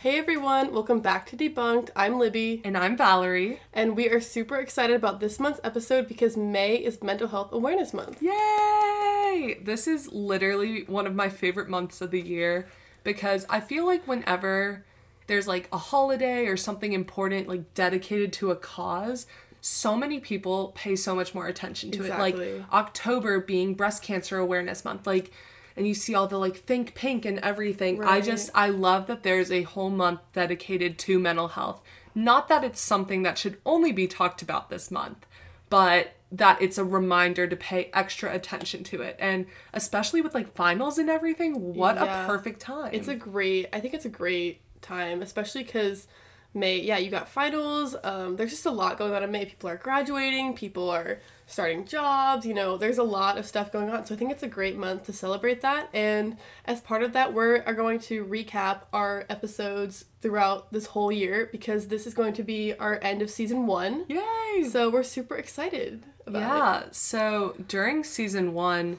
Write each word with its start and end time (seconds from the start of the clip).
Hey 0.00 0.18
everyone, 0.18 0.72
welcome 0.72 1.00
back 1.00 1.26
to 1.26 1.36
DebUNCed. 1.36 1.90
I'm 1.94 2.18
Libby, 2.18 2.62
And 2.64 2.74
I'm 2.78 2.96
Valerie. 2.96 3.60
and 3.74 3.94
we 3.94 4.08
are 4.08 4.20
super 4.20 4.56
excited 4.56 4.96
about 4.96 5.20
this 5.20 5.38
month's 5.38 5.60
episode 5.62 6.08
because 6.08 6.38
May 6.38 6.76
is 6.76 7.02
Mental 7.02 7.28
Health 7.28 7.52
Awareness 7.52 7.92
Month. 7.92 8.22
Yay! 8.22 9.58
This 9.62 9.86
is 9.86 10.10
literally 10.10 10.84
one 10.84 11.06
of 11.06 11.14
my 11.14 11.28
favorite 11.28 11.68
months 11.68 12.00
of 12.00 12.12
the 12.12 12.20
year 12.20 12.66
because 13.04 13.44
I 13.50 13.60
feel 13.60 13.84
like 13.84 14.08
whenever 14.08 14.86
there's 15.26 15.46
like 15.46 15.68
a 15.70 15.76
holiday 15.76 16.46
or 16.46 16.56
something 16.56 16.94
important, 16.94 17.46
like 17.46 17.74
dedicated 17.74 18.32
to 18.34 18.50
a 18.50 18.56
cause, 18.56 19.26
so 19.60 19.94
many 19.94 20.18
people 20.18 20.72
pay 20.74 20.96
so 20.96 21.14
much 21.14 21.34
more 21.34 21.46
attention 21.46 21.90
to 21.90 22.04
it. 22.04 22.18
Like 22.18 22.36
October 22.72 23.38
being 23.38 23.74
Breast 23.74 24.02
Cancer 24.02 24.38
Awareness 24.38 24.82
Month. 24.82 25.06
Like, 25.06 25.30
and 25.76 25.86
you 25.86 25.94
see 25.94 26.14
all 26.14 26.26
the 26.26 26.38
like 26.38 26.56
think 26.56 26.94
pink 26.94 27.24
and 27.24 27.38
everything. 27.40 28.02
I 28.04 28.20
just 28.20 28.50
I 28.54 28.68
love 28.68 29.06
that 29.06 29.22
there's 29.22 29.50
a 29.50 29.62
whole 29.62 29.90
month 29.90 30.20
dedicated 30.32 30.98
to 31.00 31.18
mental 31.18 31.48
health. 31.48 31.80
Not 32.14 32.48
that 32.48 32.64
it's 32.64 32.80
something 32.80 33.22
that 33.22 33.38
should 33.38 33.58
only 33.64 33.92
be 33.92 34.06
talked 34.06 34.42
about 34.42 34.68
this 34.68 34.90
month, 34.90 35.26
but 35.68 36.12
that 36.32 36.60
it's 36.62 36.78
a 36.78 36.84
reminder 36.84 37.46
to 37.46 37.56
pay 37.56 37.90
extra 37.92 38.32
attention 38.32 38.84
to 38.84 39.02
it. 39.02 39.16
And 39.18 39.46
especially 39.72 40.20
with 40.20 40.34
like 40.34 40.54
finals 40.54 40.98
and 40.98 41.10
everything, 41.10 41.74
what 41.74 41.96
Yeah. 41.96 42.24
a 42.24 42.26
perfect 42.26 42.60
time. 42.60 42.90
It's 42.92 43.08
a 43.08 43.14
great, 43.14 43.68
I 43.72 43.80
think 43.80 43.94
it's 43.94 44.04
a 44.04 44.10
great 44.10 44.60
time, 44.80 45.22
especially 45.22 45.64
because 45.64 46.06
May, 46.52 46.80
yeah, 46.80 46.98
you 46.98 47.10
got 47.10 47.28
finals. 47.28 47.94
Um, 48.02 48.36
there's 48.36 48.50
just 48.50 48.66
a 48.66 48.70
lot 48.70 48.98
going 48.98 49.12
on 49.14 49.22
in 49.22 49.30
May. 49.30 49.44
People 49.44 49.70
are 49.70 49.76
graduating, 49.76 50.54
people 50.54 50.90
are 50.90 51.20
starting 51.46 51.84
jobs, 51.84 52.46
you 52.46 52.54
know, 52.54 52.76
there's 52.76 52.98
a 52.98 53.02
lot 53.02 53.36
of 53.36 53.44
stuff 53.44 53.72
going 53.72 53.90
on. 53.90 54.06
So 54.06 54.14
I 54.14 54.18
think 54.18 54.30
it's 54.30 54.42
a 54.42 54.48
great 54.48 54.76
month 54.76 55.04
to 55.04 55.12
celebrate 55.12 55.60
that. 55.62 55.88
And 55.92 56.36
as 56.64 56.80
part 56.80 57.02
of 57.02 57.12
that, 57.12 57.34
we 57.34 57.42
are 57.42 57.74
going 57.74 57.98
to 58.00 58.24
recap 58.24 58.82
our 58.92 59.26
episodes 59.28 60.04
throughout 60.20 60.72
this 60.72 60.86
whole 60.86 61.10
year 61.10 61.48
because 61.50 61.88
this 61.88 62.06
is 62.06 62.14
going 62.14 62.34
to 62.34 62.42
be 62.42 62.74
our 62.74 62.98
end 63.02 63.20
of 63.20 63.30
season 63.30 63.66
one. 63.66 64.06
Yay! 64.08 64.68
So 64.68 64.90
we're 64.90 65.02
super 65.02 65.36
excited 65.36 66.04
about 66.26 66.40
it. 66.40 66.46
yeah. 66.46 66.82
So 66.92 67.56
during 67.66 68.04
season 68.04 68.54
one, 68.54 68.98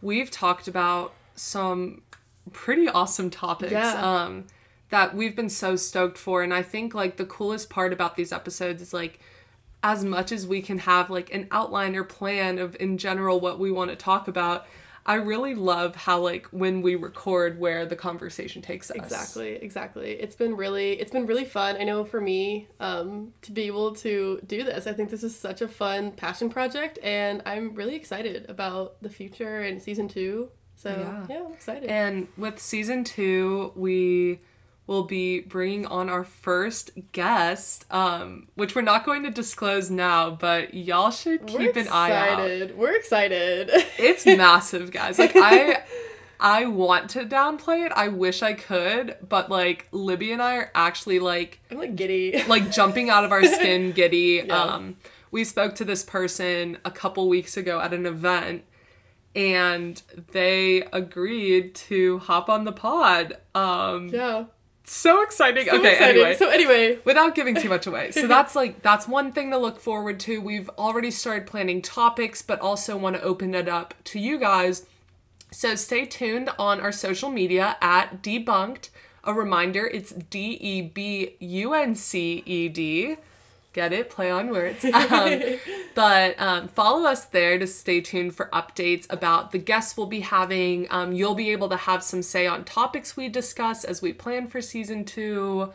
we've 0.00 0.30
talked 0.30 0.68
about 0.68 1.12
some 1.34 2.02
pretty 2.52 2.88
awesome 2.88 3.30
topics. 3.30 3.72
Yeah. 3.72 3.92
Um 3.94 4.46
that 4.92 5.14
we've 5.14 5.34
been 5.34 5.48
so 5.48 5.74
stoked 5.74 6.18
for. 6.18 6.42
And 6.42 6.52
I 6.52 6.60
think 6.62 6.94
like 6.94 7.16
the 7.16 7.24
coolest 7.24 7.70
part 7.70 7.94
about 7.94 8.14
these 8.14 8.30
episodes 8.30 8.82
is 8.82 8.92
like 8.92 9.18
as 9.82 10.04
much 10.04 10.30
as 10.30 10.46
we 10.46 10.60
can 10.60 10.80
have 10.80 11.08
like 11.08 11.32
an 11.32 11.48
outline 11.50 11.96
or 11.96 12.04
plan 12.04 12.58
of 12.58 12.76
in 12.78 12.98
general 12.98 13.40
what 13.40 13.58
we 13.58 13.72
want 13.72 13.88
to 13.90 13.96
talk 13.96 14.28
about, 14.28 14.66
I 15.06 15.14
really 15.14 15.54
love 15.54 15.96
how 15.96 16.20
like 16.20 16.46
when 16.50 16.82
we 16.82 16.94
record 16.94 17.58
where 17.58 17.86
the 17.86 17.96
conversation 17.96 18.60
takes 18.60 18.90
us. 18.90 18.96
Exactly, 18.98 19.54
exactly. 19.54 20.10
It's 20.10 20.36
been 20.36 20.56
really 20.56 21.00
it's 21.00 21.10
been 21.10 21.24
really 21.24 21.46
fun. 21.46 21.76
I 21.80 21.84
know 21.84 22.04
for 22.04 22.20
me, 22.20 22.68
um, 22.78 23.32
to 23.40 23.50
be 23.50 23.62
able 23.62 23.94
to 23.96 24.42
do 24.46 24.62
this. 24.62 24.86
I 24.86 24.92
think 24.92 25.08
this 25.08 25.24
is 25.24 25.34
such 25.34 25.62
a 25.62 25.68
fun 25.68 26.12
passion 26.12 26.50
project 26.50 26.98
and 27.02 27.40
I'm 27.46 27.74
really 27.74 27.96
excited 27.96 28.44
about 28.50 29.00
the 29.00 29.08
future 29.08 29.62
and 29.62 29.80
season 29.82 30.06
2. 30.06 30.50
So, 30.76 30.90
Yeah. 30.90 31.26
yeah, 31.30 31.44
I'm 31.46 31.52
excited. 31.54 31.88
And 31.88 32.28
with 32.36 32.58
season 32.58 33.04
two, 33.04 33.72
we 33.74 34.40
will 34.86 35.04
be 35.04 35.40
bringing 35.40 35.86
on 35.86 36.08
our 36.08 36.24
first 36.24 36.90
guest, 37.12 37.84
um, 37.90 38.48
which 38.54 38.74
we're 38.74 38.82
not 38.82 39.04
going 39.04 39.22
to 39.22 39.30
disclose 39.30 39.90
now, 39.90 40.30
but 40.30 40.74
y'all 40.74 41.10
should 41.10 41.50
We're 41.50 41.58
keep 41.58 41.76
an 41.76 41.88
eye 41.88 42.10
out. 42.12 42.40
excited. 42.40 42.76
We're 42.76 42.96
excited. 42.96 43.70
It's 43.98 44.26
massive, 44.26 44.90
guys. 44.90 45.18
Like 45.18 45.32
I 45.36 45.84
I 46.40 46.66
want 46.66 47.10
to 47.10 47.20
downplay 47.24 47.86
it. 47.86 47.92
I 47.94 48.08
wish 48.08 48.42
I 48.42 48.52
could, 48.54 49.16
but 49.26 49.48
like 49.48 49.86
Libby 49.92 50.32
and 50.32 50.42
I 50.42 50.56
are 50.56 50.70
actually 50.74 51.20
like 51.20 51.60
I'm 51.70 51.78
like 51.78 51.94
giddy. 51.94 52.42
like 52.48 52.72
jumping 52.72 53.08
out 53.08 53.24
of 53.24 53.30
our 53.30 53.44
skin 53.44 53.92
giddy. 53.94 54.42
Yeah. 54.44 54.54
Um, 54.60 54.96
we 55.30 55.44
spoke 55.44 55.76
to 55.76 55.84
this 55.84 56.02
person 56.02 56.78
a 56.84 56.90
couple 56.90 57.28
weeks 57.28 57.56
ago 57.56 57.80
at 57.80 57.94
an 57.94 58.04
event 58.04 58.64
and 59.34 60.02
they 60.32 60.82
agreed 60.92 61.74
to 61.74 62.18
hop 62.18 62.50
on 62.50 62.64
the 62.64 62.72
pod. 62.72 63.38
Um, 63.54 64.08
yeah. 64.08 64.44
So 64.92 65.22
exciting. 65.22 65.64
So 65.64 65.78
okay, 65.78 65.92
excited. 65.92 66.16
anyway. 66.16 66.36
So 66.36 66.50
anyway, 66.50 66.98
Without 67.06 67.34
giving 67.34 67.54
too 67.54 67.70
much 67.70 67.86
away. 67.86 68.10
So 68.10 68.26
that's 68.28 68.54
like 68.54 68.82
that's 68.82 69.08
one 69.08 69.32
thing 69.32 69.50
to 69.50 69.56
look 69.56 69.80
forward 69.80 70.20
to. 70.20 70.38
We've 70.38 70.68
already 70.76 71.10
started 71.10 71.46
planning 71.46 71.80
topics, 71.80 72.42
but 72.42 72.60
also 72.60 72.98
want 72.98 73.16
to 73.16 73.22
open 73.22 73.54
it 73.54 73.68
up 73.68 73.94
to 74.04 74.20
you 74.20 74.38
guys. 74.38 74.84
So 75.50 75.76
stay 75.76 76.04
tuned 76.04 76.50
on 76.58 76.78
our 76.78 76.92
social 76.92 77.30
media 77.30 77.78
at 77.80 78.22
DebUNCed. 78.22 78.90
A 79.24 79.32
reminder, 79.32 79.86
it's 79.86 80.12
D 80.12 80.58
E 80.60 80.82
B 80.82 81.36
U 81.40 81.72
N 81.72 81.94
C 81.94 82.42
E 82.44 82.68
D. 82.68 83.16
Get 83.72 83.92
it? 83.92 84.10
Play 84.10 84.30
on 84.30 84.50
words. 84.50 84.84
Um, 85.12 85.40
but 85.94 86.40
um, 86.40 86.68
follow 86.68 87.06
us 87.06 87.26
there 87.26 87.58
to 87.58 87.66
stay 87.66 88.00
tuned 88.00 88.34
for 88.34 88.48
updates 88.52 89.06
about 89.10 89.50
the 89.50 89.58
guests 89.58 89.96
we'll 89.96 90.06
be 90.06 90.20
having. 90.20 90.86
Um, 90.90 91.12
you'll 91.12 91.34
be 91.34 91.50
able 91.50 91.68
to 91.68 91.76
have 91.76 92.02
some 92.02 92.22
say 92.22 92.46
on 92.46 92.64
topics 92.64 93.16
we 93.16 93.28
discuss 93.28 93.84
as 93.84 94.00
we 94.00 94.12
plan 94.12 94.46
for 94.46 94.60
season 94.62 95.04
two. 95.04 95.72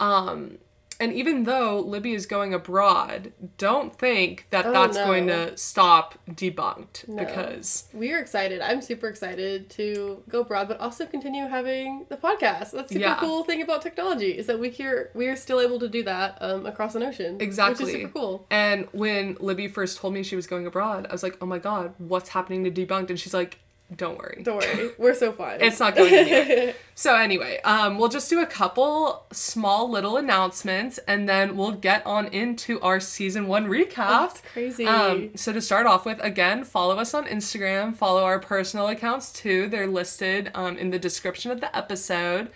Um, 0.00 0.58
and 1.02 1.12
even 1.12 1.44
though 1.44 1.80
Libby 1.80 2.12
is 2.14 2.26
going 2.26 2.54
abroad, 2.54 3.32
don't 3.58 3.94
think 3.98 4.46
that 4.50 4.64
Oh, 4.66 4.72
that's 4.72 4.96
no. 4.96 5.04
going 5.06 5.26
to 5.26 5.56
stop 5.56 6.18
DebUNCed 6.30 7.08
No. 7.08 7.16
because 7.24 7.88
we 7.92 8.12
are 8.12 8.18
excited. 8.20 8.60
I'm 8.60 8.80
super 8.80 9.08
excited 9.08 9.68
to 9.70 10.22
go 10.28 10.40
abroad, 10.40 10.68
but 10.68 10.78
also 10.80 11.04
continue 11.06 11.46
having 11.48 12.06
the 12.08 12.16
podcast. 12.16 12.70
That's 12.70 12.90
super 12.92 13.00
Yeah. 13.00 13.16
cool 13.18 13.42
thing 13.44 13.60
about 13.62 13.82
technology 13.82 14.30
is 14.38 14.46
that 14.46 14.58
we 14.58 14.70
here 14.70 15.10
we 15.14 15.26
are 15.28 15.36
still 15.36 15.60
able 15.60 15.78
to 15.80 15.88
do 15.88 16.02
that 16.04 16.38
um, 16.40 16.66
across 16.66 16.94
an 16.94 17.02
ocean. 17.02 17.38
Exactly. 17.40 17.84
which 17.84 17.94
is 17.94 18.00
super 18.02 18.12
cool. 18.12 18.46
And 18.50 18.86
when 18.92 19.36
Libby 19.40 19.66
first 19.68 19.98
told 19.98 20.14
me 20.14 20.22
she 20.22 20.36
was 20.36 20.46
going 20.46 20.66
abroad, 20.66 21.06
I 21.10 21.12
was 21.12 21.22
like, 21.24 21.36
oh 21.40 21.46
my 21.46 21.58
god, 21.58 21.94
what's 21.98 22.28
happening 22.30 22.62
to 22.64 22.70
DebUNCed? 22.70 23.10
And 23.10 23.18
she's 23.18 23.34
like, 23.34 23.58
don't 23.96 24.18
worry. 24.18 24.40
Don't 24.42 24.56
worry, 24.56 24.90
we're 24.98 25.14
so 25.14 25.32
fun. 25.32 25.58
It's 25.60 25.80
not 25.80 25.94
going 25.94 26.12
anywhere. 26.14 26.74
so 26.94 27.16
anyway, 27.16 27.60
um, 27.62 27.98
we'll 27.98 28.08
just 28.08 28.30
do 28.30 28.40
a 28.40 28.46
couple 28.46 29.24
small 29.32 29.90
little 29.90 30.16
announcements, 30.16 30.98
and 31.06 31.28
then 31.28 31.56
we'll 31.56 31.72
get 31.72 32.04
on 32.06 32.26
into 32.28 32.80
our 32.80 33.00
season 33.00 33.46
one 33.46 33.66
recap. 33.66 33.96
That's 33.96 34.42
crazy. 34.52 34.86
Um, 34.86 35.36
so 35.36 35.52
to 35.52 35.60
start 35.60 35.86
off 35.86 36.06
with, 36.06 36.22
again, 36.22 36.64
follow 36.64 36.98
us 36.98 37.14
on 37.14 37.26
Instagram. 37.26 37.94
Follow 37.94 38.24
our 38.24 38.38
personal 38.38 38.88
accounts 38.88 39.32
too. 39.32 39.68
They're 39.68 39.86
listed 39.86 40.50
um, 40.54 40.76
in 40.76 40.90
the 40.90 40.98
description 40.98 41.50
of 41.50 41.60
the 41.60 41.74
episode. 41.76 42.50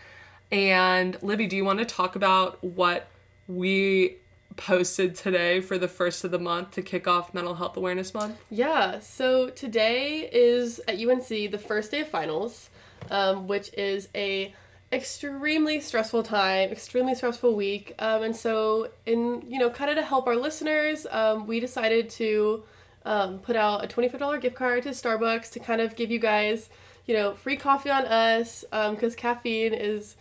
And 0.50 1.20
Libby, 1.22 1.46
do 1.46 1.56
you 1.56 1.64
want 1.64 1.80
to 1.80 1.84
talk 1.84 2.14
about 2.14 2.62
what 2.62 3.08
we 3.48 4.16
posted 4.56 5.14
today 5.14 5.60
for 5.60 5.78
the 5.78 5.88
first 5.88 6.24
of 6.24 6.30
the 6.30 6.38
month 6.38 6.72
to 6.72 6.82
kick 6.82 7.06
off 7.06 7.34
Mental 7.34 7.54
Health 7.54 7.76
Awareness 7.76 8.14
Month? 8.14 8.38
yeah. 8.50 9.00
So 9.00 9.50
today 9.50 10.28
is 10.32 10.80
at 10.88 10.98
UNC 10.98 11.28
the 11.28 11.58
first 11.58 11.90
day 11.90 12.00
of 12.00 12.08
finals, 12.08 12.70
um, 13.10 13.46
which 13.46 13.72
is 13.74 14.08
a 14.14 14.54
extremely 14.92 15.80
stressful 15.80 16.22
time, 16.22 16.70
extremely 16.70 17.14
stressful 17.14 17.54
week. 17.54 17.94
Um, 17.98 18.22
and 18.22 18.36
so, 18.36 18.90
in 19.04 19.42
you 19.48 19.58
know, 19.58 19.70
kind 19.70 19.90
of 19.90 19.96
to 19.96 20.02
help 20.02 20.26
our 20.26 20.36
listeners, 20.36 21.06
um, 21.10 21.46
we 21.46 21.60
decided 21.60 22.08
to 22.10 22.64
um, 23.04 23.38
put 23.38 23.56
out 23.56 23.84
a 23.84 23.86
twenty 23.86 24.08
five 24.08 24.20
dollar 24.20 24.38
gift 24.38 24.56
card 24.56 24.82
to 24.84 24.90
Starbucks 24.90 25.50
to 25.52 25.60
kind 25.60 25.80
of 25.80 25.96
give 25.96 26.10
you 26.10 26.18
guys, 26.18 26.68
you 27.06 27.14
know, 27.14 27.34
free 27.34 27.56
coffee 27.56 27.90
on 27.90 28.04
us 28.06 28.64
because 28.70 29.14
caffeine 29.14 29.74
is 29.74 30.16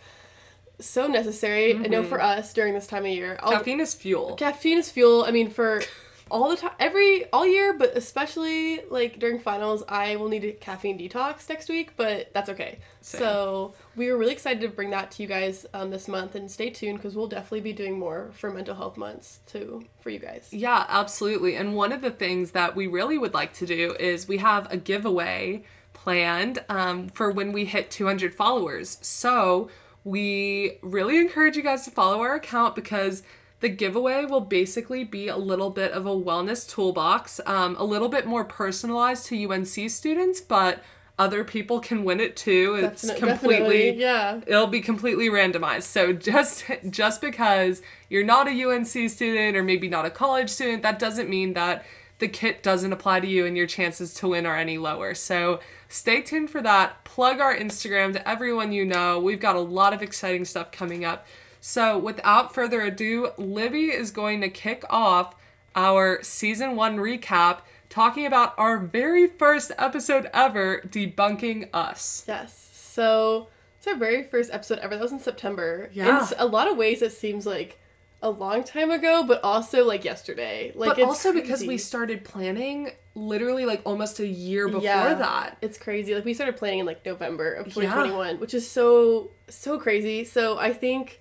so 0.78 1.06
necessary. 1.06 1.74
I 1.74 1.88
know 1.88 2.02
for 2.04 2.20
us 2.20 2.52
during 2.52 2.74
this 2.74 2.86
time 2.86 3.04
of 3.04 3.10
year. 3.10 3.38
I'll- 3.42 3.52
Caffeine 3.52 3.80
is 3.80 3.94
fuel. 3.94 4.34
caffeine 4.34 4.78
is 4.78 4.90
fuel. 4.90 5.24
I 5.24 5.30
mean, 5.30 5.50
for 5.50 5.82
all 6.30 6.48
the 6.50 6.56
time, 6.56 6.72
every 6.80 7.30
all 7.32 7.46
year, 7.46 7.72
but 7.72 7.96
especially 7.96 8.80
like 8.90 9.18
during 9.18 9.38
finals, 9.38 9.84
I 9.88 10.16
will 10.16 10.28
need 10.28 10.44
a 10.44 10.52
caffeine 10.52 10.98
detox 10.98 11.48
next 11.48 11.68
week. 11.68 11.92
But 11.96 12.32
that's 12.34 12.48
okay. 12.50 12.78
Same. 13.00 13.20
So 13.20 13.74
we 13.94 14.10
were 14.10 14.18
really 14.18 14.32
excited 14.32 14.60
to 14.62 14.68
bring 14.68 14.90
that 14.90 15.12
to 15.12 15.22
you 15.22 15.28
guys 15.28 15.66
um, 15.72 15.90
this 15.90 16.08
month, 16.08 16.34
and 16.34 16.50
stay 16.50 16.70
tuned 16.70 16.98
because 16.98 17.14
we'll 17.14 17.28
definitely 17.28 17.60
be 17.60 17.72
doing 17.72 17.98
more 17.98 18.30
for 18.32 18.50
mental 18.50 18.74
health 18.74 18.96
months 18.96 19.40
too 19.46 19.84
for 20.00 20.10
you 20.10 20.18
guys. 20.18 20.48
Yeah, 20.50 20.84
absolutely. 20.88 21.54
And 21.56 21.74
one 21.76 21.92
of 21.92 22.02
the 22.02 22.10
things 22.10 22.50
that 22.50 22.74
we 22.74 22.86
really 22.86 23.18
would 23.18 23.32
like 23.34 23.52
to 23.54 23.66
do 23.66 23.94
is 24.00 24.26
we 24.26 24.38
have 24.38 24.70
a 24.72 24.76
giveaway 24.76 25.62
planned 25.92 26.64
um, 26.68 27.08
for 27.08 27.30
when 27.30 27.52
we 27.52 27.64
hit 27.64 27.90
200 27.90 28.34
followers. 28.34 28.98
So 29.00 29.70
we 30.06 30.78
really 30.82 31.18
encourage 31.18 31.56
you 31.56 31.64
guys 31.64 31.84
to 31.84 31.90
follow 31.90 32.20
our 32.20 32.36
account 32.36 32.76
because 32.76 33.24
the 33.58 33.68
giveaway 33.68 34.24
will 34.24 34.40
basically 34.40 35.02
be 35.02 35.26
a 35.26 35.36
little 35.36 35.68
bit 35.68 35.90
of 35.90 36.06
a 36.06 36.10
wellness 36.10 36.68
toolbox, 36.68 37.40
um, 37.44 37.74
a 37.76 37.82
little 37.82 38.08
bit 38.08 38.24
more 38.24 38.44
personalized 38.44 39.26
to 39.26 39.50
UNC 39.50 39.90
students, 39.90 40.40
but 40.40 40.80
other 41.18 41.42
people 41.42 41.80
can 41.80 42.04
win 42.04 42.20
it 42.20 42.36
too. 42.36 42.76
It's 42.80 43.12
completely 43.14 43.94
yeah. 43.94 44.40
it'll 44.46 44.68
be 44.68 44.80
completely 44.80 45.28
randomized. 45.28 45.84
So 45.84 46.12
just 46.12 46.62
just 46.88 47.20
because 47.20 47.82
you're 48.08 48.24
not 48.24 48.46
a 48.46 48.64
UNC 48.64 49.10
student 49.10 49.56
or 49.56 49.64
maybe 49.64 49.88
not 49.88 50.06
a 50.06 50.10
college 50.10 50.50
student, 50.50 50.84
that 50.84 51.00
doesn't 51.00 51.28
mean 51.28 51.54
that 51.54 51.84
the 52.20 52.28
kit 52.28 52.62
doesn't 52.62 52.92
apply 52.92 53.18
to 53.20 53.26
you 53.26 53.44
and 53.44 53.56
your 53.56 53.66
chances 53.66 54.14
to 54.14 54.28
win 54.28 54.46
are 54.46 54.56
any 54.56 54.78
lower. 54.78 55.14
So 55.14 55.58
stay 55.88 56.20
tuned 56.22 56.50
for 56.50 56.62
that. 56.62 57.04
Plug 57.04 57.40
our 57.40 57.56
Instagram 57.56 58.12
to 58.12 58.28
everyone 58.28 58.72
you 58.72 58.84
know. 58.84 59.18
We've 59.18 59.40
got 59.40 59.56
a 59.56 59.60
lot 59.60 59.92
of 59.92 60.02
exciting 60.02 60.44
stuff 60.44 60.72
coming 60.72 61.04
up. 61.04 61.26
So, 61.60 61.98
without 61.98 62.54
further 62.54 62.80
ado, 62.82 63.30
Libby 63.36 63.86
is 63.86 64.10
going 64.10 64.40
to 64.40 64.48
kick 64.48 64.84
off 64.88 65.34
our 65.74 66.22
season 66.22 66.76
one 66.76 66.96
recap 66.96 67.60
talking 67.88 68.26
about 68.26 68.54
our 68.58 68.78
very 68.78 69.26
first 69.26 69.72
episode 69.78 70.28
ever, 70.32 70.80
Debunking 70.86 71.68
Us. 71.72 72.24
Yes. 72.26 72.70
So 72.72 73.48
it's 73.78 73.86
our 73.86 73.96
very 73.96 74.22
first 74.22 74.50
episode 74.52 74.78
ever. 74.78 74.96
That 74.96 75.02
was 75.02 75.12
in 75.12 75.18
September. 75.18 75.90
Yeah. 75.92 76.26
In 76.26 76.38
a 76.38 76.46
lot 76.46 76.70
of 76.70 76.76
ways, 76.76 77.02
it 77.02 77.12
seems 77.12 77.46
like 77.46 77.78
a 78.22 78.30
long 78.30 78.64
time 78.64 78.90
ago, 78.90 79.24
but 79.26 79.42
also 79.44 79.84
like 79.84 80.04
yesterday. 80.04 80.72
Like, 80.74 80.96
but 80.96 81.02
also 81.04 81.32
because 81.32 81.64
we 81.64 81.78
started 81.78 82.24
planning 82.24 82.90
literally 83.14 83.64
like 83.66 83.82
almost 83.84 84.18
a 84.20 84.26
year 84.26 84.66
before 84.66 84.82
Yeah. 84.82 85.14
that. 85.14 85.58
It's 85.60 85.78
crazy. 85.78 86.14
Like 86.14 86.24
we 86.24 86.34
started 86.34 86.56
planning 86.56 86.80
in 86.80 86.86
like 86.86 87.04
November 87.04 87.52
of 87.52 87.66
Yeah. 87.68 87.74
2021, 87.74 88.40
which 88.40 88.54
is 88.54 88.68
so 88.70 89.30
so 89.48 89.78
crazy. 89.78 90.24
So 90.24 90.58
I 90.58 90.72
think 90.72 91.20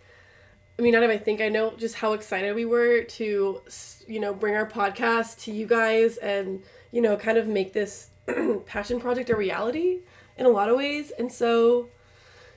I 0.78 0.82
mean 0.82 0.94
not 0.94 1.04
even 1.04 1.16
I 1.16 1.20
think 1.20 1.42
I 1.42 1.50
know 1.50 1.74
just 1.78 1.96
how 1.96 2.14
excited 2.14 2.56
we 2.56 2.66
were 2.66 3.04
to 3.04 3.62
you 4.08 4.20
know 4.20 4.34
bring 4.34 4.56
our 4.56 4.68
podcast 4.70 5.42
to 5.44 5.52
you 5.52 5.66
guys 5.68 6.18
and 6.18 6.64
you 6.92 7.02
know 7.02 7.18
kind 7.18 7.38
of 7.38 7.48
make 7.48 7.74
this 7.74 8.10
passion 8.66 9.00
project 9.00 9.30
a 9.30 9.36
reality 9.36 10.00
in 10.38 10.46
a 10.46 10.50
lot 10.50 10.70
of 10.70 10.76
ways. 10.78 11.12
And 11.20 11.32
so 11.32 11.90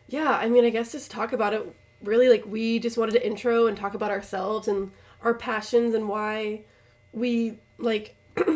yeah, 0.08 0.38
I 0.40 0.48
mean 0.48 0.64
I 0.64 0.70
guess 0.70 0.92
just 0.92 1.10
talk 1.10 1.32
about 1.32 1.52
it 1.54 1.74
really 2.02 2.28
like 2.28 2.44
we 2.46 2.78
just 2.78 2.96
wanted 2.96 3.12
to 3.12 3.26
intro 3.26 3.66
and 3.66 3.76
talk 3.76 3.94
about 3.94 4.10
ourselves 4.10 4.68
and 4.68 4.92
our 5.22 5.34
passions 5.34 5.94
and 5.94 6.08
why 6.08 6.62
we 7.12 7.58
like 7.78 8.14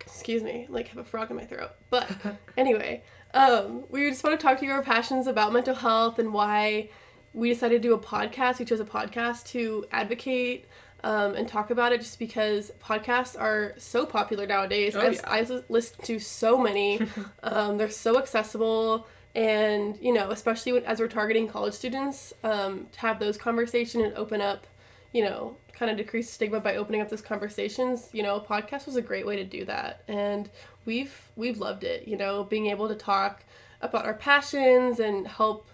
excuse 0.00 0.42
me, 0.42 0.66
like 0.68 0.88
have 0.88 0.98
a 0.98 1.04
frog 1.04 1.30
in 1.30 1.36
my 1.36 1.44
throat. 1.44 1.70
But 1.90 2.08
anyway, 2.56 3.02
um, 3.34 3.84
we 3.88 4.08
just 4.10 4.22
want 4.22 4.38
to 4.38 4.46
talk 4.46 4.58
to 4.60 4.66
you 4.66 4.72
our 4.72 4.82
passions 4.82 5.26
about 5.26 5.52
mental 5.52 5.74
health 5.74 6.18
and 6.18 6.32
why 6.32 6.90
we 7.32 7.48
decided 7.48 7.82
to 7.82 7.88
do 7.88 7.94
a 7.94 7.98
podcast. 7.98 8.58
We 8.58 8.64
chose 8.64 8.80
a 8.80 8.84
podcast 8.84 9.46
to 9.48 9.86
advocate 9.90 10.66
um, 11.02 11.34
and 11.34 11.48
talk 11.48 11.70
about 11.70 11.92
it 11.92 12.00
just 12.00 12.18
because 12.18 12.70
podcasts 12.82 13.40
are 13.40 13.74
so 13.78 14.04
popular 14.06 14.46
nowadays. 14.46 14.94
Oh, 14.94 15.08
yeah. 15.08 15.20
I've 15.26 15.50
listened 15.68 16.04
to 16.04 16.18
so 16.18 16.58
many. 16.58 17.00
um, 17.42 17.78
they're 17.78 17.90
so 17.90 18.18
accessible. 18.18 19.06
And, 19.34 19.98
you 20.00 20.12
know, 20.12 20.30
especially 20.30 20.72
when, 20.72 20.84
as 20.84 21.00
we're 21.00 21.08
targeting 21.08 21.48
college 21.48 21.74
students, 21.74 22.34
um, 22.44 22.86
to 22.92 23.00
have 23.00 23.18
those 23.18 23.38
conversations 23.38 24.04
and 24.04 24.14
open 24.14 24.40
up, 24.42 24.66
you 25.12 25.24
know, 25.24 25.56
kind 25.72 25.90
of 25.90 25.96
decrease 25.96 26.30
stigma 26.30 26.60
by 26.60 26.76
opening 26.76 27.00
up 27.00 27.08
those 27.08 27.22
conversations, 27.22 28.08
you 28.12 28.22
know, 28.22 28.38
podcast 28.40 28.84
was 28.86 28.96
a 28.96 29.02
great 29.02 29.26
way 29.26 29.36
to 29.36 29.44
do 29.44 29.64
that. 29.64 30.02
And 30.06 30.50
we've 30.84 31.18
we've 31.34 31.58
loved 31.58 31.82
it, 31.82 32.06
you 32.06 32.16
know, 32.16 32.44
being 32.44 32.66
able 32.66 32.88
to 32.88 32.94
talk 32.94 33.44
about 33.80 34.04
our 34.04 34.14
passions 34.14 35.00
and 35.00 35.26
help 35.26 35.66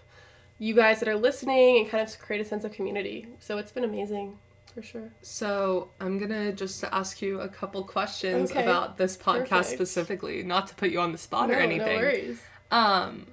you 0.57 0.73
guys 0.73 0.99
that 0.99 1.07
are 1.09 1.15
listening 1.17 1.79
and 1.79 1.89
kind 1.89 2.05
of 2.07 2.17
create 2.19 2.41
a 2.41 2.45
sense 2.45 2.63
of 2.63 2.71
community. 2.71 3.27
So 3.39 3.57
it's 3.57 3.71
been 3.71 3.83
amazing 3.83 4.37
for 4.73 4.81
sure. 4.81 5.09
So 5.21 5.89
I'm 5.99 6.17
gonna 6.17 6.53
just 6.53 6.83
ask 6.85 7.21
you 7.21 7.41
a 7.41 7.49
couple 7.49 7.83
questions 7.83 8.51
Okay. 8.51 8.63
about 8.63 8.97
this 8.97 9.17
podcast 9.17 9.47
Perfect. 9.49 9.69
specifically, 9.71 10.43
not 10.43 10.67
to 10.67 10.75
put 10.75 10.91
you 10.91 10.99
on 11.01 11.11
the 11.11 11.17
spot 11.17 11.49
no, 11.49 11.55
or 11.55 11.57
no 11.57 11.63
anything. 11.63 11.99
worries. 11.99 12.41
Um, 12.71 13.27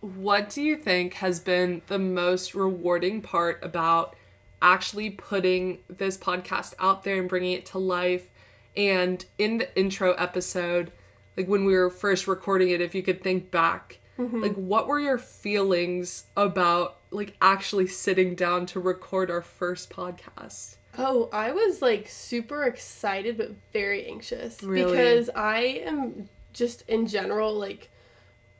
what 0.00 0.48
do 0.50 0.62
you 0.62 0.76
think 0.76 1.14
has 1.14 1.40
been 1.40 1.82
the 1.86 1.98
most 1.98 2.54
rewarding 2.54 3.20
part 3.20 3.58
about 3.62 4.16
actually 4.62 5.10
putting 5.10 5.78
this 5.88 6.16
podcast 6.16 6.74
out 6.78 7.04
there 7.04 7.18
and 7.18 7.28
bringing 7.28 7.52
it 7.52 7.66
to 7.66 7.78
life? 7.78 8.28
And 8.76 9.24
in 9.38 9.58
the 9.58 9.78
intro 9.78 10.12
episode, 10.14 10.92
like 11.36 11.48
when 11.48 11.64
we 11.64 11.74
were 11.74 11.90
first 11.90 12.26
recording 12.26 12.70
it, 12.70 12.80
if 12.80 12.94
you 12.94 13.02
could 13.02 13.22
think 13.22 13.50
back, 13.50 13.98
mm-hmm. 14.18 14.40
like 14.40 14.54
what 14.54 14.86
were 14.86 15.00
your 15.00 15.18
feelings 15.18 16.24
about 16.36 16.98
like 17.10 17.36
actually 17.42 17.86
sitting 17.86 18.34
down 18.34 18.66
to 18.66 18.80
record 18.80 19.30
our 19.30 19.42
first 19.42 19.90
podcast? 19.90 20.76
Oh, 20.96 21.28
I 21.32 21.52
was 21.52 21.82
like 21.82 22.08
super 22.08 22.64
excited 22.64 23.36
but 23.36 23.52
very 23.72 24.06
anxious 24.06 24.62
Really? 24.62 24.92
because 24.92 25.30
I 25.34 25.60
am 25.84 26.28
just 26.52 26.88
in 26.88 27.06
general 27.06 27.54
like 27.54 27.90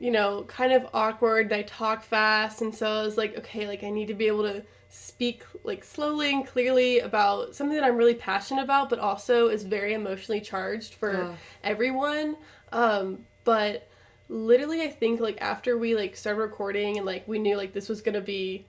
you 0.01 0.09
know, 0.11 0.43
kind 0.47 0.73
of 0.73 0.87
awkward. 0.93 1.53
I 1.53 1.61
talk 1.61 2.03
fast 2.03 2.61
and 2.61 2.73
so 2.73 2.87
I 2.87 3.03
was 3.03 3.17
like, 3.17 3.37
okay, 3.37 3.67
like 3.67 3.83
I 3.83 3.91
need 3.91 4.07
to 4.07 4.15
be 4.15 4.25
able 4.27 4.43
to 4.43 4.63
speak 4.89 5.43
like 5.63 5.83
slowly 5.85 6.33
and 6.33 6.45
clearly 6.45 6.99
about 6.99 7.55
something 7.55 7.77
that 7.77 7.85
I'm 7.85 7.95
really 7.95 8.15
passionate 8.15 8.63
about 8.63 8.89
but 8.89 8.99
also 8.99 9.47
is 9.47 9.63
very 9.63 9.93
emotionally 9.93 10.41
charged 10.41 10.95
for 10.95 11.13
Yeah. 11.13 11.35
everyone. 11.63 12.35
Um 12.73 13.25
but 13.45 13.87
literally 14.27 14.81
I 14.81 14.89
think 14.89 15.19
like 15.21 15.39
after 15.41 15.77
we 15.77 15.95
like 15.95 16.15
started 16.17 16.39
recording 16.41 16.97
and 16.97 17.05
like 17.05 17.27
we 17.27 17.37
knew 17.39 17.55
like 17.55 17.71
this 17.73 17.87
was 17.87 18.01
going 18.01 18.15
to 18.15 18.21
be 18.21 18.65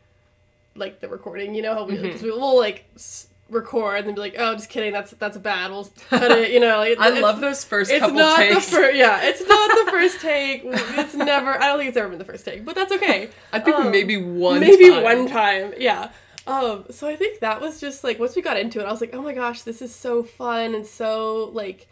like 0.77 1.01
the 1.01 1.09
recording, 1.09 1.55
you 1.55 1.63
know 1.63 1.75
how 1.75 1.85
we 1.87 1.97
Mm-hmm. 1.97 2.25
we 2.25 2.31
will 2.31 2.57
like 2.59 2.85
s- 2.95 3.27
record 3.53 3.97
and 3.99 4.07
then 4.09 4.15
be 4.15 4.21
like, 4.21 4.35
oh, 4.39 4.55
just 4.55 4.69
kidding, 4.71 4.93
that's 4.93 5.13
that's 5.13 5.37
bad. 5.39 5.71
We'll 5.71 5.89
cut 6.11 6.31
it, 6.33 6.51
you 6.53 6.61
know. 6.61 6.79
Like, 6.79 6.99
I 6.99 7.21
love 7.21 7.41
those 7.41 7.63
first 7.65 7.91
It's 7.91 8.01
couple 8.01 8.17
not 8.17 8.37
takes. 8.37 8.55
the 8.71 8.77
first. 8.77 8.97
Yeah, 8.97 9.21
it's 9.23 9.41
not 9.49 9.85
the 9.85 9.91
first 9.93 10.21
take. 10.21 10.63
It's 10.65 11.15
never. 11.15 11.51
I 11.51 11.67
don't 11.69 11.79
think 11.79 11.89
it's 11.89 11.97
ever 11.97 12.09
been 12.09 12.19
the 12.19 12.25
first 12.25 12.45
take, 12.45 12.65
but 12.65 12.75
that's 12.75 12.93
okay. 12.93 13.29
I 13.53 13.59
think 13.61 13.77
Um, 13.77 13.91
maybe 13.91 14.17
one 14.17 14.61
maybe 14.61 14.91
time. 14.91 15.03
one 15.03 15.29
time. 15.29 15.75
Yeah. 15.79 16.11
Um. 16.47 16.87
So 16.91 17.07
I 17.07 17.17
think 17.17 17.41
that 17.41 17.61
was 17.61 17.81
just 17.81 18.03
like 18.03 18.19
once 18.19 18.35
we 18.35 18.43
got 18.43 18.57
into 18.59 18.81
it, 18.81 18.85
I 18.87 18.91
was 18.91 19.01
like, 19.01 19.15
oh 19.15 19.23
my 19.23 19.33
gosh, 19.35 19.63
this 19.63 19.81
is 19.83 19.95
so 19.95 20.23
fun 20.23 20.75
and 20.75 20.87
so 20.87 21.51
like 21.53 21.89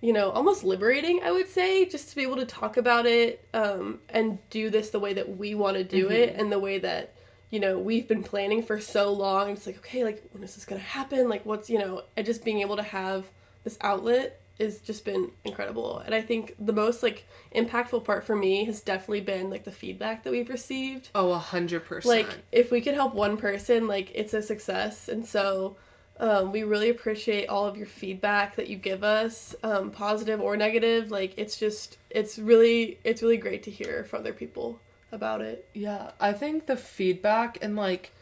you 0.00 0.12
know, 0.12 0.28
almost 0.32 0.64
liberating, 0.64 1.20
I 1.24 1.30
would 1.32 1.48
say, 1.48 1.86
just 1.86 2.10
to 2.10 2.16
be 2.16 2.22
able 2.24 2.36
to 2.36 2.44
talk 2.44 2.76
about 2.76 3.06
it 3.06 3.42
um, 3.54 4.00
and 4.10 4.38
do 4.50 4.68
this 4.68 4.90
the 4.90 4.98
way 5.00 5.14
that 5.14 5.38
we 5.38 5.54
want 5.54 5.78
to 5.78 5.84
do 5.84 6.10
it 6.10 6.34
and 6.36 6.52
the 6.52 6.58
way 6.58 6.78
that, 6.80 7.14
you 7.50 7.60
know, 7.60 7.78
we've 7.78 8.08
been 8.08 8.22
planning 8.22 8.62
for 8.62 8.80
so 8.80 9.12
long. 9.12 9.50
It's 9.50 9.66
like, 9.66 9.76
okay, 9.78 10.04
like, 10.04 10.22
when 10.32 10.42
is 10.42 10.54
this 10.54 10.64
going 10.64 10.80
to 10.80 10.86
happen? 10.86 11.28
Like, 11.28 11.44
what's, 11.46 11.70
you 11.70 11.78
know, 11.78 12.02
and 12.16 12.26
just 12.26 12.44
being 12.44 12.60
able 12.60 12.76
to 12.76 12.82
have 12.82 13.26
this 13.62 13.78
outlet 13.80 14.40
has 14.58 14.78
just 14.80 15.04
been 15.04 15.30
incredible. 15.44 15.98
And 15.98 16.14
I 16.14 16.20
think 16.20 16.54
the 16.58 16.72
most, 16.72 17.02
like, 17.02 17.26
impactful 17.54 18.04
part 18.04 18.24
for 18.24 18.34
me 18.36 18.64
has 18.66 18.80
definitely 18.80 19.20
been, 19.20 19.50
like, 19.50 19.64
the 19.64 19.72
feedback 19.72 20.22
that 20.24 20.30
we've 20.30 20.48
received 20.48 21.10
Oh, 21.14 21.32
a 21.32 21.38
hundred 21.38 21.84
percent. 21.84 22.28
like 22.28 22.38
if 22.52 22.70
we 22.70 22.80
could 22.80 22.94
help 22.94 23.14
one 23.14 23.36
person 23.36 23.86
like 23.88 24.10
it's 24.14 24.32
a 24.34 24.42
success 24.42 25.08
and 25.08 25.24
so 25.26 25.76
um, 26.20 26.52
we 26.52 26.62
really 26.62 26.88
appreciate 26.88 27.48
all 27.48 27.66
of 27.66 27.76
your 27.76 27.86
feedback 27.88 28.54
that 28.54 28.68
you 28.68 28.76
give 28.76 29.02
us 29.02 29.56
um, 29.64 29.90
positive 29.90 30.40
or 30.40 30.56
negative 30.56 31.10
like 31.10 31.34
it's 31.36 31.56
just 31.58 31.98
it's 32.10 32.38
really 32.38 32.98
it's 33.02 33.20
really 33.22 33.36
great 33.36 33.64
to 33.64 33.70
hear 33.72 34.04
from 34.04 34.20
other 34.20 34.32
people 34.32 34.78
about 35.14 35.40
it 35.40 35.66
Yeah, 35.72 36.10
I 36.20 36.32
think 36.32 36.66
the 36.66 36.76
feedback 36.76 37.58
and 37.62 37.76
like 37.76 38.12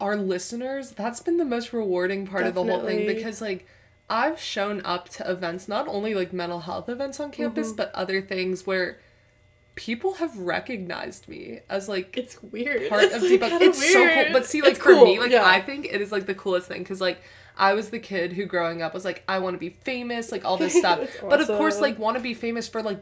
our 0.00 0.16
listeners, 0.16 0.92
that's 0.92 1.20
been 1.20 1.36
the 1.36 1.44
most 1.44 1.72
rewarding 1.72 2.26
part 2.26 2.46
of 2.46 2.54
the 2.54 2.64
whole 2.64 2.82
thing 2.84 3.06
because 3.06 3.40
like 3.40 3.66
I've 4.08 4.40
shown 4.40 4.80
up 4.84 5.08
to 5.10 5.30
events, 5.30 5.68
not 5.68 5.86
only 5.86 6.14
like 6.14 6.32
mental 6.32 6.60
health 6.60 6.88
events 6.88 7.20
on 7.20 7.30
campus, 7.30 7.68
Mm-hmm. 7.68 7.76
but 7.76 7.94
other 7.94 8.20
things 8.20 8.66
where 8.66 8.98
people 9.76 10.14
have 10.14 10.36
recognized 10.36 11.28
me 11.28 11.60
as 11.68 11.88
like 11.88 12.16
it's 12.16 12.42
weird 12.42 12.88
part 12.88 13.04
it's 13.04 13.14
of 13.14 13.22
like, 13.22 13.40
debug. 13.40 13.60
It's 13.60 13.92
so 13.92 14.08
cool. 14.14 14.24
But 14.32 14.46
see, 14.46 14.62
like 14.62 14.70
It's 14.72 14.78
for 14.80 14.94
cool, 14.94 15.04
me, 15.04 15.20
like 15.20 15.30
yeah. 15.32 15.44
I 15.46 15.60
think 15.60 15.86
it 15.86 16.00
is 16.00 16.10
like 16.12 16.26
the 16.26 16.34
coolest 16.34 16.66
thing 16.66 16.82
because 16.82 17.00
like 17.00 17.20
I 17.56 17.74
was 17.74 17.90
the 17.90 17.98
kid 17.98 18.32
who 18.32 18.46
growing 18.46 18.80
up 18.82 18.94
was 18.94 19.04
like 19.04 19.22
I 19.28 19.38
want 19.38 19.54
to 19.54 19.58
be 19.58 19.68
famous, 19.68 20.32
like 20.32 20.44
all 20.44 20.56
this 20.56 20.74
stuff. 20.78 21.00
That's 21.00 21.20
But 21.20 21.40
of 21.42 21.46
course, 21.48 21.80
like 21.80 21.98
want 21.98 22.16
to 22.16 22.22
be 22.22 22.34
famous 22.34 22.68
for 22.68 22.82
like 22.82 23.00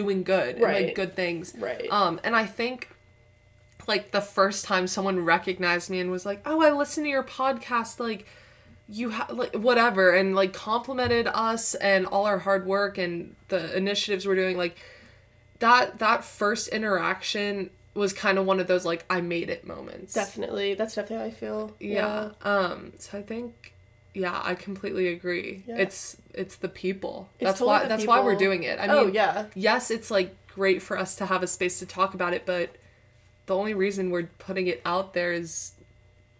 doing 0.00 0.22
good 0.22 0.56
and 0.56 0.62
like 0.62 0.94
good 0.94 1.14
things. 1.14 1.54
Right. 1.58 1.88
Um, 1.90 2.20
and 2.24 2.34
I 2.36 2.46
think 2.46 2.88
like 3.86 4.10
the 4.10 4.20
first 4.20 4.64
time 4.64 4.86
someone 4.86 5.24
recognized 5.24 5.90
me 5.90 5.98
and 6.00 6.10
was 6.10 6.24
like, 6.26 6.40
"Oh, 6.44 6.60
I 6.62 6.70
listen 6.72 7.04
to 7.04 7.10
your 7.10 7.24
podcast," 7.24 7.98
like 7.98 8.26
you 8.88 9.10
have 9.10 9.30
like 9.30 9.54
whatever 9.54 10.04
and 10.18 10.34
like 10.34 10.52
complimented 10.52 11.26
us 11.34 11.74
and 11.76 12.06
all 12.06 12.24
our 12.26 12.38
hard 12.38 12.66
work 12.66 12.96
and 12.98 13.34
the 13.48 13.76
initiatives 13.76 14.26
we're 14.26 14.34
doing 14.34 14.56
like 14.56 14.76
that 15.58 15.98
that 15.98 16.24
first 16.24 16.68
interaction 16.68 17.68
was 17.94 18.12
kind 18.14 18.38
of 18.38 18.46
one 18.46 18.58
of 18.60 18.66
those 18.66 18.84
like 18.86 19.04
I 19.10 19.20
made 19.20 19.50
it 19.50 19.66
moments. 19.66 20.14
definitely 20.14 20.72
that's 20.74 20.94
definitely 20.94 21.16
how 21.18 21.24
i 21.24 21.30
feel 21.30 21.76
Yeah. 21.80 22.30
Um 22.42 22.92
so 22.98 23.18
I 23.18 23.22
think 23.22 23.74
yeah, 24.18 24.40
I 24.42 24.54
completely 24.54 25.08
agree. 25.08 25.62
Yeah. 25.66 25.76
It's 25.76 26.16
it's 26.34 26.56
the 26.56 26.68
people. 26.68 27.28
It's 27.38 27.48
that's 27.48 27.58
totally 27.60 27.80
why 27.80 27.86
that's 27.86 28.06
why 28.06 28.20
we're 28.20 28.34
doing 28.36 28.64
it. 28.64 28.78
I 28.78 28.88
oh 28.88 29.06
mean, 29.06 29.14
yeah 29.14 29.46
yes, 29.54 29.90
it's 29.90 30.10
like 30.10 30.34
great 30.54 30.82
for 30.82 30.98
us 30.98 31.14
to 31.16 31.26
have 31.26 31.42
a 31.42 31.46
space 31.46 31.78
to 31.78 31.86
talk 31.86 32.14
about 32.14 32.34
it, 32.34 32.44
but 32.44 32.70
the 33.46 33.56
only 33.56 33.74
reason 33.74 34.10
we're 34.10 34.28
putting 34.38 34.66
it 34.66 34.82
out 34.84 35.14
there 35.14 35.32
is 35.32 35.72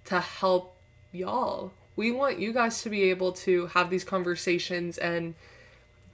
to 0.07 0.21
help 0.21 0.75
y'all. 1.13 1.73
We 1.95 2.13
want 2.13 2.39
you 2.39 2.53
guys 2.53 2.83
to 2.83 2.91
be 2.91 3.05
able 3.11 3.33
to 3.33 3.67
have 3.69 3.91
these 3.91 4.05
conversations 4.05 4.99
and 4.99 5.35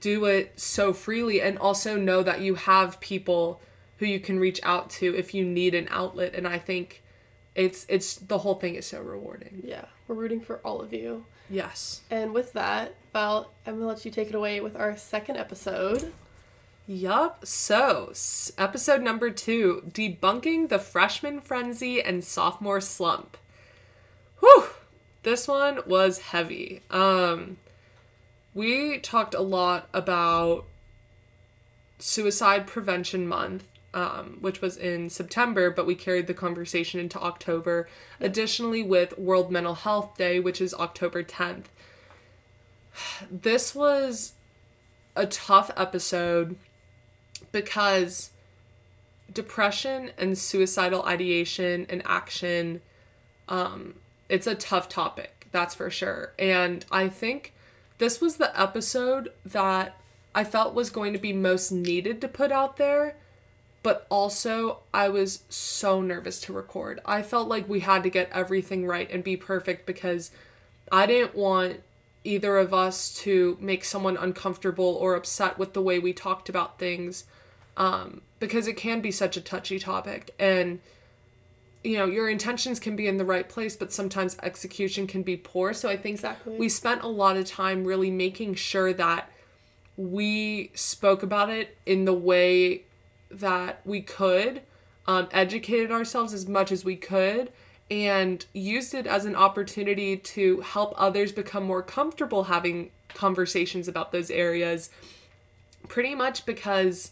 do 0.01 0.25
it 0.25 0.59
so 0.59 0.93
freely 0.93 1.41
and 1.41 1.57
also 1.57 1.97
know 1.97 2.21
that 2.21 2.41
you 2.41 2.55
have 2.55 2.99
people 2.99 3.59
who 3.97 4.05
you 4.05 4.19
can 4.19 4.39
reach 4.39 4.59
out 4.63 4.89
to 4.89 5.15
if 5.15 5.33
you 5.33 5.43
need 5.43 5.73
an 5.73 5.87
outlet 5.89 6.33
and 6.35 6.47
I 6.47 6.59
think 6.59 7.01
it's 7.55 7.85
it's 7.87 8.15
the 8.15 8.39
whole 8.39 8.55
thing 8.55 8.75
is 8.75 8.85
so 8.85 9.01
rewarding. 9.01 9.63
yeah 9.65 9.85
we're 10.07 10.15
rooting 10.15 10.41
for 10.41 10.57
all 10.57 10.81
of 10.81 10.93
you 10.93 11.25
Yes. 11.49 12.01
and 12.09 12.33
with 12.33 12.53
that 12.53 12.95
val 13.13 13.51
i'm 13.65 13.75
gonna 13.75 13.87
let 13.87 14.03
you 14.05 14.11
take 14.11 14.29
it 14.29 14.35
away 14.35 14.59
with 14.61 14.75
our 14.75 14.97
second 14.97 15.37
episode 15.37 16.11
Yup. 16.87 17.45
So, 17.47 18.11
episode 18.59 19.01
number 19.01 19.31
two 19.31 19.83
debunking 19.89 20.69
the 20.69 20.77
freshman 20.77 21.41
frenzy 21.41 21.99
and 21.99 22.23
sophomore 22.23 22.79
slump. 22.79 23.37
Whew. 24.39 24.65
This 25.23 25.47
one 25.47 25.79
was 25.87 26.19
heavy. 26.19 26.81
Um, 26.91 27.57
we 28.53 28.99
talked 28.99 29.33
a 29.33 29.41
lot 29.41 29.89
about 29.95 30.65
Suicide 31.97 32.67
Prevention 32.67 33.27
Month, 33.27 33.63
um, 33.95 34.37
which 34.41 34.61
was 34.61 34.75
in 34.75 35.09
September, 35.09 35.71
but 35.71 35.87
we 35.87 35.95
carried 35.95 36.27
the 36.27 36.33
conversation 36.33 36.99
into 36.99 37.19
October. 37.19 37.87
Additionally, 38.19 38.83
with 38.83 39.17
World 39.17 39.49
Mental 39.49 39.73
Health 39.73 40.17
Day, 40.17 40.39
which 40.39 40.59
is 40.61 40.73
October 40.75 41.23
10th. 41.23 41.65
This 43.31 43.73
was 43.73 44.33
a 45.15 45.25
tough 45.25 45.71
episode 45.77 46.57
because 47.51 48.31
depression 49.31 50.11
and 50.17 50.37
suicidal 50.37 51.03
ideation 51.03 51.85
and 51.89 52.01
action 52.05 52.81
um 53.47 53.95
it's 54.29 54.47
a 54.47 54.55
tough 54.55 54.87
topic 54.87 55.47
that's 55.51 55.73
for 55.73 55.89
sure 55.89 56.33
and 56.37 56.85
i 56.91 57.07
think 57.09 57.53
this 57.97 58.21
was 58.21 58.37
the 58.37 58.59
episode 58.59 59.31
that 59.43 59.97
i 60.33 60.43
felt 60.43 60.73
was 60.75 60.89
going 60.89 61.11
to 61.11 61.19
be 61.19 61.33
most 61.33 61.71
needed 61.71 62.21
to 62.21 62.27
put 62.27 62.51
out 62.51 62.77
there 62.77 63.15
but 63.85 64.07
also 64.09 64.79
i 64.95 65.07
was 65.07 65.43
so 65.47 66.01
nervous 66.01 66.41
to 66.41 66.51
record. 66.51 66.99
I 67.05 67.21
felt 67.21 67.47
like 67.47 67.69
we 67.69 67.81
had 67.81 68.01
to 68.01 68.09
get 68.09 68.31
everything 68.33 68.87
right 68.87 69.07
and 69.11 69.23
be 69.23 69.37
perfect 69.37 69.85
because 69.85 70.31
i 70.91 71.05
didn't 71.05 71.35
want 71.35 71.81
either 72.23 72.57
of 72.57 72.73
us 72.73 73.13
to 73.13 73.55
make 73.61 73.85
someone 73.85 74.17
uncomfortable 74.17 74.97
or 74.99 75.13
upset 75.13 75.59
with 75.59 75.73
the 75.73 75.81
way 75.83 75.99
we 75.99 76.13
talked 76.13 76.49
about 76.49 76.79
things 76.79 77.25
um, 77.77 78.21
because 78.39 78.67
it 78.67 78.75
can 78.75 79.01
be 79.01 79.11
such 79.11 79.37
a 79.37 79.41
touchy 79.41 79.77
topic. 79.77 80.33
And 80.39 80.79
you 81.83 81.97
know 81.99 82.07
your 82.07 82.27
intentions 82.27 82.79
can 82.79 82.95
be 82.95 83.05
in 83.05 83.17
the 83.17 83.25
right 83.25 83.47
place 83.47 83.75
but 83.75 83.93
sometimes 83.93 84.35
execution 84.41 85.05
can 85.05 85.21
be 85.21 85.37
poor. 85.37 85.71
So 85.75 85.87
i 85.87 85.95
think 85.95 86.15
Exactly. 86.15 86.57
we 86.57 86.67
spent 86.69 87.03
a 87.03 87.07
lot 87.07 87.37
of 87.37 87.45
time 87.45 87.85
really 87.85 88.09
making 88.09 88.55
sure 88.55 88.91
that 88.93 89.29
we 89.95 90.71
spoke 90.73 91.21
about 91.21 91.51
it 91.51 91.77
in 91.85 92.05
the 92.05 92.13
way 92.13 92.84
that 93.39 93.81
we 93.85 94.01
could 94.01 94.61
um, 95.07 95.27
educated 95.31 95.91
ourselves 95.91 96.33
as 96.33 96.47
much 96.47 96.71
as 96.71 96.83
we 96.83 96.95
could 96.95 97.51
and 97.91 98.45
used 98.53 98.93
it 98.93 99.05
as 99.05 99.25
an 99.25 99.35
opportunity 99.35 100.17
to 100.17 100.61
help 100.61 100.93
others 100.97 101.31
become 101.31 101.63
more 101.63 101.83
comfortable 101.83 102.45
having 102.45 102.89
conversations 103.09 103.87
about 103.87 104.11
those 104.11 104.31
areas 104.31 104.89
pretty 105.87 106.15
much 106.15 106.45
because 106.45 107.11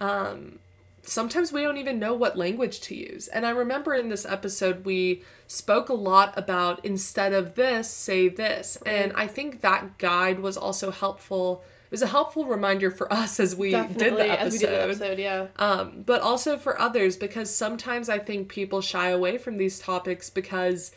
um, 0.00 0.58
sometimes 1.02 1.52
we 1.52 1.62
don't 1.62 1.78
even 1.78 1.98
know 1.98 2.14
what 2.14 2.36
language 2.36 2.80
to 2.80 2.94
use. 2.94 3.28
And 3.28 3.46
I 3.46 3.50
remember 3.50 3.94
in 3.94 4.08
this 4.08 4.26
episode, 4.26 4.84
we 4.84 5.22
spoke 5.46 5.88
a 5.88 5.94
lot 5.94 6.36
about 6.36 6.84
instead 6.84 7.32
of 7.32 7.54
this, 7.54 7.90
say 7.90 8.28
this. 8.28 8.78
And 8.86 9.12
I 9.14 9.26
think 9.26 9.60
that 9.60 9.98
guide 9.98 10.40
was 10.40 10.56
also 10.56 10.90
helpful. 10.90 11.64
It 11.88 11.92
was 11.92 12.02
a 12.02 12.08
helpful 12.08 12.44
reminder 12.44 12.90
for 12.90 13.10
us 13.10 13.40
as 13.40 13.56
we 13.56 13.70
did 13.70 13.96
the 13.96 14.38
as 14.38 14.52
we 14.52 14.58
did 14.58 14.68
the 14.68 14.82
episode. 14.82 15.04
episode, 15.04 15.18
yeah. 15.18 15.46
Um, 15.56 16.02
but 16.04 16.20
also 16.20 16.58
for 16.58 16.78
others 16.78 17.16
because 17.16 17.54
sometimes 17.54 18.10
I 18.10 18.18
think 18.18 18.50
people 18.50 18.82
shy 18.82 19.08
away 19.08 19.38
from 19.38 19.56
these 19.56 19.78
topics 19.78 20.28
because 20.28 20.92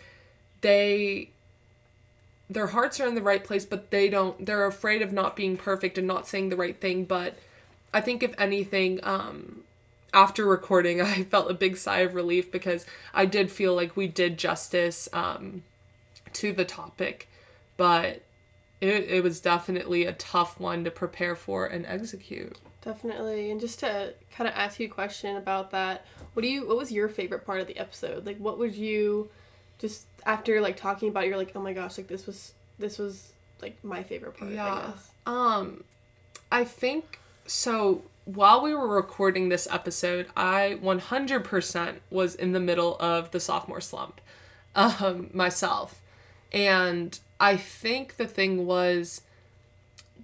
they 0.59 1.29
their 2.49 2.67
hearts 2.67 2.99
are 2.99 3.07
in 3.07 3.15
the 3.15 3.21
right 3.21 3.41
place 3.41 3.65
but 3.65 3.89
they 3.89 4.09
don't 4.09 4.45
they're 4.45 4.65
afraid 4.65 5.01
of 5.01 5.13
not 5.13 5.37
being 5.37 5.55
perfect 5.55 5.97
and 5.97 6.05
not 6.05 6.27
saying 6.27 6.49
the 6.49 6.57
right 6.57 6.81
thing 6.81 7.05
but 7.05 7.37
I 7.93 8.01
think 8.01 8.21
if 8.21 8.35
anything 8.37 8.99
um 9.03 9.63
after 10.13 10.45
recording 10.45 11.01
I 11.01 11.23
felt 11.23 11.49
a 11.49 11.53
big 11.53 11.77
sigh 11.77 11.99
of 11.99 12.15
relief 12.15 12.51
because 12.51 12.85
I 13.13 13.25
did 13.25 13.49
feel 13.49 13.73
like 13.73 13.95
we 13.95 14.07
did 14.07 14.37
justice 14.37 15.07
um 15.13 15.63
to 16.33 16.51
the 16.51 16.65
topic 16.65 17.29
but 17.77 18.23
it, 18.81 19.05
it 19.09 19.23
was 19.23 19.39
definitely 19.39 20.05
a 20.05 20.13
tough 20.13 20.59
one 20.59 20.83
to 20.83 20.91
prepare 20.91 21.35
for 21.35 21.65
and 21.65 21.85
execute. 21.85 22.57
Definitely. 22.83 23.51
And 23.51 23.61
just 23.61 23.79
to 23.81 24.13
kind 24.35 24.47
of 24.47 24.55
ask 24.55 24.79
you 24.79 24.87
a 24.87 24.89
question 24.89 25.35
about 25.37 25.69
that, 25.71 26.03
what 26.33 26.41
do 26.41 26.49
you 26.49 26.67
what 26.67 26.77
was 26.77 26.91
your 26.91 27.07
favorite 27.07 27.45
part 27.45 27.61
of 27.61 27.67
the 27.67 27.77
episode? 27.77 28.25
Like 28.25 28.37
what 28.37 28.57
would 28.57 28.73
you 28.75 29.29
just 29.77 30.05
after 30.25 30.59
like 30.61 30.77
talking 30.77 31.09
about 31.09 31.23
it, 31.23 31.27
you're 31.27 31.37
like, 31.37 31.51
"Oh 31.55 31.61
my 31.61 31.73
gosh, 31.73 31.97
like 31.97 32.07
this 32.07 32.25
was 32.25 32.53
this 32.79 32.97
was 32.97 33.33
like 33.61 33.83
my 33.83 34.01
favorite 34.03 34.35
part." 34.37 34.51
I 34.51 34.55
Yeah. 34.55 34.91
guess. 34.91 35.11
Um, 35.27 35.83
I 36.51 36.63
think 36.63 37.19
so. 37.45 38.01
While 38.25 38.61
we 38.61 38.73
were 38.73 38.87
recording 38.87 39.49
this 39.49 39.67
episode, 39.71 40.27
I 40.37 40.77
100% 40.81 41.95
was 42.11 42.35
in 42.35 42.51
the 42.51 42.59
middle 42.59 42.95
of 42.99 43.31
the 43.31 43.39
sophomore 43.39 43.81
slump 43.81 44.21
um, 44.75 45.29
myself. 45.33 45.99
And 46.53 47.17
I 47.41 47.57
think 47.57 48.15
the 48.15 48.27
thing 48.27 48.65
was 48.65 49.21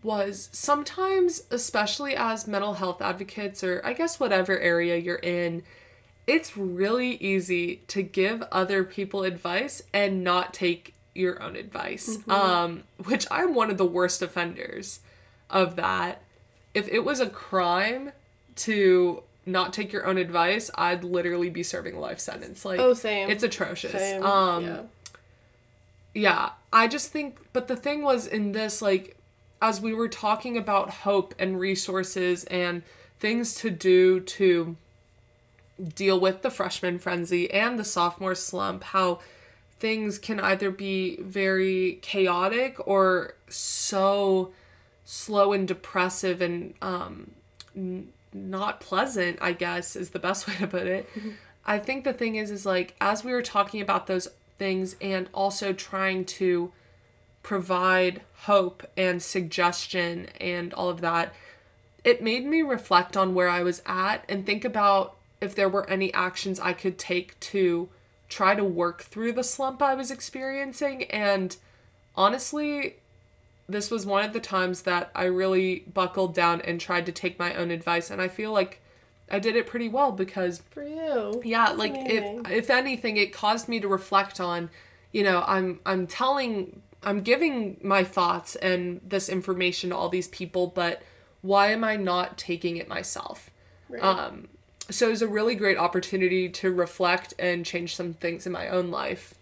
was 0.04 0.48
sometimes 0.54 1.42
especially 1.50 2.16
as 2.16 2.48
mental 2.48 2.76
health 2.76 3.02
advocates 3.02 3.64
or 3.64 3.82
I 3.84 3.94
guess 3.94 4.20
whatever 4.20 4.58
area 4.58 4.96
you're 4.98 5.16
in, 5.16 5.64
it's 6.28 6.56
really 6.56 7.16
easy 7.16 7.78
to 7.88 8.04
give 8.04 8.44
other 8.52 8.84
people 8.84 9.24
advice 9.24 9.82
and 9.94 10.24
not 10.24 10.54
take 10.54 10.94
your 11.16 11.42
own 11.42 11.56
advice. 11.56 12.20
Um, 12.30 12.84
which 13.04 13.26
I'm 13.32 13.56
one 13.56 13.72
of 13.72 13.78
the 13.78 13.86
worst 13.86 14.22
offenders 14.22 15.00
of 15.50 15.76
that. 15.78 16.22
If 16.76 16.88
it 16.90 17.00
was 17.04 17.20
a 17.20 17.30
crime 17.30 18.12
to 18.58 19.24
not 19.48 19.74
take 19.74 19.92
your 19.92 20.06
own 20.06 20.18
advice, 20.20 20.70
I'd 20.76 21.04
literally 21.04 21.50
be 21.50 21.64
serving 21.64 21.96
a 21.96 22.00
life 22.00 22.20
sentence. 22.20 22.64
Like 22.64 22.80
Oh, 22.80 22.94
same. 22.94 23.32
it's 23.32 23.42
atrocious. 23.44 23.94
Same. 23.94 24.24
Um 24.24 24.64
yeah. 24.64 24.82
yeah, 26.14 26.50
I 26.72 26.88
just 26.88 27.12
think, 27.12 27.38
but 27.54 27.68
the 27.68 27.76
thing 27.76 28.02
was 28.02 28.28
in 28.28 28.52
this, 28.52 28.82
like, 28.82 29.16
as 29.62 29.82
we 29.82 29.94
were 29.94 30.10
talking 30.10 30.58
about 30.58 30.90
hope 30.90 31.34
and 31.40 31.60
resources 31.60 32.44
and 32.46 32.84
things 33.20 33.56
to 33.56 33.70
do 33.70 34.20
to 34.20 34.76
deal 35.96 36.20
with 36.20 36.42
the 36.42 36.50
freshman 36.50 37.00
frenzy 37.00 37.50
and 37.52 37.80
the 37.80 37.84
sophomore 37.84 38.36
slump, 38.36 38.84
how 38.84 39.20
things 39.80 40.18
can 40.18 40.40
either 40.40 40.72
be 40.72 41.18
very 41.22 42.00
chaotic 42.02 42.76
or 42.88 43.36
so 43.48 44.52
slow 45.06 45.54
and 45.54 45.68
depressive 45.68 46.42
and 46.42 46.74
um, 46.82 47.32
n- 47.76 48.10
not 48.34 48.82
pleasant, 48.82 49.38
I 49.42 49.54
guess 49.54 49.96
is 49.96 50.12
the 50.12 50.20
best 50.20 50.48
way 50.48 50.56
to 50.56 50.68
put 50.68 50.88
it. 50.88 51.10
I 51.66 51.80
think 51.80 52.04
the 52.04 52.14
thing 52.14 52.36
is, 52.36 52.52
is 52.52 52.66
like, 52.66 52.96
as 53.00 53.24
we 53.24 53.32
were 53.32 53.42
talking 53.42 53.82
about 53.82 54.08
those 54.08 54.28
things 54.58 54.96
and 55.02 55.30
also 55.34 55.74
trying 55.74 56.26
to 56.26 56.72
provide 57.44 58.22
hope 58.42 58.86
and 58.98 59.22
suggestion 59.22 60.28
and 60.40 60.74
all 60.74 60.90
of 60.90 61.02
that, 61.02 61.34
it 62.04 62.22
made 62.22 62.46
me 62.46 62.62
reflect 62.62 63.16
on 63.16 63.34
where 63.34 63.50
I 63.50 63.64
was 63.64 63.82
at 63.86 64.24
and 64.28 64.46
think 64.46 64.66
about 64.66 65.16
if 65.40 65.56
there 65.56 65.70
were 65.70 65.90
any 65.90 66.14
actions 66.14 66.60
I 66.60 66.74
could 66.74 66.98
take 66.98 67.40
to 67.42 67.90
try 68.30 68.56
to 68.56 68.64
work 68.64 69.04
through 69.04 69.34
the 69.34 69.44
slump 69.44 69.82
I 69.82 69.94
was 69.94 70.12
experiencing. 70.12 71.04
And 71.06 71.56
honestly, 72.16 72.96
this 73.70 73.92
was 73.92 74.06
one 74.06 74.26
of 74.26 74.34
the 74.34 74.40
times 74.40 74.84
that 74.84 75.12
I 75.14 75.26
really 75.26 75.84
buckled 75.94 76.34
down 76.34 76.62
and 76.62 76.80
tried 76.80 77.06
to 77.06 77.12
take 77.12 77.40
my 77.40 77.54
own 77.54 77.72
advice. 77.72 78.10
And 78.10 78.22
I 78.22 78.28
feel 78.28 78.52
like 78.52 78.82
I 79.30 79.40
did 79.40 79.56
it 79.56 79.68
pretty 79.68 79.90
well 79.90 80.12
because 80.12 80.62
For 80.72 80.84
you. 80.84 81.42
yeah 81.44 81.66
That's 81.68 81.78
like 81.80 81.92
amazing. 81.96 82.42
if 82.46 82.52
if 82.52 82.70
anything 82.70 83.18
it 83.18 83.34
caused 83.34 83.68
me 83.68 83.80
to 83.80 83.88
reflect 83.88 84.40
on 84.40 84.70
you 85.12 85.24
know 85.24 85.44
i'm 85.48 85.80
i'm 85.86 86.08
telling 86.08 86.82
i'm 87.04 87.22
giving 87.22 87.78
my 87.84 88.04
thoughts 88.04 88.56
and 88.58 89.02
this 89.06 89.28
information 89.30 89.90
to 89.90 89.96
all 89.96 90.10
these 90.10 90.28
people 90.30 90.68
but 90.68 91.02
why 91.42 91.72
am 91.72 91.84
i 91.84 91.96
not 91.96 92.38
taking 92.38 92.78
it 92.78 92.88
myself 92.88 93.50
Right. 93.90 94.04
um 94.04 94.48
so 94.90 95.08
it 95.08 95.12
was 95.12 95.22
a 95.22 95.28
really 95.28 95.56
great 95.56 95.78
opportunity 95.78 96.48
to 96.50 96.72
reflect 96.72 97.34
and 97.38 97.66
change 97.66 97.96
some 97.96 98.14
things 98.14 98.46
in 98.46 98.52
my 98.54 98.68
own 98.70 98.92
life 98.92 99.34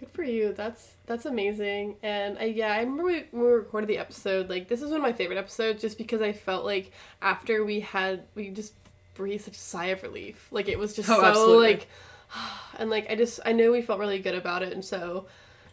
Good 0.00 0.10
for 0.10 0.24
you. 0.24 0.52
That's 0.52 0.94
that's 1.06 1.26
amazing. 1.26 1.94
And 2.02 2.36
I, 2.36 2.46
yeah, 2.46 2.72
I 2.72 2.80
remember 2.80 3.04
we, 3.04 3.24
when 3.30 3.44
we 3.44 3.50
recorded 3.52 3.86
the 3.88 3.98
episode. 3.98 4.50
Like 4.50 4.66
this 4.66 4.82
is 4.82 4.90
one 4.90 4.96
of 4.96 5.02
my 5.02 5.12
favorite 5.12 5.38
episodes, 5.38 5.80
just 5.80 5.96
because 5.96 6.20
I 6.20 6.32
felt 6.32 6.64
like 6.64 6.90
after 7.20 7.64
we 7.64 7.78
had 7.78 8.24
we 8.34 8.48
just 8.48 8.74
breathed 9.14 9.44
such 9.44 9.56
a 9.56 9.60
sigh 9.60 9.86
of 9.86 10.02
relief. 10.02 10.48
Like 10.50 10.68
it 10.68 10.78
was 10.78 10.94
just 10.94 11.08
Oh, 11.10 11.16
so 11.20 11.24
absolutely. 11.24 11.66
like, 11.72 11.88
and 12.78 12.90
like 12.90 13.10
I 13.10 13.14
just 13.14 13.40
I 13.44 13.52
know 13.52 13.72
we 13.72 13.82
felt 13.82 13.98
really 14.00 14.18
good 14.18 14.34
about 14.34 14.62
it, 14.62 14.72
and 14.72 14.84
so 14.84 15.26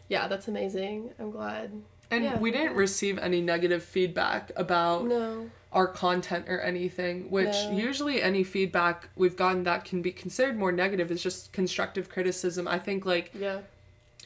yeah, 0.08 0.26
that's 0.28 0.48
amazing. 0.48 1.10
I'm 1.18 1.30
glad. 1.30 1.72
and 2.12 2.24
Yeah. 2.24 2.38
we 2.38 2.50
didn't 2.50 2.74
receive 2.74 3.18
any 3.18 3.40
negative 3.40 3.84
feedback 3.84 4.50
about 4.56 5.04
No. 5.06 5.48
our 5.72 5.86
content 5.86 6.46
or 6.48 6.58
anything, 6.60 7.30
which 7.30 7.54
No. 7.54 7.70
usually 7.76 8.20
any 8.20 8.42
feedback 8.42 9.08
we've 9.14 9.36
gotten 9.36 9.62
that 9.62 9.84
can 9.84 10.02
be 10.02 10.10
considered 10.10 10.56
more 10.58 10.72
negative 10.72 11.12
is 11.12 11.22
just 11.22 11.52
constructive 11.52 12.08
criticism. 12.08 12.66
I 12.66 12.80
think 12.80 13.06
like, 13.06 13.30
Yeah. 13.38 13.60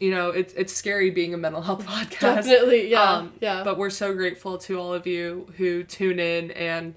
you 0.00 0.10
know, 0.10 0.30
it's 0.30 0.54
it's 0.54 0.72
scary 0.72 1.10
being 1.10 1.34
a 1.34 1.36
mental 1.36 1.60
health 1.60 1.84
podcast. 1.86 2.20
Definitely. 2.20 2.88
Yeah. 2.90 3.02
Um, 3.02 3.32
yeah. 3.42 3.62
But 3.62 3.76
we're 3.76 3.90
so 3.90 4.14
grateful 4.14 4.56
to 4.56 4.80
all 4.80 4.94
of 4.94 5.06
you 5.06 5.46
who 5.58 5.82
tune 5.84 6.18
in 6.18 6.52
and 6.52 6.94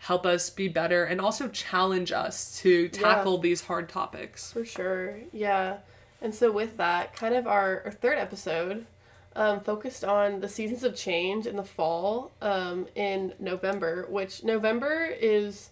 help 0.00 0.24
us 0.24 0.48
be 0.48 0.66
better 0.66 1.04
and 1.04 1.20
also 1.20 1.46
challenge 1.48 2.10
us 2.10 2.58
to 2.60 2.88
tackle 2.88 3.36
yeah. 3.36 3.42
these 3.42 3.62
hard 3.62 3.88
topics. 3.88 4.50
For 4.52 4.64
sure. 4.64 5.18
Yeah. 5.30 5.78
And 6.22 6.34
so 6.34 6.50
with 6.50 6.78
that, 6.78 7.14
kind 7.14 7.34
of 7.34 7.46
our, 7.46 7.82
our 7.84 7.90
third 7.90 8.16
episode 8.16 8.86
um, 9.36 9.60
focused 9.60 10.02
on 10.02 10.40
the 10.40 10.48
seasons 10.48 10.84
of 10.84 10.96
change 10.96 11.46
in 11.46 11.56
the 11.56 11.64
fall 11.64 12.32
um, 12.40 12.86
in 12.94 13.34
November, 13.38 14.06
which 14.08 14.42
November 14.42 15.04
is 15.04 15.68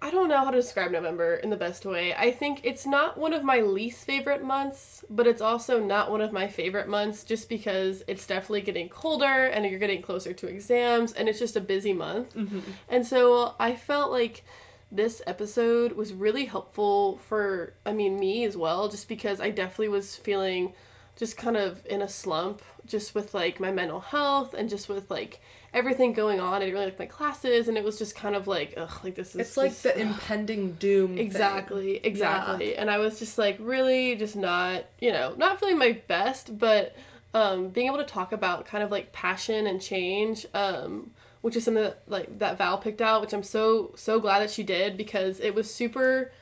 I 0.00 0.10
don't 0.10 0.28
know 0.28 0.38
how 0.38 0.50
to 0.50 0.56
describe 0.56 0.92
November 0.92 1.34
in 1.34 1.50
the 1.50 1.56
best 1.56 1.84
way. 1.84 2.14
I 2.14 2.30
think 2.30 2.60
it's 2.62 2.86
not 2.86 3.18
one 3.18 3.32
of 3.32 3.42
my 3.42 3.60
least 3.60 4.04
favorite 4.04 4.44
months, 4.44 5.04
but 5.10 5.26
it's 5.26 5.42
also 5.42 5.80
not 5.80 6.10
one 6.10 6.20
of 6.20 6.32
my 6.32 6.46
favorite 6.46 6.88
months 6.88 7.24
just 7.24 7.48
because 7.48 8.04
it's 8.06 8.26
definitely 8.26 8.60
getting 8.60 8.88
colder 8.88 9.46
and 9.46 9.66
you're 9.66 9.80
getting 9.80 10.00
closer 10.00 10.32
to 10.32 10.46
exams 10.46 11.12
and 11.12 11.28
it's 11.28 11.40
just 11.40 11.56
a 11.56 11.60
busy 11.60 11.92
month. 11.92 12.34
Mm-hmm. 12.36 12.60
And 12.88 13.04
so 13.04 13.56
I 13.58 13.74
felt 13.74 14.12
like 14.12 14.44
this 14.90 15.20
episode 15.26 15.92
was 15.92 16.12
really 16.12 16.44
helpful 16.44 17.18
for, 17.18 17.74
I 17.84 17.92
mean, 17.92 18.20
me 18.20 18.44
as 18.44 18.56
well, 18.56 18.88
just 18.88 19.08
because 19.08 19.40
I 19.40 19.50
definitely 19.50 19.88
was 19.88 20.14
feeling 20.14 20.74
just 21.16 21.36
kind 21.36 21.56
of 21.56 21.84
in 21.86 22.00
a 22.00 22.08
slump 22.08 22.62
just 22.86 23.14
with 23.14 23.34
like 23.34 23.58
my 23.58 23.72
mental 23.72 24.00
health 24.00 24.54
and 24.54 24.68
just 24.68 24.88
with 24.88 25.10
like 25.10 25.40
everything 25.72 26.12
going 26.12 26.40
on. 26.40 26.54
I 26.54 26.58
didn't 26.60 26.74
really 26.74 26.86
like 26.86 26.98
my 26.98 27.06
classes, 27.06 27.68
and 27.68 27.76
it 27.76 27.84
was 27.84 27.98
just 27.98 28.14
kind 28.14 28.34
of 28.34 28.46
like, 28.46 28.74
ugh, 28.76 28.90
like 29.04 29.14
this 29.14 29.30
is. 29.30 29.36
It's 29.36 29.56
like 29.56 29.70
this, 29.70 29.82
the 29.82 29.94
ugh. 29.94 30.00
impending 30.00 30.72
doom. 30.74 31.18
Exactly, 31.18 31.94
thing. 31.94 32.04
exactly. 32.04 32.72
Yeah. 32.72 32.80
And 32.80 32.90
I 32.90 32.98
was 32.98 33.18
just 33.18 33.38
like 33.38 33.56
really 33.60 34.16
just 34.16 34.36
not, 34.36 34.84
you 35.00 35.12
know, 35.12 35.34
not 35.36 35.60
feeling 35.60 35.78
my 35.78 36.00
best, 36.06 36.58
but 36.58 36.94
um, 37.34 37.68
being 37.68 37.86
able 37.86 37.98
to 37.98 38.04
talk 38.04 38.32
about 38.32 38.66
kind 38.66 38.82
of 38.82 38.90
like 38.90 39.12
passion 39.12 39.66
and 39.66 39.80
change, 39.80 40.46
um, 40.54 41.10
which 41.42 41.56
is 41.56 41.64
something 41.64 41.82
that 41.82 42.02
like 42.06 42.38
that 42.38 42.58
Val 42.58 42.78
picked 42.78 43.02
out, 43.02 43.20
which 43.20 43.32
I'm 43.32 43.42
so 43.42 43.92
so 43.96 44.20
glad 44.20 44.40
that 44.40 44.50
she 44.50 44.62
did 44.62 44.96
because 44.96 45.40
it 45.40 45.54
was 45.54 45.72
super, 45.72 46.32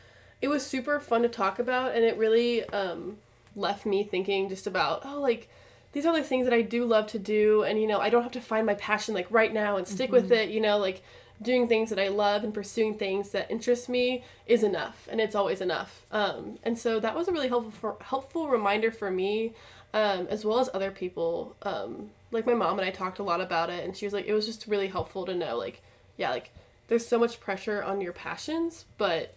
it 0.41 0.49
was 0.49 0.65
super 0.65 1.01
fun 1.01 1.23
to 1.23 1.29
talk 1.29 1.59
about, 1.59 1.95
and 1.95 2.05
it 2.05 2.17
really 2.17 2.65
um, 2.71 3.19
left 3.55 3.87
me 3.87 4.05
thinking 4.05 4.49
just 4.49 4.67
about 4.67 5.03
oh 5.05 5.21
like 5.21 5.49
these 5.97 6.05
are 6.05 6.15
the 6.15 6.23
things 6.23 6.45
that 6.45 6.53
I 6.53 6.61
do 6.61 6.85
love 6.85 7.07
to 7.07 7.19
do 7.19 7.63
and 7.63 7.81
you 7.81 7.87
know 7.87 7.99
I 7.99 8.11
don't 8.11 8.23
have 8.23 8.33
to 8.33 8.41
find 8.43 8.67
my 8.67 8.75
passion 8.75 9.15
like 9.15 9.27
right 9.31 9.51
now 9.51 9.79
and 9.79 9.89
stick 9.89 10.11
mm-hmm. 10.11 10.17
with 10.17 10.31
it 10.31 10.51
you 10.51 10.61
know 10.61 10.77
like 10.77 11.03
doing 11.41 11.69
things 11.69 11.89
that 11.89 11.99
I 11.99 12.09
love 12.09 12.45
and 12.45 12.53
pursuing 12.53 12.99
things 12.99 13.31
that 13.31 13.51
interest 13.51 13.89
me 13.89 14.23
is 14.47 14.63
enough 14.63 15.09
and 15.11 15.23
it's 15.23 15.35
always 15.35 15.63
enough 15.63 16.05
um, 16.13 16.59
and 16.63 16.79
so 16.79 17.01
that 17.01 17.17
was 17.17 17.29
a 17.29 17.33
really 17.33 17.49
helpful 17.49 17.71
for, 17.71 17.97
helpful 18.05 18.49
reminder 18.49 18.91
for 18.91 19.11
me 19.11 19.55
um, 19.95 20.27
as 20.29 20.45
well 20.45 20.59
as 20.59 20.69
other 20.75 20.91
people 20.91 21.57
um, 21.63 22.11
like 22.31 22.45
my 22.45 22.53
mom 22.53 22.79
and 22.79 22.87
I 22.87 22.91
talked 22.91 23.19
a 23.19 23.23
lot 23.23 23.41
about 23.41 23.71
it 23.71 23.83
and 23.83 23.97
she 23.97 24.05
was 24.05 24.13
like 24.13 24.27
it 24.27 24.35
was 24.35 24.45
just 24.45 24.67
really 24.67 24.89
helpful 24.89 25.25
to 25.25 25.35
know 25.35 25.57
like 25.57 25.81
yeah 26.19 26.29
like 26.29 26.51
there's 26.89 27.07
so 27.07 27.19
much 27.19 27.41
pressure 27.41 27.83
on 27.83 28.03
your 28.03 28.13
passions 28.13 28.85
but 28.99 29.35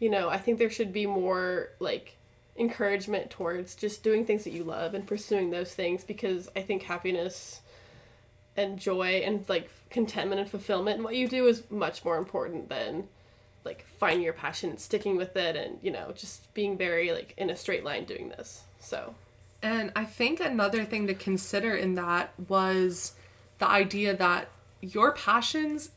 you 0.00 0.08
know 0.08 0.30
I 0.30 0.38
think 0.38 0.58
there 0.58 0.70
should 0.70 0.90
be 0.90 1.04
more 1.04 1.68
like 1.80 2.16
encouragement 2.56 3.30
towards 3.30 3.74
just 3.74 4.02
doing 4.02 4.26
things 4.26 4.44
that 4.44 4.52
you 4.52 4.62
love 4.62 4.94
and 4.94 5.06
pursuing 5.06 5.50
those 5.50 5.74
things 5.74 6.04
because 6.04 6.48
I 6.54 6.60
think 6.60 6.82
happiness 6.82 7.60
and 8.56 8.78
joy 8.78 9.22
and 9.24 9.48
like 9.48 9.70
contentment 9.90 10.40
and 10.40 10.50
fulfillment 10.50 10.98
in 10.98 11.04
what 11.04 11.16
you 11.16 11.28
do 11.28 11.46
is 11.46 11.62
much 11.70 12.04
more 12.04 12.18
important 12.18 12.68
than 12.68 13.08
like 13.64 13.86
finding 13.86 14.22
your 14.22 14.32
passion, 14.32 14.76
sticking 14.76 15.16
with 15.16 15.36
it 15.36 15.56
and, 15.56 15.78
you 15.82 15.90
know, 15.90 16.12
just 16.14 16.52
being 16.52 16.76
very 16.76 17.12
like 17.12 17.32
in 17.36 17.48
a 17.48 17.56
straight 17.56 17.84
line 17.84 18.04
doing 18.04 18.28
this. 18.28 18.64
So 18.78 19.14
and 19.62 19.92
I 19.94 20.04
think 20.04 20.40
another 20.40 20.84
thing 20.84 21.06
to 21.06 21.14
consider 21.14 21.74
in 21.74 21.94
that 21.94 22.32
was 22.48 23.12
the 23.58 23.68
idea 23.68 24.14
that 24.16 24.48
your 24.80 25.12
passions 25.12 25.90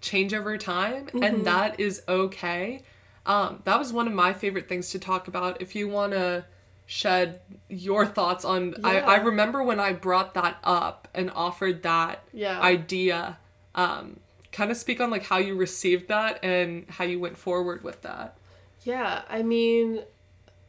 change 0.00 0.34
over 0.34 0.58
time 0.58 1.06
mm-hmm. 1.06 1.22
and 1.22 1.44
that 1.44 1.78
is 1.78 2.02
okay 2.08 2.82
um, 3.26 3.62
that 3.64 3.78
was 3.78 3.92
one 3.92 4.06
of 4.06 4.12
my 4.12 4.32
favorite 4.32 4.68
things 4.68 4.90
to 4.90 4.98
talk 4.98 5.28
about. 5.28 5.60
If 5.60 5.74
you 5.74 5.88
want 5.88 6.12
to 6.12 6.44
shed 6.86 7.40
your 7.68 8.04
thoughts 8.04 8.44
on, 8.44 8.74
yeah. 8.78 8.88
I, 8.88 8.98
I 8.98 9.16
remember 9.16 9.62
when 9.62 9.80
I 9.80 9.92
brought 9.92 10.34
that 10.34 10.58
up 10.64 11.08
and 11.14 11.30
offered 11.30 11.82
that 11.84 12.24
yeah. 12.32 12.60
idea. 12.60 13.38
Um, 13.74 14.20
kind 14.50 14.70
of 14.70 14.76
speak 14.76 15.00
on 15.00 15.10
like 15.10 15.24
how 15.24 15.38
you 15.38 15.56
received 15.56 16.08
that 16.08 16.44
and 16.44 16.84
how 16.88 17.04
you 17.04 17.18
went 17.18 17.38
forward 17.38 17.82
with 17.82 18.02
that. 18.02 18.36
Yeah, 18.82 19.22
I 19.28 19.42
mean, 19.42 20.02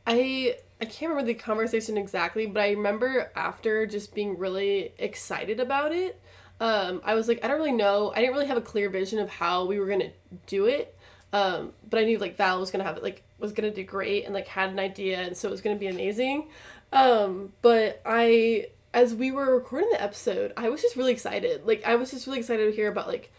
I 0.06 0.58
I 0.80 0.86
can't 0.86 1.10
remember 1.12 1.28
the 1.28 1.34
conversation 1.34 1.98
exactly, 1.98 2.46
but 2.46 2.62
I 2.62 2.72
remember 2.72 3.32
after 3.36 3.86
just 3.86 4.14
being 4.14 4.38
really 4.38 4.94
excited 4.98 5.60
about 5.60 5.92
it. 5.92 6.20
Um, 6.60 7.02
I 7.04 7.16
was 7.16 7.28
like, 7.28 7.44
I 7.44 7.48
don't 7.48 7.58
really 7.58 7.72
know. 7.72 8.12
I 8.16 8.22
didn't 8.22 8.34
really 8.34 8.48
have 8.48 8.58
a 8.58 8.62
clear 8.62 8.90
vision 8.90 9.20
of 9.20 9.30
how 9.30 9.66
we 9.66 9.80
were 9.80 9.88
gonna 9.88 10.12
do 10.48 10.66
it. 10.66 10.96
Um, 11.34 11.74
but 11.90 12.00
I 12.00 12.06
knew 12.06 12.20
like 12.20 12.38
Val 12.38 12.60
was 12.60 12.72
gonna 12.72 12.84
have 12.84 12.96
it 12.96 13.04
like 13.04 13.24
was 13.40 13.52
gonna 13.52 13.72
do 13.72 13.84
great 13.84 14.26
and 14.26 14.34
like 14.34 14.48
had 14.48 14.70
an 14.70 14.80
idea 14.80 15.20
and 15.20 15.36
so 15.36 15.48
it 15.48 15.52
was 15.52 15.62
gonna 15.62 15.76
be 15.76 15.88
amazing. 15.88 16.48
Um, 16.94 17.52
but 17.62 18.02
I 18.06 18.68
as 18.94 19.16
we 19.16 19.32
were 19.32 19.56
recording 19.56 19.90
the 19.92 20.02
episode, 20.02 20.54
I 20.56 20.70
was 20.70 20.82
just 20.82 20.96
really 20.96 21.12
excited. 21.12 21.66
Like 21.66 21.84
I 21.86 21.96
was 21.96 22.12
just 22.12 22.28
really 22.28 22.40
excited 22.40 22.70
to 22.70 22.76
hear 22.76 22.88
about 22.88 23.08
like 23.08 23.32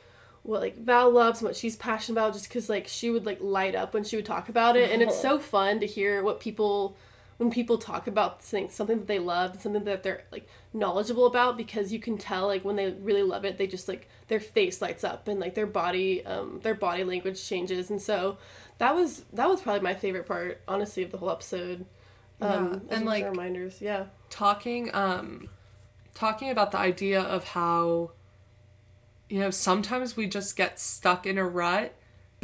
what 0.42 0.60
like 0.60 0.76
Val 0.78 1.10
loves 1.10 1.40
and 1.40 1.46
what 1.46 1.56
she's 1.56 1.76
passionate 1.76 2.18
about 2.18 2.34
just 2.34 2.48
because 2.48 2.68
like 2.68 2.86
she 2.88 3.10
would 3.10 3.24
like 3.24 3.38
light 3.40 3.74
up 3.74 3.94
when 3.94 4.04
she 4.04 4.16
would 4.16 4.26
talk 4.26 4.48
about 4.48 4.76
it 4.76 4.90
and 4.90 5.00
it's 5.00 5.18
so 5.18 5.38
fun 5.38 5.80
to 5.80 5.86
hear 5.86 6.22
what 6.22 6.38
people 6.38 6.96
when 7.36 7.50
people 7.50 7.78
talk 7.78 8.06
about 8.06 8.42
things, 8.42 8.74
something 8.74 8.98
that 8.98 9.08
they 9.08 9.18
love, 9.18 9.60
something 9.60 9.84
that 9.84 10.02
they're 10.02 10.24
like 10.30 10.48
knowledgeable 10.72 11.26
about, 11.26 11.56
because 11.56 11.92
you 11.92 11.98
can 11.98 12.16
tell 12.16 12.46
like 12.46 12.64
when 12.64 12.76
they 12.76 12.90
really 12.90 13.22
love 13.22 13.44
it, 13.44 13.58
they 13.58 13.66
just 13.66 13.88
like 13.88 14.08
their 14.28 14.40
face 14.40 14.80
lights 14.80 15.04
up 15.04 15.26
and 15.28 15.40
like 15.40 15.54
their 15.54 15.66
body, 15.66 16.24
um, 16.24 16.60
their 16.62 16.74
body 16.74 17.04
language 17.04 17.44
changes, 17.46 17.90
and 17.90 18.00
so 18.00 18.38
that 18.78 18.94
was 18.94 19.24
that 19.32 19.48
was 19.48 19.60
probably 19.60 19.80
my 19.80 19.94
favorite 19.94 20.26
part, 20.26 20.60
honestly, 20.68 21.02
of 21.02 21.10
the 21.10 21.18
whole 21.18 21.30
episode. 21.30 21.86
Um, 22.40 22.82
yeah. 22.88 22.96
and 22.96 23.06
like 23.06 23.24
reminders, 23.24 23.80
yeah. 23.80 24.06
Talking, 24.28 24.94
um, 24.94 25.48
talking 26.14 26.50
about 26.50 26.72
the 26.72 26.78
idea 26.78 27.20
of 27.20 27.44
how, 27.44 28.10
you 29.28 29.40
know, 29.40 29.50
sometimes 29.50 30.16
we 30.16 30.26
just 30.26 30.56
get 30.56 30.80
stuck 30.80 31.26
in 31.26 31.38
a 31.38 31.46
rut 31.46 31.94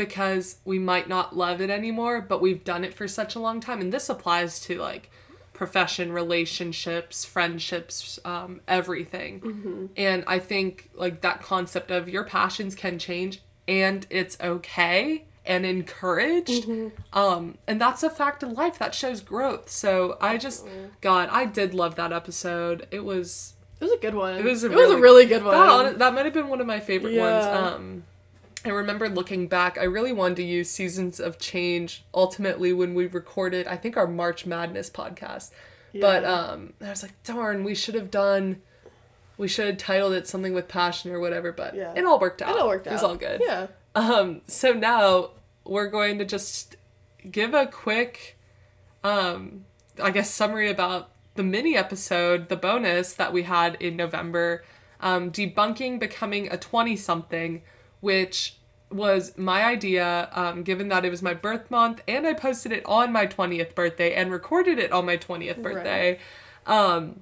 because 0.00 0.56
we 0.64 0.78
might 0.78 1.10
not 1.10 1.36
love 1.36 1.60
it 1.60 1.68
anymore, 1.68 2.22
but 2.22 2.40
we've 2.40 2.64
done 2.64 2.84
it 2.84 2.94
for 2.94 3.06
such 3.06 3.34
a 3.34 3.38
long 3.38 3.60
time. 3.60 3.82
And 3.82 3.92
this 3.92 4.08
applies 4.08 4.58
to 4.60 4.78
like 4.78 5.10
profession, 5.52 6.10
relationships, 6.10 7.26
friendships, 7.26 8.18
um, 8.24 8.62
everything. 8.66 9.40
Mm-hmm. 9.40 9.86
And 9.98 10.24
I 10.26 10.38
think 10.38 10.88
like 10.94 11.20
that 11.20 11.42
concept 11.42 11.90
of 11.90 12.08
your 12.08 12.24
passions 12.24 12.74
can 12.74 12.98
change 12.98 13.42
and 13.68 14.06
it's 14.08 14.38
okay 14.40 15.26
and 15.44 15.66
encouraged. 15.66 16.64
Mm-hmm. 16.64 17.18
Um, 17.18 17.58
and 17.66 17.78
that's 17.78 18.02
a 18.02 18.08
fact 18.08 18.42
of 18.42 18.52
life 18.52 18.78
that 18.78 18.94
shows 18.94 19.20
growth. 19.20 19.68
So 19.68 20.16
I 20.18 20.38
just, 20.38 20.66
God, 21.02 21.28
I 21.30 21.44
did 21.44 21.74
love 21.74 21.94
that 21.96 22.10
episode. 22.10 22.86
It 22.90 23.04
was. 23.04 23.54
It 23.80 23.84
was 23.84 23.92
a 23.92 23.98
good 23.98 24.14
one. 24.14 24.36
It 24.36 24.44
was 24.44 24.62
a, 24.62 24.66
it 24.66 24.70
really, 24.70 24.86
was 24.86 24.94
a 24.94 25.00
really 25.00 25.26
good 25.26 25.42
one. 25.42 25.54
That, 25.84 25.98
that 25.98 26.14
might 26.14 26.24
have 26.26 26.34
been 26.34 26.48
one 26.48 26.60
of 26.60 26.66
my 26.66 26.80
favorite 26.80 27.14
yeah. 27.14 27.22
ones. 27.22 27.74
Um, 27.74 28.04
I 28.64 28.68
remember 28.70 29.09
looking 29.09 29.49
back, 29.49 29.79
I 29.79 29.85
really 29.85 30.12
wanted 30.12 30.37
to 30.37 30.42
use 30.42 30.70
Seasons 30.70 31.18
of 31.18 31.38
Change 31.38 32.05
ultimately 32.12 32.73
when 32.73 32.94
we 32.94 33.07
recorded, 33.07 33.66
I 33.66 33.77
think, 33.77 33.96
our 33.96 34.07
March 34.07 34.44
Madness 34.44 34.90
podcast. 34.90 35.51
Yeah. 35.92 36.01
But 36.03 36.25
um, 36.25 36.75
I 36.81 36.90
was 36.90 37.03
like, 37.03 37.23
darn, 37.23 37.64
we 37.64 37.75
should 37.75 37.94
have 37.94 38.11
done, 38.11 38.61
we 39.38 39.49
should 39.49 39.66
have 39.66 39.79
titled 39.79 40.12
it 40.12 40.29
something 40.29 40.53
with 40.53 40.68
passion 40.68 41.11
or 41.11 41.20
whatever, 41.20 41.53
but 41.53 41.75
yeah. 41.75 41.94
it 41.96 42.05
all 42.05 42.20
worked 42.20 42.42
out. 42.42 42.55
It 42.55 42.61
all 42.61 42.68
worked 42.68 42.87
out. 42.87 42.92
It 42.92 42.94
was 42.94 43.03
all 43.03 43.16
good. 43.16 43.40
Yeah. 43.42 43.68
Um, 43.94 44.42
so 44.46 44.73
now 44.73 45.31
we're 45.64 45.88
going 45.88 46.18
to 46.18 46.25
just 46.27 46.77
give 47.31 47.55
a 47.55 47.66
quick, 47.66 48.38
um, 49.03 49.64
I 50.03 50.11
guess, 50.11 50.31
summary 50.31 50.70
about 50.70 51.11
the 51.35 51.42
mini 51.42 51.77
episode, 51.77 52.51
the 52.51 52.57
bonus 52.57 53.14
that 53.14 53.33
we 53.33 53.44
had 53.44 53.77
in 53.77 53.96
November, 53.96 54.64
um, 55.01 55.31
debunking 55.31 55.99
becoming 55.99 56.53
a 56.53 56.59
20 56.59 56.96
something 56.96 57.62
which 58.00 58.56
was 58.90 59.36
my 59.38 59.64
idea, 59.64 60.28
um, 60.32 60.62
given 60.62 60.88
that 60.88 61.04
it 61.04 61.10
was 61.10 61.22
my 61.22 61.34
birth 61.34 61.70
month, 61.70 62.02
and 62.08 62.26
I 62.26 62.34
posted 62.34 62.72
it 62.72 62.84
on 62.86 63.12
my 63.12 63.26
20th 63.26 63.74
birthday 63.74 64.14
and 64.14 64.32
recorded 64.32 64.78
it 64.78 64.90
on 64.92 65.06
my 65.06 65.16
20th 65.16 65.62
birthday. 65.62 66.18
Right. 66.66 66.94
Um, 66.94 67.20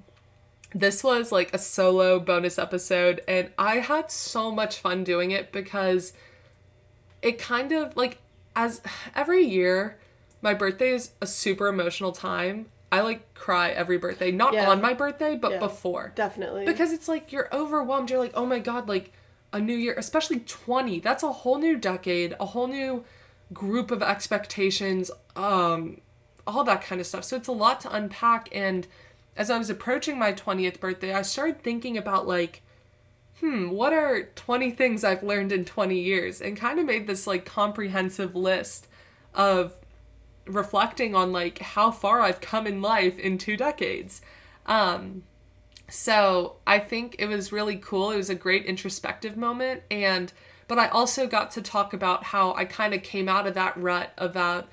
this 0.73 1.03
was 1.03 1.31
like 1.31 1.53
a 1.53 1.57
solo 1.57 2.19
bonus 2.19 2.57
episode, 2.57 3.21
and 3.27 3.51
I 3.57 3.77
had 3.77 4.11
so 4.11 4.51
much 4.51 4.77
fun 4.77 5.03
doing 5.03 5.31
it 5.31 5.51
because 5.51 6.13
it 7.21 7.37
kind 7.37 7.71
of 7.71 7.95
like, 7.95 8.17
as 8.55 8.81
every 9.15 9.43
year, 9.43 9.97
my 10.41 10.53
birthday 10.53 10.91
is 10.91 11.11
a 11.21 11.27
super 11.27 11.67
emotional 11.67 12.11
time. 12.11 12.67
I 12.91 13.01
like 13.01 13.33
cry 13.35 13.69
every 13.69 13.97
birthday, 13.97 14.31
not 14.31 14.53
yeah. 14.53 14.69
on 14.69 14.81
my 14.81 14.93
birthday, 14.93 15.35
but 15.35 15.53
yeah, 15.53 15.59
before. 15.59 16.11
Definitely. 16.15 16.65
Because 16.65 16.91
it's 16.91 17.07
like 17.07 17.31
you're 17.31 17.49
overwhelmed. 17.53 18.09
You're 18.09 18.19
like, 18.19 18.33
oh 18.33 18.45
my 18.45 18.59
God, 18.59 18.87
like, 18.87 19.11
a 19.51 19.59
new 19.59 19.75
year, 19.75 19.95
especially 19.97 20.39
20. 20.39 20.99
That's 20.99 21.23
a 21.23 21.31
whole 21.31 21.57
new 21.57 21.77
decade, 21.77 22.35
a 22.39 22.47
whole 22.47 22.67
new 22.67 23.03
group 23.51 23.91
of 23.91 24.03
expectations, 24.03 25.09
um, 25.35 26.01
all 26.45 26.63
that 26.63 26.83
kind 26.83 27.01
of 27.01 27.07
stuff. 27.07 27.23
So 27.23 27.35
it's 27.35 27.47
a 27.47 27.53
lot 27.53 27.79
to 27.81 27.93
unpack. 27.93 28.49
And 28.51 28.87
as 29.35 29.49
I 29.49 29.57
was 29.57 29.69
approaching 29.69 30.19
my 30.19 30.33
20th 30.33 30.79
birthday, 30.79 31.13
I 31.13 31.21
started 31.23 31.61
thinking 31.61 31.97
about 31.97 32.27
like, 32.27 32.61
hmm, 33.39 33.69
what 33.69 33.93
are 33.93 34.23
20 34.35 34.71
things 34.71 35.03
I've 35.03 35.23
learned 35.23 35.51
in 35.51 35.65
20 35.65 35.97
years? 35.97 36.41
And 36.41 36.57
kind 36.57 36.79
of 36.79 36.85
made 36.85 37.07
this 37.07 37.25
like 37.25 37.45
comprehensive 37.45 38.35
list 38.35 38.87
of 39.33 39.73
reflecting 40.45 41.15
on 41.15 41.31
like 41.31 41.59
how 41.59 41.91
far 41.91 42.21
I've 42.21 42.41
come 42.41 42.67
in 42.67 42.81
life 42.81 43.17
in 43.17 43.37
two 43.37 43.55
decades. 43.55 44.21
Um, 44.65 45.23
so 45.89 46.57
I 46.65 46.79
think 46.79 47.15
it 47.19 47.27
was 47.27 47.51
really 47.51 47.77
cool. 47.77 48.11
It 48.11 48.17
was 48.17 48.29
a 48.29 48.35
great 48.35 48.65
introspective 48.65 49.35
moment 49.37 49.83
and 49.89 50.31
but 50.67 50.77
I 50.77 50.87
also 50.87 51.25
got 51.25 51.49
to 51.51 51.63
talk 51.63 51.93
about 51.93 52.25
how 52.25 52.53
I 52.53 52.63
kind 52.63 52.93
of 52.93 53.01
came 53.01 53.27
out 53.27 53.47
of 53.47 53.55
that 53.55 53.75
rut 53.75 54.13
about 54.17 54.67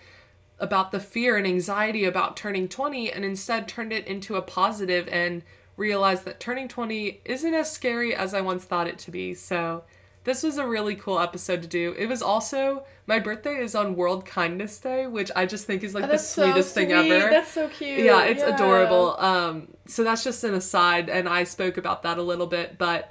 about 0.59 0.93
the 0.93 1.01
fear 1.01 1.37
and 1.37 1.47
anxiety 1.47 2.05
about 2.05 2.37
turning 2.37 2.69
20 2.69 3.13
and 3.13 3.25
instead 3.25 3.69
turned 3.69 3.93
it 3.93 4.07
into 4.07 4.37
a 4.37 4.43
positive 4.43 5.09
and 5.09 5.43
realized 5.77 6.25
that 6.25 6.41
turning 6.41 6.69
20 6.69 7.21
isn't 7.25 7.55
as 7.55 7.71
scary 7.71 8.15
as 8.15 8.33
I 8.33 8.41
once 8.41 8.65
thought 8.65 8.87
it 8.87 8.99
to 9.01 9.11
be. 9.11 9.35
So 9.35 9.85
this 10.27 10.43
was 10.43 10.59
a 10.59 10.67
really 10.67 10.95
cool 10.95 11.19
episode 11.19 11.63
to 11.63 11.69
do. 11.69 11.95
It 11.97 12.07
was 12.07 12.21
also 12.21 12.85
my 13.07 13.19
birthday 13.19 13.57
is 13.57 13.75
on 13.75 13.97
World 13.97 14.27
Kindness 14.27 14.79
Day, 14.79 15.07
which 15.07 15.31
I 15.35 15.47
just 15.47 15.65
think 15.67 15.83
is 15.83 15.95
like 15.95 16.05
Oh, 16.05 16.07
the 16.09 16.13
that's 16.15 16.27
so 16.27 16.43
sweetest 16.45 16.75
thing 16.75 16.89
sweet. 16.91 17.13
ever. 17.13 17.31
That's 17.31 17.51
so 17.53 17.69
cute. 17.69 18.01
Yeah, 18.05 18.25
it's 18.25 18.43
Yeah. 18.43 18.55
adorable. 18.55 19.17
Um, 19.19 19.69
so 19.87 20.05
that's 20.05 20.23
just 20.25 20.45
an 20.45 20.53
aside, 20.55 21.09
and 21.09 21.29
I 21.29 21.45
spoke 21.45 21.77
about 21.79 22.03
that 22.03 22.19
a 22.19 22.23
little 22.23 22.47
bit, 22.49 22.77
but 22.77 23.11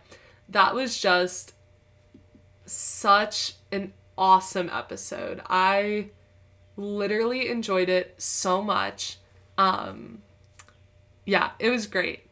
that 0.50 0.76
was 0.76 1.00
just 1.00 1.54
such 2.66 3.54
an 3.72 3.94
awesome 4.18 4.70
episode. 4.74 5.42
I 5.48 6.10
literally 6.78 7.50
enjoyed 7.50 7.90
it 7.90 8.16
so 8.18 8.62
much. 8.62 9.18
Um, 9.58 10.22
yeah, 11.26 11.52
it 11.60 11.70
was 11.70 11.88
great. 11.88 12.25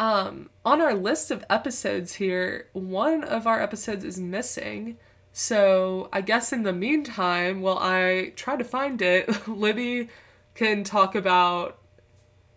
Um, 0.00 0.50
on 0.64 0.80
our 0.80 0.94
list 0.94 1.30
of 1.30 1.44
episodes 1.50 2.14
here, 2.14 2.68
one 2.72 3.24
of 3.24 3.46
our 3.46 3.60
episodes 3.60 4.04
is 4.04 4.18
missing. 4.18 4.96
So 5.32 6.08
I 6.12 6.20
guess 6.20 6.52
in 6.52 6.62
the 6.62 6.72
meantime, 6.72 7.60
while 7.60 7.78
I 7.78 8.32
try 8.36 8.56
to 8.56 8.64
find 8.64 9.00
it, 9.02 9.48
Libby 9.48 10.08
can 10.54 10.84
talk 10.84 11.14
about 11.14 11.78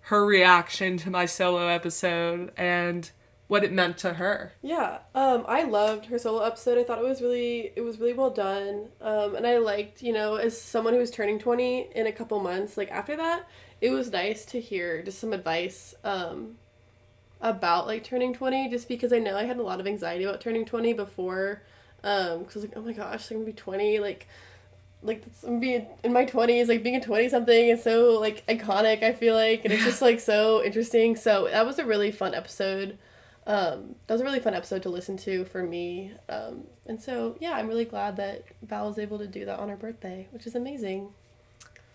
her 0.06 0.25
reaction 0.25 0.97
to 0.97 1.10
my 1.10 1.25
solo 1.25 1.67
episode 1.67 2.51
and 2.58 3.12
what 3.47 3.63
it 3.63 3.71
meant 3.73 3.97
to 3.97 4.13
her. 4.13 4.54
Yeah, 4.62 4.99
um, 5.13 5.43
I 5.47 5.63
loved 5.63 6.06
her 6.06 6.17
solo 6.17 6.41
episode. 6.41 6.77
I 6.77 6.84
thought 6.84 6.99
it 6.99 7.04
was 7.04 7.21
really, 7.21 7.73
it 7.75 7.82
was 7.82 7.99
really 7.99 8.13
well 8.13 8.30
done. 8.30 8.88
Um, 9.01 9.36
and 9.36 9.45
I 9.45 9.58
liked, 9.58 10.01
you 10.01 10.13
know, 10.13 10.36
as 10.36 10.60
someone 10.60 10.93
who 10.93 10.99
was 10.99 11.12
turning 11.12 11.38
twenty 11.38 11.89
in 11.93 12.08
a 12.08 12.13
couple 12.13 12.39
months, 12.39 12.77
like 12.77 12.89
after 12.89 13.15
that, 13.17 13.47
it 13.82 13.89
was 13.89 14.10
nice 14.12 14.45
to 14.45 14.62
hear 14.62 15.04
just 15.04 15.19
some 15.19 15.34
advice, 15.34 15.93
um, 16.06 16.58
about 17.41 17.88
like 17.88 18.04
turning 18.04 18.34
twenty. 18.34 18.69
Just 18.69 18.88
because 18.88 19.12
I 19.13 19.19
know 19.19 19.38
I 19.38 19.43
had 19.43 19.58
a 19.58 19.63
lot 19.63 19.80
of 19.80 19.88
anxiety 19.88 20.23
about 20.23 20.41
turning 20.41 20.65
twenty 20.65 20.93
before, 20.93 21.62
um, 22.04 22.39
because 22.39 22.56
I 22.56 22.60
was 22.60 22.63
like, 22.65 22.73
oh 22.77 22.82
my 22.82 22.93
gosh, 22.93 23.30
I'm 23.32 23.38
gonna 23.38 23.45
be 23.45 23.54
twenty, 23.54 23.99
like. 23.99 24.27
Like 25.04 25.21
that's- 25.21 25.43
I'm 25.43 25.60
being 25.60 25.88
in 26.04 26.13
my 26.13 26.25
twenties, 26.25 26.69
like 26.69 26.84
being 26.84 26.95
a 26.95 27.01
twenty 27.01 27.27
something 27.27 27.69
is 27.69 27.82
so 27.84 28.19
like 28.19 28.45
iconic. 28.45 29.01
I 29.01 29.13
feel 29.13 29.34
like, 29.34 29.65
and 29.65 29.73
it's 29.73 29.84
just 29.84 29.99
like 29.99 30.19
so 30.19 30.63
interesting. 30.65 31.15
So 31.15 31.47
that 31.49 31.65
was 31.65 31.80
a 31.80 31.86
really 31.86 32.12
fun 32.12 32.36
episode 32.36 32.99
um, 33.47 33.95
that 34.06 34.13
was 34.13 34.21
a 34.21 34.23
really 34.23 34.39
fun 34.39 34.54
episode 34.54 34.84
to 34.84 34.89
listen 34.89 35.17
to 35.17 35.45
for 35.45 35.63
me. 35.63 36.12
Um, 36.30 36.65
and 36.86 37.01
so, 37.01 37.36
yeah, 37.39 37.54
I'm 37.54 37.67
really 37.67 37.86
glad 37.86 38.17
that 38.17 38.43
Val 38.62 38.88
was 38.88 38.99
able 38.99 39.17
to 39.17 39.27
do 39.27 39.45
that 39.45 39.60
on 39.60 39.69
her 39.69 39.75
birthday, 39.75 40.27
which 40.32 40.45
is 40.45 40.56
amazing. 40.56 41.10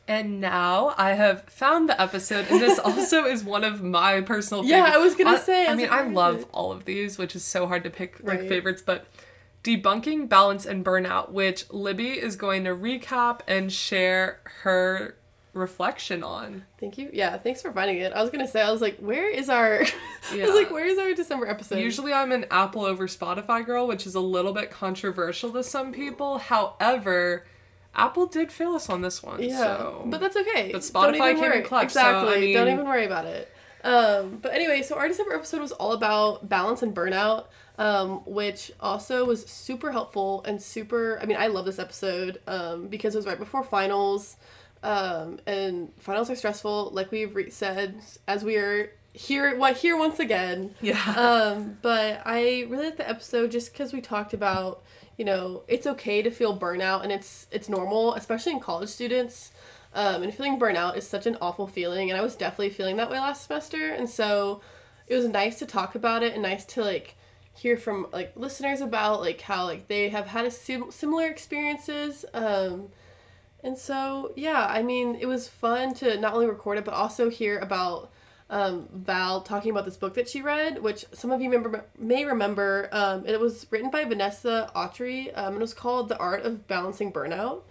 And 0.08 0.40
now 0.40 0.94
I 0.96 1.14
have 1.14 1.42
found 1.44 1.88
the 1.88 2.00
episode, 2.00 2.46
and 2.48 2.60
this 2.60 2.78
also 2.84 3.24
is 3.24 3.42
one 3.42 3.64
of 3.64 3.82
my 3.82 4.20
personal 4.20 4.62
favorites. 4.62 4.88
Yeah. 4.90 4.94
I 4.94 4.98
was 5.02 5.14
gonna 5.16 5.38
say, 5.38 5.66
I 5.66 5.72
I 5.72 5.74
mean, 5.74 5.88
I 5.90 6.02
love 6.04 6.40
it? 6.40 6.48
all 6.52 6.70
of 6.72 6.84
these, 6.84 7.18
which 7.18 7.34
is 7.34 7.42
so 7.44 7.66
hard 7.66 7.82
to 7.84 7.90
pick 7.90 8.20
like 8.22 8.40
Right. 8.40 8.48
favorites, 8.48 8.82
but 8.84 9.06
debunking 9.64 10.28
balance 10.28 10.64
and 10.64 10.84
burnout, 10.84 11.32
which 11.32 11.68
Libby 11.72 12.10
is 12.10 12.36
going 12.36 12.62
to 12.64 12.70
recap 12.70 13.40
and 13.48 13.72
share 13.72 14.38
her 14.62 15.16
reflection 15.54 16.22
on. 16.22 16.64
Thank 16.78 16.98
you. 16.98 17.10
Yeah, 17.12 17.36
thanks 17.38 17.62
for 17.62 17.72
finding 17.72 17.98
it. 17.98 18.12
I 18.12 18.20
was 18.22 18.30
gonna 18.30 18.46
say, 18.46 18.62
I 18.62 18.70
was 18.70 18.80
like, 18.82 18.98
where 18.98 19.28
is 19.28 19.48
our? 19.48 19.80
I 20.30 20.34
Yeah. 20.36 20.46
was 20.46 20.54
like, 20.54 20.70
where 20.70 20.86
is 20.86 20.98
our 20.98 21.14
December 21.14 21.48
episode? 21.48 21.78
Usually 21.80 22.12
I'm 22.12 22.30
an 22.30 22.44
Apple 22.50 22.84
over 22.84 23.08
Spotify 23.08 23.64
girl, 23.66 23.86
which 23.88 24.06
is 24.06 24.14
a 24.14 24.20
little 24.20 24.52
bit 24.52 24.70
controversial 24.70 25.50
to 25.52 25.64
some 25.64 25.90
people. 25.92 26.38
However, 26.38 27.44
Apple 27.96 28.26
did 28.26 28.52
fail 28.52 28.74
us 28.74 28.88
on 28.88 29.00
this 29.00 29.22
one. 29.22 29.42
Yeah, 29.42 29.58
so. 29.58 30.02
but 30.06 30.20
that's 30.20 30.36
okay. 30.36 30.70
But 30.70 30.82
Spotify 30.82 31.34
came 31.34 31.36
in 31.36 31.50
worry. 31.50 31.62
clutch, 31.62 31.90
so, 31.90 32.00
I 32.00 32.10
Exactly. 32.10 32.52
Don't 32.52 32.68
even 32.68 32.86
worry 32.86 33.06
about 33.06 33.24
it. 33.24 33.50
Um, 33.82 34.38
but 34.42 34.52
anyway, 34.52 34.82
so 34.82 34.96
our 34.96 35.08
December 35.08 35.34
episode 35.34 35.60
was 35.60 35.72
all 35.72 35.92
about 35.92 36.48
balance 36.48 36.82
and 36.82 36.94
burnout, 36.94 37.46
um, 37.78 38.18
which 38.26 38.72
also 38.80 39.24
was 39.24 39.46
super 39.46 39.92
helpful 39.92 40.42
and 40.44 40.60
super. 40.60 41.18
I 41.22 41.26
mean, 41.26 41.36
I 41.38 41.46
love 41.46 41.64
this 41.64 41.78
episode 41.78 42.40
um, 42.46 42.88
because 42.88 43.14
it 43.14 43.18
was 43.18 43.26
right 43.26 43.38
before 43.38 43.62
finals, 43.62 44.36
um, 44.82 45.38
and 45.46 45.92
finals 45.98 46.30
are 46.30 46.36
stressful, 46.36 46.90
like 46.92 47.10
we've 47.10 47.34
re- 47.34 47.50
said, 47.50 48.00
as 48.26 48.44
we 48.44 48.56
are 48.56 48.90
here. 49.12 49.56
What 49.56 49.76
here 49.76 49.96
once 49.96 50.18
again 50.18 50.74
yeah. 50.80 51.14
um, 51.16 51.78
but 51.80 52.22
I 52.26 52.66
really 52.68 52.86
like 52.86 52.96
the 52.96 53.08
episode 53.08 53.50
just 53.50 53.72
because 53.72 53.92
we 53.92 54.00
talked 54.00 54.34
about, 54.34 54.82
you 55.16 55.24
know, 55.24 55.62
it's 55.68 55.86
okay 55.86 56.22
to 56.22 56.30
feel 56.30 56.58
burnout 56.58 57.02
and 57.02 57.12
it's 57.12 57.46
it's 57.50 57.68
normal, 57.68 58.14
especially 58.14 58.52
in 58.52 58.60
college 58.60 58.88
students. 58.90 59.52
Um, 59.94 60.22
and 60.22 60.34
feeling 60.34 60.58
burnout 60.58 60.96
is 60.96 61.08
such 61.08 61.26
an 61.26 61.38
awful 61.40 61.66
feeling, 61.66 62.10
and 62.10 62.18
I 62.18 62.22
was 62.22 62.36
definitely 62.36 62.68
feeling 62.70 62.96
that 62.96 63.10
way 63.10 63.18
last 63.18 63.46
semester. 63.46 63.90
And 63.92 64.10
so, 64.10 64.60
it 65.06 65.14
was 65.14 65.26
nice 65.26 65.58
to 65.60 65.66
talk 65.66 65.94
about 65.94 66.22
it 66.22 66.34
and 66.34 66.42
nice 66.42 66.64
to 66.66 66.82
like 66.82 67.16
hear 67.54 67.76
from 67.78 68.06
like 68.12 68.32
listeners 68.36 68.80
about 68.80 69.20
like 69.20 69.40
how 69.40 69.64
like 69.64 69.88
they 69.88 70.10
have 70.10 70.26
had 70.26 70.44
a 70.44 70.50
sim- 70.50 70.90
similar 70.90 71.26
experiences. 71.26 72.24
Um, 72.34 72.88
and 73.62 73.78
so 73.78 74.32
yeah, 74.36 74.66
I 74.68 74.82
mean, 74.82 75.16
it 75.18 75.26
was 75.26 75.48
fun 75.48 75.94
to 75.94 76.18
not 76.20 76.34
only 76.34 76.46
record 76.46 76.78
it 76.78 76.84
but 76.84 76.94
also 76.94 77.30
hear 77.30 77.58
about 77.58 78.10
um, 78.48 78.88
Val 78.92 79.40
talking 79.40 79.70
about 79.70 79.84
this 79.84 79.96
book 79.96 80.14
that 80.14 80.28
she 80.28 80.40
read, 80.40 80.82
which 80.82 81.04
some 81.12 81.32
of 81.32 81.40
you 81.40 81.50
remember 81.50 81.84
may 81.98 82.24
remember. 82.24 82.88
Um, 82.92 83.26
it 83.26 83.40
was 83.40 83.66
written 83.70 83.90
by 83.90 84.04
Vanessa 84.04 84.70
Autry, 84.74 85.36
um, 85.36 85.46
and 85.46 85.56
it 85.56 85.60
was 85.60 85.74
called 85.74 86.08
"The 86.08 86.16
Art 86.18 86.42
of 86.42 86.68
Balancing 86.68 87.12
Burnout." 87.12 87.62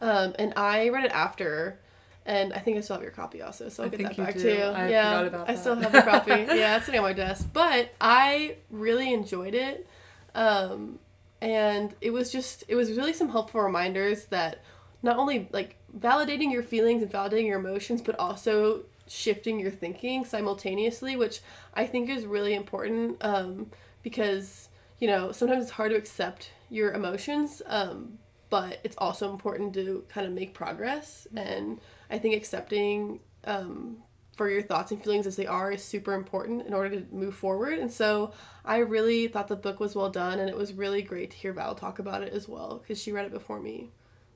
Um, 0.00 0.34
and 0.38 0.52
I 0.56 0.88
read 0.88 1.04
it 1.04 1.12
after, 1.12 1.78
and 2.26 2.52
I 2.52 2.58
think 2.58 2.76
I 2.76 2.80
still 2.80 2.96
have 2.96 3.02
your 3.02 3.12
copy 3.12 3.42
also, 3.42 3.68
so 3.68 3.84
I'll 3.84 3.88
I 3.88 3.90
get 3.90 4.02
that 4.02 4.16
back 4.16 4.34
do. 4.34 4.42
too. 4.42 4.62
I 4.62 4.88
yeah, 4.88 5.44
I 5.46 5.54
still 5.54 5.76
have 5.76 5.92
the 5.92 6.02
copy. 6.02 6.30
yeah, 6.30 6.76
it's 6.76 6.86
sitting 6.86 7.00
on 7.00 7.06
my 7.06 7.12
desk. 7.12 7.48
But 7.52 7.90
I 8.00 8.56
really 8.70 9.12
enjoyed 9.12 9.54
it, 9.54 9.86
um, 10.34 10.98
and 11.40 11.94
it 12.00 12.10
was 12.10 12.32
just 12.32 12.64
it 12.66 12.74
was 12.74 12.90
really 12.92 13.12
some 13.12 13.28
helpful 13.28 13.60
reminders 13.60 14.24
that 14.26 14.62
not 15.00 15.16
only 15.16 15.48
like 15.52 15.76
validating 15.96 16.50
your 16.50 16.64
feelings 16.64 17.02
and 17.02 17.12
validating 17.12 17.46
your 17.46 17.60
emotions, 17.60 18.02
but 18.02 18.18
also 18.18 18.82
shifting 19.06 19.60
your 19.60 19.70
thinking 19.70 20.24
simultaneously, 20.24 21.16
which 21.16 21.40
I 21.74 21.86
think 21.86 22.08
is 22.08 22.26
really 22.26 22.54
important 22.54 23.16
um, 23.20 23.70
because 24.02 24.68
you 24.98 25.08
know 25.08 25.32
sometimes 25.32 25.64
it's 25.64 25.72
hard 25.72 25.90
to 25.90 25.96
accept 25.96 26.50
your 26.70 26.92
emotions, 26.92 27.62
um, 27.66 28.18
but 28.50 28.78
it's 28.84 28.96
also 28.98 29.30
important 29.30 29.74
to 29.74 30.04
kind 30.08 30.26
of 30.26 30.32
make 30.32 30.54
progress. 30.54 31.26
And 31.34 31.80
I 32.10 32.18
think 32.18 32.34
accepting 32.34 33.20
um, 33.44 33.98
for 34.36 34.50
your 34.50 34.62
thoughts 34.62 34.90
and 34.90 35.02
feelings 35.02 35.26
as 35.26 35.36
they 35.36 35.46
are 35.46 35.72
is 35.72 35.82
super 35.82 36.14
important 36.14 36.66
in 36.66 36.74
order 36.74 37.00
to 37.00 37.14
move 37.14 37.34
forward. 37.34 37.78
And 37.78 37.92
so 37.92 38.32
I 38.64 38.78
really 38.78 39.28
thought 39.28 39.48
the 39.48 39.56
book 39.56 39.80
was 39.80 39.94
well 39.94 40.10
done, 40.10 40.38
and 40.38 40.48
it 40.48 40.56
was 40.56 40.72
really 40.72 41.02
great 41.02 41.30
to 41.30 41.36
hear 41.36 41.52
Val 41.52 41.74
talk 41.74 41.98
about 41.98 42.22
it 42.22 42.32
as 42.32 42.48
well 42.48 42.78
because 42.82 43.00
she 43.00 43.12
read 43.12 43.26
it 43.26 43.32
before 43.32 43.60
me. 43.60 43.90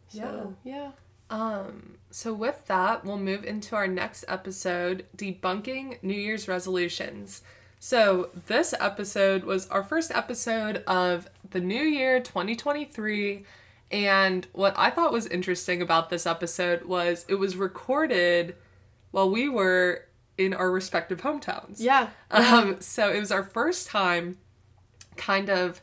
So, 0.09 0.55
yeah. 0.65 0.91
Um, 1.31 1.97
so 2.11 2.33
with 2.33 2.67
that, 2.67 3.05
we'll 3.05 3.19
move 3.19 3.45
into 3.45 3.77
our 3.77 3.87
next 3.89 4.25
episode, 4.29 5.07
debunking 5.17 6.03
New 6.03 6.15
Year's 6.15 6.49
resolutions. 6.49 7.43
So 7.79 8.31
this 8.47 8.75
episode 8.81 9.45
was 9.45 9.69
our 9.69 9.83
first 9.83 10.11
episode 10.11 10.83
of 10.87 11.29
the 11.51 11.61
new 11.61 11.83
year 11.83 12.19
2023 12.21 13.45
and 13.91 14.47
what 14.53 14.75
I 14.77 14.91
thought 14.91 15.13
was 15.13 15.27
interesting 15.27 15.81
about 15.81 16.11
this 16.11 16.27
episode 16.27 16.85
was 16.85 17.25
it 17.29 17.37
was 17.37 17.57
recorded 17.57 18.55
while 19.11 19.31
we 19.31 19.49
were 19.49 20.05
in 20.37 20.53
our 20.53 20.71
respective 20.71 21.23
hometowns. 21.23 21.77
Yeah. 21.79 22.11
Um, 22.31 22.81
so 22.81 23.11
it 23.11 23.19
was 23.19 23.33
our 23.33 23.43
first 23.43 23.89
time 23.89 24.39
kind 25.17 25.49
of, 25.49 25.81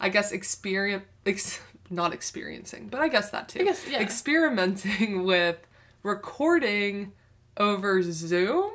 I 0.00 0.08
guess, 0.08 0.32
experience, 0.32 1.04
ex- 1.24 1.60
not 1.94 2.12
experiencing, 2.12 2.88
but 2.88 3.00
I 3.00 3.08
guess 3.08 3.30
that 3.30 3.48
too. 3.48 3.60
I 3.60 3.64
guess, 3.64 3.88
yeah. 3.88 4.00
Experimenting 4.00 5.24
with 5.26 5.58
recording 6.02 7.12
over 7.56 8.02
Zoom, 8.02 8.70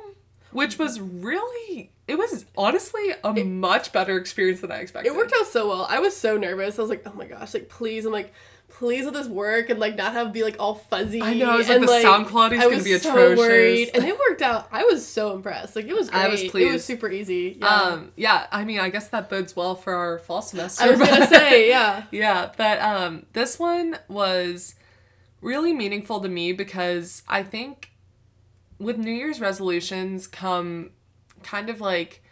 which 0.52 0.78
was 0.78 1.00
really, 1.00 1.92
it 2.08 2.18
was 2.18 2.46
honestly 2.56 3.14
a 3.22 3.32
much 3.44 3.92
better 3.92 4.16
experience 4.16 4.60
than 4.60 4.72
I 4.72 4.78
expected. 4.78 5.12
It 5.12 5.16
worked 5.16 5.32
out 5.38 5.46
so 5.46 5.68
well. 5.68 5.86
I 5.88 6.00
was 6.00 6.16
so 6.16 6.36
nervous. 6.36 6.78
I 6.78 6.82
was 6.82 6.90
like, 6.90 7.02
oh 7.06 7.12
my 7.14 7.26
gosh, 7.26 7.54
like 7.54 7.68
please. 7.68 8.04
I'm 8.04 8.12
like, 8.12 8.32
please 8.70 9.04
let 9.04 9.14
this 9.14 9.26
work 9.26 9.68
and 9.70 9.78
like 9.78 9.96
not 9.96 10.12
have 10.12 10.32
be 10.32 10.42
like 10.42 10.56
all 10.58 10.74
fuzzy. 10.74 11.20
I 11.20 11.34
know, 11.34 11.50
I 11.50 11.56
was 11.56 11.68
like, 11.68 11.78
and, 11.78 11.88
the 11.88 12.00
sound 12.00 12.26
quality 12.26 12.56
is 12.56 12.64
gonna 12.64 12.82
be 12.82 12.98
so 12.98 13.10
atrocious. 13.10 13.38
worried, 13.38 13.90
and 13.94 14.04
it 14.04 14.18
worked 14.30 14.42
out. 14.42 14.68
I 14.72 14.84
was 14.84 15.06
so 15.06 15.34
impressed. 15.34 15.76
Like 15.76 15.86
it 15.86 15.94
was 15.94 16.10
great. 16.10 16.20
I 16.20 16.28
was 16.28 16.42
It 16.42 16.72
was 16.72 16.84
super 16.84 17.10
easy. 17.10 17.58
Yeah. 17.60 17.66
Um, 17.66 18.12
yeah, 18.16 18.46
I 18.50 18.64
mean, 18.64 18.80
I 18.80 18.88
guess 18.88 19.08
that 19.08 19.28
bodes 19.28 19.54
well 19.54 19.74
for 19.74 19.94
our 19.94 20.18
fall 20.18 20.42
semester. 20.42 20.84
I 20.84 20.90
was 20.90 20.98
gonna 20.98 21.26
say, 21.28 21.68
yeah. 21.68 22.04
yeah, 22.10 22.52
but 22.56 22.80
um, 22.80 23.26
this 23.32 23.58
one 23.58 23.98
was 24.08 24.74
really 25.40 25.72
meaningful 25.72 26.20
to 26.20 26.28
me 26.28 26.52
because 26.52 27.22
I 27.28 27.42
think 27.42 27.92
with 28.78 28.96
New 28.96 29.12
Year's 29.12 29.40
resolutions 29.40 30.26
come 30.26 30.90
kind 31.42 31.68
of 31.70 31.80
like 31.80 32.22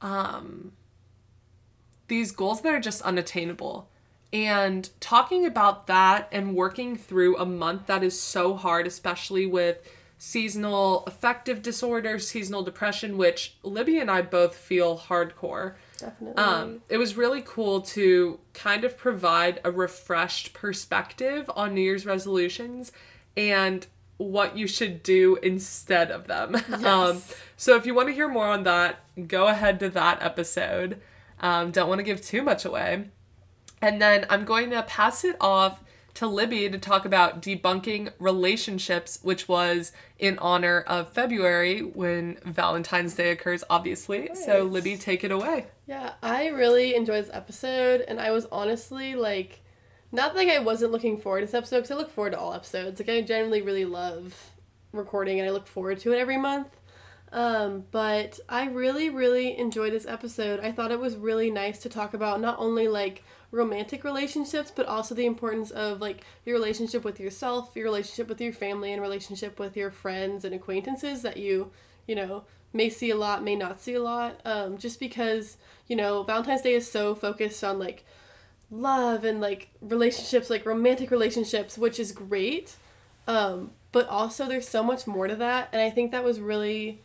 um, 0.00 0.72
these 2.08 2.32
goals 2.32 2.62
that 2.62 2.72
are 2.72 2.80
just 2.80 3.02
unattainable. 3.02 3.89
And 4.32 4.88
talking 5.00 5.44
about 5.44 5.86
that 5.88 6.28
and 6.30 6.54
working 6.54 6.96
through 6.96 7.36
a 7.36 7.46
month 7.46 7.86
that 7.86 8.04
is 8.04 8.20
so 8.20 8.54
hard, 8.54 8.86
especially 8.86 9.46
with 9.46 9.78
seasonal 10.18 11.02
affective 11.06 11.62
disorder, 11.62 12.18
seasonal 12.18 12.62
depression, 12.62 13.16
which 13.16 13.56
Libby 13.62 13.98
and 13.98 14.10
I 14.10 14.22
both 14.22 14.54
feel 14.54 14.98
hardcore. 14.98 15.74
Definitely. 15.98 16.42
Um, 16.42 16.82
it 16.88 16.98
was 16.98 17.16
really 17.16 17.42
cool 17.44 17.80
to 17.82 18.38
kind 18.52 18.84
of 18.84 18.96
provide 18.96 19.60
a 19.64 19.70
refreshed 19.70 20.52
perspective 20.52 21.50
on 21.56 21.74
New 21.74 21.80
Year's 21.80 22.06
resolutions 22.06 22.92
and 23.36 23.86
what 24.18 24.56
you 24.56 24.66
should 24.66 25.02
do 25.02 25.36
instead 25.42 26.10
of 26.10 26.26
them. 26.26 26.56
Um, 26.84 27.22
so 27.56 27.76
if 27.76 27.86
you 27.86 27.94
want 27.94 28.08
to 28.08 28.14
hear 28.14 28.28
more 28.28 28.46
on 28.46 28.64
that, 28.64 29.00
go 29.26 29.48
ahead 29.48 29.80
to 29.80 29.90
that 29.90 30.22
episode. 30.22 31.00
Um, 31.40 31.70
don't 31.70 31.88
want 31.88 31.98
to 31.98 32.02
give 32.02 32.20
too 32.22 32.42
much 32.42 32.64
away. 32.64 33.06
And 33.82 34.00
then 34.00 34.26
I'm 34.28 34.44
going 34.44 34.70
to 34.70 34.82
pass 34.82 35.24
it 35.24 35.36
off 35.40 35.82
to 36.14 36.26
Libby 36.26 36.68
to 36.68 36.78
talk 36.78 37.04
about 37.04 37.40
debunking 37.40 38.12
relationships, 38.18 39.20
which 39.22 39.48
was 39.48 39.92
in 40.18 40.38
honor 40.38 40.80
of 40.80 41.12
February 41.12 41.80
when 41.80 42.38
Valentine's 42.44 43.14
Day 43.14 43.30
occurs, 43.30 43.64
obviously. 43.70 44.28
So, 44.34 44.64
Libby, 44.64 44.96
take 44.96 45.24
it 45.24 45.30
away. 45.30 45.66
Yeah, 45.86 46.14
I 46.22 46.48
really 46.48 46.94
enjoyed 46.94 47.24
this 47.24 47.30
episode, 47.32 48.02
and 48.02 48.20
I 48.20 48.32
was 48.32 48.46
honestly 48.52 49.14
like, 49.14 49.60
not 50.12 50.34
like 50.34 50.48
I 50.48 50.58
wasn't 50.58 50.92
looking 50.92 51.16
forward 51.16 51.40
to 51.40 51.46
this 51.46 51.54
episode 51.54 51.78
because 51.78 51.90
I 51.92 51.94
look 51.94 52.10
forward 52.10 52.32
to 52.32 52.38
all 52.38 52.52
episodes. 52.52 53.00
Like 53.00 53.08
I 53.08 53.20
generally 53.22 53.62
really 53.62 53.84
love 53.84 54.50
recording, 54.92 55.38
and 55.38 55.48
I 55.48 55.52
look 55.52 55.66
forward 55.66 56.00
to 56.00 56.12
it 56.12 56.18
every 56.18 56.36
month. 56.36 56.68
Um, 57.32 57.84
but 57.92 58.40
I 58.48 58.66
really, 58.66 59.08
really 59.08 59.56
enjoyed 59.56 59.92
this 59.92 60.06
episode. 60.06 60.60
I 60.60 60.72
thought 60.72 60.90
it 60.90 60.98
was 60.98 61.16
really 61.16 61.50
nice 61.50 61.78
to 61.78 61.88
talk 61.88 62.12
about 62.12 62.40
not 62.40 62.58
only 62.58 62.88
like 62.88 63.22
romantic 63.50 64.04
relationships, 64.04 64.72
but 64.74 64.86
also 64.86 65.14
the 65.14 65.26
importance 65.26 65.70
of 65.70 66.00
like 66.00 66.24
your 66.44 66.54
relationship 66.54 67.04
with 67.04 67.18
yourself, 67.18 67.72
your 67.74 67.84
relationship 67.84 68.28
with 68.28 68.40
your 68.40 68.52
family, 68.52 68.92
and 68.92 69.02
relationship 69.02 69.58
with 69.58 69.76
your 69.76 69.90
friends 69.90 70.44
and 70.44 70.54
acquaintances 70.54 71.22
that 71.22 71.36
you, 71.36 71.70
you 72.06 72.14
know, 72.14 72.44
may 72.72 72.88
see 72.88 73.10
a 73.10 73.16
lot, 73.16 73.42
may 73.42 73.56
not 73.56 73.80
see 73.80 73.94
a 73.94 74.02
lot. 74.02 74.40
Um, 74.44 74.78
just 74.78 75.00
because, 75.00 75.56
you 75.88 75.96
know, 75.96 76.22
Valentine's 76.22 76.62
Day 76.62 76.74
is 76.74 76.90
so 76.90 77.14
focused 77.14 77.64
on 77.64 77.78
like 77.78 78.04
love 78.70 79.24
and 79.24 79.40
like 79.40 79.68
relationships, 79.80 80.50
like 80.50 80.64
romantic 80.64 81.10
relationships, 81.10 81.76
which 81.76 81.98
is 81.98 82.12
great. 82.12 82.76
Um, 83.26 83.72
but 83.92 84.08
also 84.08 84.46
there's 84.46 84.68
so 84.68 84.82
much 84.82 85.06
more 85.06 85.26
to 85.26 85.36
that. 85.36 85.68
And 85.72 85.82
I 85.82 85.90
think 85.90 86.12
that 86.12 86.24
was 86.24 86.40
really, 86.40 87.02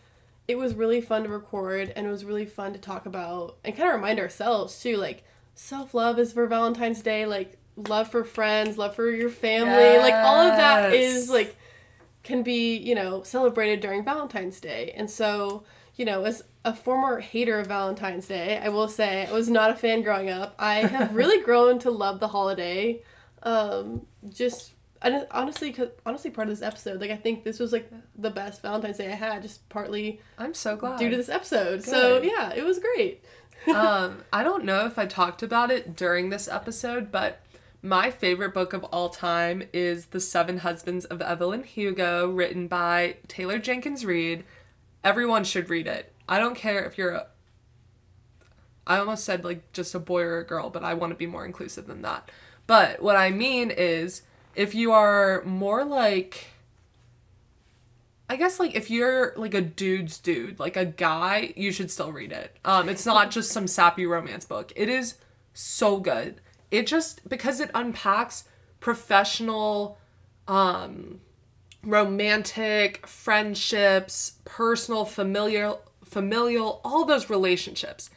it 0.47 0.57
was 0.57 0.75
really 0.75 1.01
fun 1.01 1.23
to 1.23 1.29
record 1.29 1.91
and 1.95 2.05
it 2.05 2.09
was 2.09 2.23
really 2.23 2.45
fun 2.45 2.73
to 2.73 2.79
talk 2.79 3.07
about 3.07 3.57
and 3.63 3.75
kind 3.75 3.89
of 3.89 3.95
remind 3.95 4.19
ourselves 4.19 4.79
too, 4.79 4.97
like 4.97 5.23
self 5.55 5.93
love 5.93 6.19
is 6.19 6.33
for 6.33 6.45
Valentine's 6.45 7.01
Day, 7.01 7.25
like 7.25 7.57
love 7.75 8.09
for 8.09 8.23
friends, 8.23 8.77
love 8.77 8.95
for 8.95 9.09
your 9.09 9.29
family, 9.29 9.97
like 9.97 10.13
all 10.13 10.41
of 10.41 10.55
that 10.55 10.93
is 10.93 11.29
like 11.29 11.55
can 12.23 12.43
be, 12.43 12.75
you 12.77 12.93
know, 12.93 13.23
celebrated 13.23 13.79
during 13.79 14.03
Valentine's 14.03 14.59
Day. 14.59 14.93
And 14.95 15.09
so, 15.09 15.63
you 15.95 16.05
know, 16.05 16.23
as 16.23 16.43
a 16.63 16.73
former 16.73 17.19
hater 17.19 17.59
of 17.59 17.67
Valentine's 17.67 18.27
Day, 18.27 18.59
I 18.61 18.69
will 18.69 18.87
say 18.87 19.25
I 19.25 19.31
was 19.31 19.49
not 19.49 19.71
a 19.71 19.75
fan 19.75 20.01
growing 20.01 20.29
up. 20.29 20.55
I 20.59 20.75
have 20.79 21.15
really 21.15 21.43
grown 21.43 21.79
to 21.79 21.91
love 21.91 22.19
the 22.19 22.27
holiday. 22.27 23.01
Um, 23.43 24.07
just 24.27 24.71
and 25.01 25.27
honestly, 25.29 25.71
cause 25.71 25.89
honestly, 26.05 26.31
part 26.31 26.49
of 26.49 26.57
this 26.57 26.65
episode, 26.65 26.99
like 26.99 27.11
I 27.11 27.15
think 27.15 27.43
this 27.43 27.59
was 27.59 27.71
like 27.71 27.91
the 28.17 28.31
best 28.31 28.63
Valentine's 28.63 28.97
Day 28.97 29.11
I 29.11 29.15
had, 29.15 29.43
just 29.43 29.67
partly 29.69 30.19
I'm 30.37 30.55
so 30.55 30.75
glad. 30.75 30.97
due 30.97 31.09
to 31.11 31.15
this 31.17 31.29
episode. 31.29 31.83
So 31.83 32.21
yeah, 32.23 32.53
it 32.53 32.63
was 32.63 32.79
great. 32.79 33.23
Um, 33.73 34.23
I 34.31 34.43
don't 34.43 34.65
know 34.65 34.85
if 34.85 34.97
I 34.97 35.05
talked 35.05 35.43
about 35.43 35.71
it 35.71 35.95
during 35.95 36.29
this 36.29 36.47
episode, 36.47 37.11
but 37.11 37.41
my 37.81 38.09
favorite 38.09 38.53
book 38.53 38.73
of 38.73 38.83
all 38.85 39.09
time 39.09 39.63
is 39.71 40.07
The 40.07 40.19
Seven 40.19 40.59
Husbands 40.59 41.05
of 41.05 41.21
Evelyn 41.21 41.63
Hugo, 41.63 42.29
written 42.29 42.67
by 42.67 43.17
Taylor 43.27 43.59
Jenkins 43.59 44.03
Reid. 44.05 44.43
Everyone 45.03 45.43
should 45.43 45.69
read 45.69 45.85
it. 45.87 46.11
I 46.27 46.39
don't 46.39 46.55
care 46.55 46.83
if 46.85 46.97
you're 46.97 47.11
a. 47.11 47.27
I 48.87 48.97
almost 48.97 49.23
said 49.23 49.43
like 49.43 49.71
just 49.71 49.93
a 49.93 49.99
boy 49.99 50.21
or 50.21 50.39
a 50.39 50.45
girl, 50.45 50.69
but 50.69 50.83
I 50.83 50.95
want 50.95 51.11
to 51.11 51.15
be 51.15 51.27
more 51.27 51.45
inclusive 51.45 51.87
than 51.87 52.01
that. 52.01 52.29
But 52.67 53.01
what 53.01 53.15
I 53.15 53.29
mean 53.29 53.71
is, 53.71 54.23
if 54.55 54.73
you 54.73 54.91
are 54.91 55.43
more 55.45 55.85
like. 55.85 56.47
I 58.29 58.37
guess 58.37 58.59
like 58.59 58.75
if 58.75 58.89
you're 58.89 59.33
like 59.35 59.53
a 59.53 59.61
dude's 59.61 60.17
dude, 60.17 60.59
like 60.59 60.75
a 60.75 60.85
guy, 60.85 61.53
you 61.55 61.71
should 61.71 61.91
still 61.91 62.11
read 62.11 62.31
it. 62.31 62.57
Um, 62.65 62.89
it's 62.89 63.05
not 63.05 63.31
just 63.31 63.51
some 63.51 63.67
sappy 63.67 64.05
romance 64.05 64.45
book. 64.45 64.73
It 64.75 64.89
is 64.89 65.15
so 65.53 65.99
good. 65.99 66.41
It 66.71 66.87
just 66.87 67.27
because 67.29 67.59
it 67.59 67.69
unpacks 67.75 68.45
professional, 68.79 69.97
um, 70.47 71.21
romantic 71.83 73.05
friendships, 73.05 74.33
personal, 74.43 75.05
familial, 75.05 75.81
familial, 76.03 76.81
all 76.83 77.05
those 77.05 77.29
relationships, 77.29 78.09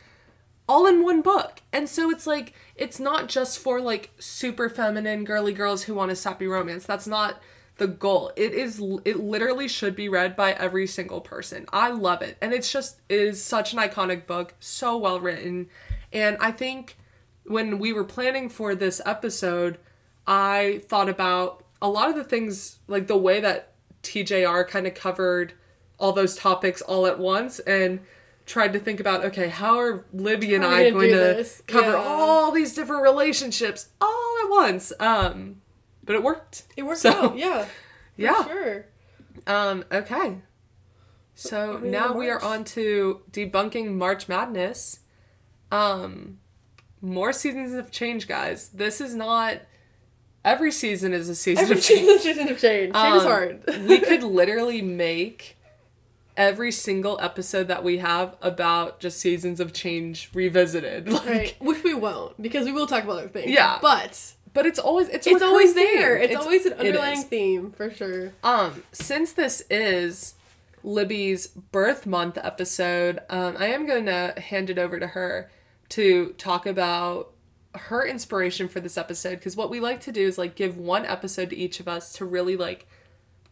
all 0.67 0.87
in 0.87 1.03
one 1.03 1.21
book. 1.21 1.61
And 1.71 1.87
so 1.87 2.11
it's 2.11 2.27
like 2.27 2.55
it's 2.75 2.99
not 2.99 3.29
just 3.29 3.59
for 3.59 3.81
like 3.81 4.11
super 4.19 4.71
feminine 4.71 5.25
girly 5.25 5.53
girls 5.53 5.85
who 5.85 5.95
want 5.95 6.11
a 6.11 6.17
sappy 6.17 6.47
romance. 6.47 6.87
That's 6.87 7.07
not 7.07 7.43
the 7.79 7.87
goal. 7.87 8.31
It 8.37 8.53
is 8.53 8.79
it 9.05 9.19
literally 9.21 9.67
should 9.69 9.97
be 9.97 10.09
read 10.09 10.37
by 10.37 10.53
every 10.53 10.87
single 10.87 11.21
person. 11.21 11.67
I 11.73 11.91
love 11.91 12.23
it. 12.23 12.37
And 12.43 12.53
it's 12.53 12.71
just 12.71 13.01
it 13.09 13.19
is 13.21 13.43
such 13.43 13.73
an 13.73 13.79
iconic 13.79 14.27
book, 14.27 14.55
so 14.61 14.97
well 14.97 15.19
written. 15.21 15.69
And 16.13 16.37
I 16.41 16.51
think 16.53 16.97
when 17.45 17.79
we 17.79 17.93
were 17.93 18.05
planning 18.05 18.49
for 18.49 18.75
this 18.75 19.01
episode, 19.07 19.79
I 20.27 20.83
thought 20.87 21.09
about 21.09 21.65
a 21.81 21.89
lot 21.89 22.11
of 22.11 22.17
the 22.17 22.25
things 22.25 22.79
like 22.89 23.07
the 23.07 23.17
way 23.17 23.41
that 23.41 23.73
TJR 24.03 24.67
kind 24.69 24.87
of 24.87 24.95
covered 24.95 25.55
all 25.99 26.13
those 26.13 26.37
topics 26.37 26.83
all 26.83 27.07
at 27.07 27.19
once 27.19 27.59
and 27.61 28.01
tried 28.47 28.73
to 28.73 28.79
think 28.79 28.99
about 29.01 29.25
okay, 29.25 29.49
how 29.49 29.79
are 29.79 30.05
Libby 30.13 30.55
and 30.55 30.65
How 30.65 30.71
are 30.71 30.77
we 30.79 30.87
I 30.87 30.91
gonna 30.91 31.07
to 31.07 31.15
this? 31.17 31.63
cover 31.67 31.91
Yeah. 31.93 31.97
all 32.05 32.51
these 32.51 32.75
different 32.75 33.03
relationships 33.03 33.89
all 34.01 34.35
at 34.45 34.51
once? 34.51 34.93
Um 35.01 35.61
but 36.09 36.17
it 36.17 36.23
worked. 36.25 36.65
It 36.77 36.83
worked 36.83 37.01
So, 37.01 37.11
out, 37.11 37.37
yeah. 37.39 37.65
for 37.67 37.71
Yeah. 38.17 38.45
Sure. 38.45 38.87
Um, 39.47 39.85
okay. 39.93 40.39
So 41.37 41.79
we 41.81 41.89
now 41.91 42.13
we 42.15 42.29
are 42.31 42.43
on 42.43 42.65
to 42.65 43.21
debunking 43.31 43.93
March 43.95 44.27
Madness. 44.29 45.01
Um, 45.71 46.39
more 47.01 47.33
seasons 47.33 47.75
of 47.75 47.93
change, 47.93 48.27
guys. 48.27 48.71
This 48.71 49.01
is 49.01 49.15
not 49.15 49.59
every 50.45 50.73
season 50.73 51.13
is 51.13 51.29
a 51.29 51.35
season 51.37 51.63
Every 51.65 51.77
of 51.77 51.83
change. 51.85 52.01
season, 52.01 52.19
season 52.21 52.49
of 52.49 52.59
change. 52.59 52.93
Change 52.95 53.17
is 53.17 53.23
Um, 53.23 53.29
hard. 53.29 53.65
we 53.89 54.01
could 54.01 54.23
literally 54.25 54.83
make 54.83 55.57
every 56.37 56.73
single 56.73 57.19
episode 57.21 57.69
that 57.69 57.83
we 57.85 57.99
have 57.99 58.37
about 58.41 58.99
just 59.01 59.19
seasons 59.21 59.61
of 59.61 59.73
change 59.73 60.31
revisited. 60.35 61.09
Like, 61.13 61.27
Right, 61.27 61.57
which 61.61 61.85
we 61.85 61.95
won't 61.95 62.41
because 62.41 62.65
we 62.65 62.73
will 62.73 62.87
talk 62.87 63.05
about 63.05 63.19
other 63.19 63.29
things. 63.29 63.51
Yeah. 63.51 63.79
but 63.83 64.35
but 64.53 64.67
it's 64.67 64.79
always 64.79 65.09
it's 65.09 65.27
it's 65.27 65.43
always 65.43 65.75
there. 65.75 66.17
It's, 66.17 66.35
always 66.37 66.67
an 66.67 66.75
underlying 66.75 67.23
theme 67.23 67.73
for 67.73 67.91
sure. 67.91 68.33
Um, 68.43 68.83
since 68.93 69.33
this 69.33 69.63
is 69.71 70.35
Libby's 70.83 71.49
birth 71.49 72.07
month 72.07 72.39
episode, 72.41 73.21
um, 73.29 73.57
I 73.59 73.67
am 73.69 73.87
going 73.87 74.07
to 74.07 74.35
hand 74.39 74.71
it 74.71 74.79
over 74.79 74.99
to 75.01 75.09
her 75.09 75.51
to 75.91 76.31
talk 76.39 76.67
about 76.67 77.33
her 77.75 78.07
inspiration 78.07 78.69
for 78.69 78.81
this 78.81 78.97
episode 78.97 79.37
because 79.37 79.57
what 79.57 79.71
we 79.71 79.81
like 79.81 80.01
to 80.01 80.13
do 80.13 80.27
is 80.27 80.39
like 80.39 80.55
give 80.55 80.77
one 80.77 81.05
episode 81.05 81.51
to 81.51 81.57
each 81.57 81.81
of 81.81 81.89
us 81.89 82.13
to 82.15 82.25
really 82.25 82.57
like 82.57 82.87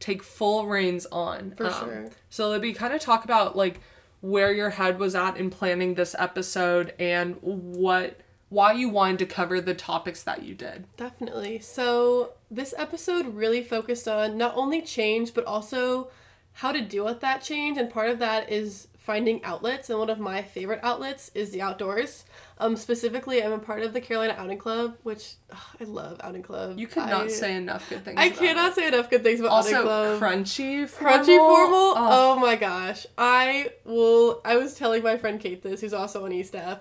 take 0.00 0.22
full 0.22 0.66
reins 0.66 1.06
on. 1.12 1.52
For 1.56 1.66
Um, 1.66 1.72
sure. 1.72 2.10
So 2.30 2.48
Libby, 2.50 2.72
kind 2.72 2.94
of 2.94 3.00
talk 3.00 3.24
about 3.24 3.56
like 3.56 3.80
where 4.20 4.52
your 4.52 4.70
head 4.70 4.98
was 4.98 5.14
at 5.14 5.36
in 5.36 5.50
planning 5.50 5.94
this 5.94 6.14
episode 6.18 6.94
and 6.98 7.36
what 7.40 8.20
why 8.48 8.72
you 8.72 8.88
wanted 8.88 9.18
to 9.20 9.26
cover 9.26 9.60
the 9.60 9.74
topics 9.74 10.22
that 10.22 10.42
you 10.42 10.54
did. 10.54 10.84
Definitely. 10.96 11.58
So 11.60 12.32
this 12.50 12.74
episode 12.78 13.34
really 13.34 13.62
focused 13.62 14.06
on 14.06 14.38
not 14.38 14.56
only 14.56 14.82
change 14.82 15.34
but 15.34 15.44
also 15.44 16.10
how 16.54 16.72
to 16.72 16.80
deal 16.80 17.04
with 17.04 17.20
that 17.20 17.42
change, 17.42 17.76
and 17.76 17.90
part 17.90 18.08
of 18.08 18.18
that 18.20 18.50
is 18.50 18.88
finding 18.98 19.44
outlets, 19.44 19.90
and 19.90 19.98
one 19.98 20.08
of 20.10 20.18
my 20.18 20.40
favorite 20.42 20.80
outlets 20.82 21.30
is 21.34 21.50
the 21.50 21.60
outdoors. 21.60 22.24
Um, 22.58 22.76
specifically, 22.76 23.42
I'm 23.44 23.52
a 23.52 23.58
part 23.58 23.82
of 23.82 23.92
the 23.92 24.00
Carolina 24.00 24.34
Outing 24.38 24.56
Club, 24.56 24.96
which 25.02 25.34
ugh, 25.52 25.58
I 25.80 25.84
love 25.84 26.18
Outing 26.24 26.42
Club. 26.42 26.78
You 26.78 26.86
could 26.86 27.02
I, 27.02 27.28
say 27.28 27.54
enough 27.56 27.88
good 27.90 28.04
things. 28.04 28.18
I 28.18 28.26
about 28.26 28.38
cannot 28.38 28.48
it. 28.48 28.50
I 28.50 28.54
cannot 28.54 28.74
say 28.74 28.88
enough 28.88 29.10
good 29.10 29.22
things 29.22 29.40
about 29.40 29.52
Also, 29.52 29.74
Outing 29.74 29.86
Club. 29.86 30.20
crunchy 30.22 30.88
formal. 30.88 31.18
Crunchy 31.18 31.36
formal. 31.36 31.78
Oh, 31.96 32.32
Oh 32.36 32.38
my 32.40 32.56
gosh. 32.56 33.06
I 33.18 33.70
will 33.84 34.40
I 34.44 34.56
was 34.56 34.74
telling 34.74 35.02
my 35.02 35.18
friend 35.18 35.38
Kate 35.38 35.62
this, 35.62 35.82
who's 35.82 35.92
also 35.92 36.24
on 36.24 36.32
E 36.32 36.42
staff. 36.42 36.80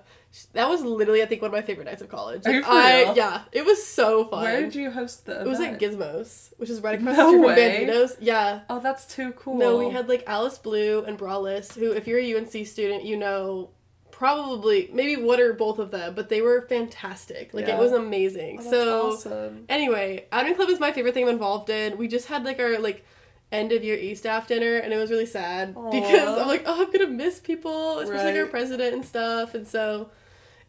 That 0.53 0.69
was 0.69 0.81
literally 0.83 1.21
I 1.21 1.25
think 1.25 1.41
one 1.41 1.49
of 1.49 1.53
my 1.53 1.61
favorite 1.61 1.85
nights 1.85 2.01
of 2.01 2.09
college. 2.09 2.45
Are 2.45 2.51
you 2.51 2.61
Like, 2.61 2.65
for 2.65 2.71
I 2.73 3.01
real? 3.03 3.15
yeah, 3.15 3.41
it 3.51 3.65
was 3.65 3.85
so 3.85 4.25
fun. 4.25 4.43
Where 4.43 4.61
did 4.61 4.75
you 4.75 4.91
host 4.91 5.25
the? 5.25 5.41
it 5.41 5.47
was 5.47 5.59
at? 5.59 5.79
Gizmos, 5.79 6.53
which 6.57 6.69
is 6.69 6.81
right 6.81 6.99
across 6.99 7.17
No 7.17 7.31
the 7.31 7.37
street 7.37 7.45
from 7.47 7.55
Bandido's. 7.55 8.17
Yeah. 8.19 8.61
Oh, 8.69 8.79
that's 8.79 9.05
too 9.05 9.31
cool. 9.33 9.57
No, 9.57 9.77
we 9.77 9.89
had 9.91 10.07
like 10.09 10.23
Alice 10.27 10.57
Blue 10.57 11.03
and 11.03 11.17
Brawless, 11.17 11.75
who 11.75 11.91
if 11.91 12.07
you're 12.07 12.19
a 12.19 12.35
UNC 12.35 12.65
student, 12.67 13.03
you 13.05 13.17
know 13.17 13.69
probably 14.11 14.89
maybe 14.93 15.21
one 15.21 15.41
or 15.41 15.51
both 15.51 15.77
of 15.77 15.91
them, 15.91 16.13
but 16.15 16.29
they 16.29 16.41
were 16.41 16.65
fantastic. 16.69 17.53
Like 17.53 17.67
Yeah. 17.67 17.75
it 17.75 17.79
was 17.79 17.91
amazing. 17.91 18.59
Oh, 18.59 18.63
that's 18.63 18.69
so 18.69 19.07
awesome. 19.11 19.65
Anyway, 19.67 20.25
outing 20.31 20.55
club 20.55 20.69
is 20.69 20.79
my 20.79 20.91
favorite 20.93 21.13
thing 21.13 21.25
I'm 21.25 21.31
involved 21.31 21.69
in. 21.69 21.97
We 21.97 22.07
just 22.07 22.27
had 22.27 22.45
like 22.45 22.59
our 22.59 22.79
like 22.79 23.03
end 23.51 23.71
of 23.73 23.83
year 23.83 23.95
E 23.97 24.15
staff 24.15 24.47
dinner, 24.47 24.77
and 24.77 24.93
it 24.93 24.97
was 24.97 25.11
really 25.11 25.25
sad 25.25 25.75
because 25.91 26.39
I'm 26.39 26.47
like, 26.47 26.63
oh, 26.65 26.85
I'm 26.85 26.91
gonna 26.91 27.07
miss 27.07 27.39
people, 27.39 27.99
especially 27.99 28.31
like 28.31 28.39
our 28.41 28.45
president 28.47 28.93
and 28.93 29.05
stuff. 29.05 29.53
And 29.53 29.67
so 29.67 30.09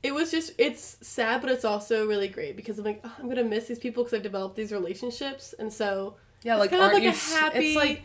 it 0.03 0.15
was 0.15 0.31
just 0.31 0.53
it's 0.59 0.99
sad, 1.07 1.41
but 1.41 1.51
it's 1.51 1.65
also 1.65 2.07
really 2.07 2.29
great 2.29 2.57
because 2.57 2.79
I'm 2.79 2.85
like, 2.85 3.01
oh, 3.05 3.13
I'm 3.19 3.29
gonna 3.29 3.45
miss 3.45 3.67
these 3.69 3.79
people 3.79 4.05
because 4.05 4.17
I've 4.17 4.23
developed 4.23 4.57
these 4.57 4.73
relationships, 4.73 5.55
and 5.59 5.73
so 5.73 6.17
Yeah, 6.43 6.55
it's 6.57 6.61
like 6.61 6.71
kind 6.71 6.83
of 6.83 6.93
like 6.93 7.05
a 7.05 7.13
happy. 7.13 7.59
It's 7.59 7.77
like 7.77 8.03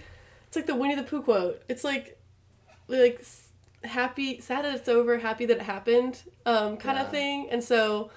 it's 0.48 0.56
like 0.56 0.66
the 0.68 0.76
Winnie 0.76 0.96
the 0.96 1.04
Pooh 1.04 1.22
quote. 1.22 1.62
It's 1.70 1.84
like 1.84 2.18
like 2.88 3.24
happy, 3.84 4.42
sad 4.42 4.66
that 4.66 4.76
it's 4.76 4.90
over, 4.90 5.20
happy 5.20 5.46
that 5.48 5.58
it 5.58 5.64
happened, 5.64 6.24
um, 6.46 6.78
kind 6.78 6.98
Yeah. 6.98 7.04
of 7.04 7.12
thing. 7.12 7.50
And 7.52 7.64
so 7.64 8.12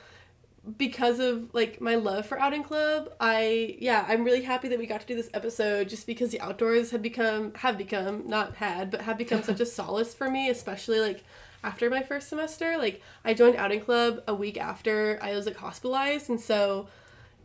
because 0.79 1.21
of 1.21 1.53
like 1.53 1.81
my 1.81 1.95
love 1.95 2.25
for 2.25 2.41
outing 2.41 2.63
club 2.63 3.13
i 3.21 3.77
yeah 3.81 4.05
i'm 4.09 4.25
really 4.25 4.41
happy 4.43 4.67
that 4.69 4.79
we 4.79 4.87
got 4.87 5.01
to 5.01 5.07
do 5.07 5.15
this 5.15 5.29
episode 5.35 5.89
just 5.91 6.07
because 6.07 6.31
the 6.31 6.41
outdoors 6.41 6.91
had 6.91 7.03
become 7.03 7.53
have 7.57 7.77
become 7.77 8.27
not 8.27 8.55
had 8.57 8.91
but 8.91 9.03
have 9.03 9.19
become 9.19 9.43
such 9.43 9.61
a 9.61 9.67
solace 9.67 10.15
for 10.15 10.31
me 10.31 10.49
especially 10.49 11.01
like 11.01 11.23
after 11.65 11.89
my 11.91 12.03
first 12.03 12.29
semester 12.29 12.77
like 12.79 13.01
i 13.25 13.33
joined 13.35 13.57
outing 13.57 13.81
club 13.81 14.23
a 14.29 14.35
week 14.35 14.57
after 14.59 15.19
i 15.23 15.33
was 15.35 15.47
like 15.47 15.57
hospitalized 15.57 16.29
and 16.31 16.41
so 16.41 16.87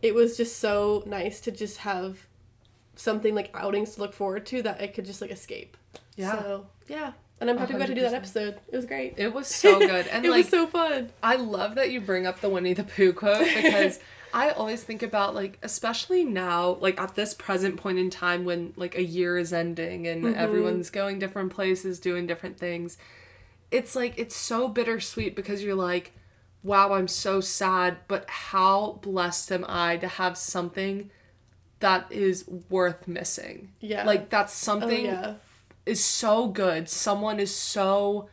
it 0.01 0.13
was 0.13 0.37
just 0.37 0.57
so 0.59 1.01
nice 1.05 1.39
to 1.39 1.51
just 1.51 1.77
have 1.79 2.27
something 2.95 3.33
like 3.33 3.49
outings 3.53 3.95
to 3.95 4.01
look 4.01 4.13
forward 4.13 4.45
to 4.45 4.61
that 4.61 4.81
i 4.81 4.87
could 4.87 5.05
just 5.05 5.21
like 5.21 5.31
escape 5.31 5.77
Yeah. 6.15 6.39
so 6.39 6.67
yeah 6.87 7.13
and 7.39 7.49
i'm 7.49 7.57
happy 7.57 7.73
we 7.73 7.79
got 7.79 7.87
to 7.87 7.95
do 7.95 8.01
that 8.01 8.13
episode 8.13 8.59
it 8.71 8.75
was 8.75 8.85
great 8.85 9.13
it 9.17 9.33
was 9.33 9.47
so 9.47 9.79
good, 9.79 10.07
and 10.11 10.25
it 10.25 10.29
like 10.29 10.39
was 10.43 10.49
so 10.49 10.67
fun 10.67 11.09
I 11.23 11.37
love 11.37 11.75
that 11.75 11.89
you 11.91 12.01
bring 12.01 12.27
up 12.27 12.41
the 12.41 12.49
Winnie 12.49 12.73
the 12.73 12.83
Pooh 12.83 13.13
quote 13.13 13.47
because 13.55 13.99
I 14.33 14.49
always 14.51 14.83
think 14.83 15.01
about 15.01 15.33
like 15.33 15.57
especially 15.63 16.23
now 16.25 16.77
like 16.81 16.99
at 16.99 17.15
this 17.15 17.33
present 17.33 17.77
point 17.77 17.97
in 17.97 18.09
time 18.09 18.43
when 18.43 18.73
like 18.75 18.95
a 18.97 19.03
year 19.03 19.37
is 19.37 19.53
ending 19.53 20.05
and 20.07 20.23
Mm-hmm. 20.23 20.37
everyone's 20.39 20.89
going 20.89 21.17
different 21.17 21.51
places 21.53 21.99
doing 21.99 22.27
different 22.27 22.57
things. 22.59 22.97
It's 23.71 23.95
like 23.95 24.13
it's 24.17 24.35
so 24.35 24.67
bittersweet 24.67 25.35
because 25.35 25.63
you're 25.63 25.75
like 25.75 26.13
wow, 26.61 26.91
I'm 26.91 27.07
so 27.07 27.39
sad, 27.39 27.99
but 28.09 28.29
how 28.29 28.99
blessed 29.01 29.53
am 29.53 29.65
I 29.69 29.95
to 29.95 30.09
have 30.09 30.37
something 30.37 31.09
that 31.79 32.11
is 32.11 32.45
worth 32.69 33.07
missing. 33.07 33.71
Yeah. 33.79 34.03
Like 34.03 34.29
that's 34.29 34.51
oh 34.51 34.65
something 34.65 35.05
yeah 35.05 35.35
is 35.89 36.03
so 36.03 36.47
good. 36.47 36.87
Someone 36.87 37.39
is 37.39 37.53
so 37.53 38.29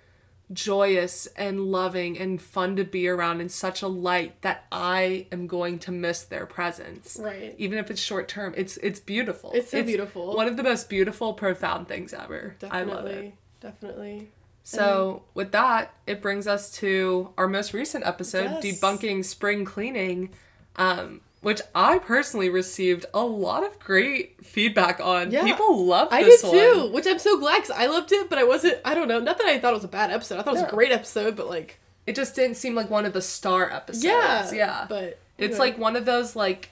joyous 0.53 1.27
and 1.37 1.61
loving 1.73 2.17
and 2.19 2.41
fun 2.41 2.77
to 2.77 2.85
be 2.85 3.09
around 3.09 3.41
in 3.41 3.49
such 3.49 3.83
a 3.83 3.89
light 3.89 4.41
that 4.43 4.65
I 4.71 5.27
am 5.33 5.49
going 5.49 5.81
to 5.81 5.91
miss 5.91 6.23
their 6.23 6.47
presence. 6.47 7.19
right 7.21 7.55
Even 7.59 7.79
if 7.79 7.91
it's 7.91 8.01
short 8.01 8.29
term, 8.29 8.55
it's 8.57 8.77
it's 8.79 9.01
beautiful. 9.01 9.53
It's 9.55 9.71
so 9.71 9.83
beautiful. 9.83 10.37
One 10.37 10.47
of 10.47 10.57
the 10.57 10.63
most 10.63 10.89
beautiful, 10.89 11.33
profound 11.33 11.89
things 11.89 12.13
ever. 12.13 12.57
I 12.71 12.83
love 12.83 13.07
it. 13.07 13.35
Definitely. 13.61 14.31
So 14.69 15.23
with 15.33 15.53
that, 15.53 15.95
it 16.09 16.21
brings 16.21 16.49
us 16.49 16.73
to 16.79 17.33
our 17.39 17.47
most 17.47 17.73
recent 17.73 18.05
episode, 18.05 18.59
Yes. 18.63 18.81
debunking 18.81 19.25
spring 19.25 19.65
cleaning, 19.65 20.31
um, 20.75 21.21
which 21.41 21.61
I 21.73 21.99
personally 22.01 22.49
received 22.49 23.07
a 23.15 23.21
lot 23.25 23.65
of 23.65 23.79
great 23.79 24.45
feedback 24.45 24.99
on. 24.99 25.31
Yeah. 25.31 25.45
People 25.45 25.85
love 25.87 26.09
I 26.11 26.25
did 26.25 26.41
too, 26.41 26.91
which 26.93 27.07
I'm 27.07 27.21
so 27.21 27.39
glad 27.39 27.63
because 27.63 27.71
I 27.71 27.87
loved 27.87 28.11
it, 28.11 28.29
but 28.29 28.39
I 28.39 28.45
wasn't. 28.45 28.79
I 28.85 28.95
don't 28.95 29.07
know. 29.07 29.21
Not 29.21 29.39
that 29.39 29.47
I 29.47 29.61
thought 29.61 29.71
it 29.73 29.77
was 29.77 29.85
a 29.85 29.89
bad 29.89 30.11
episode. 30.11 30.41
I 30.41 30.43
thought 30.43 30.51
it 30.51 30.55
was 30.55 30.63
Yeah. 30.63 30.69
a 30.69 30.71
great 30.71 30.91
episode, 30.91 31.37
but 31.37 31.49
like, 31.49 31.79
It 32.05 32.17
just 32.17 32.35
didn't 32.35 32.57
seem 32.57 32.75
like 32.75 32.91
one 32.91 33.05
of 33.07 33.13
the 33.13 33.23
star 33.23 33.71
episodes. 33.71 34.05
yeah, 34.05 34.51
yeah. 34.53 34.87
But 34.89 35.21
It's 35.39 35.61
like 35.61 35.79
one 35.79 35.95
of 35.95 36.05
those 36.07 36.35
like 36.35 36.71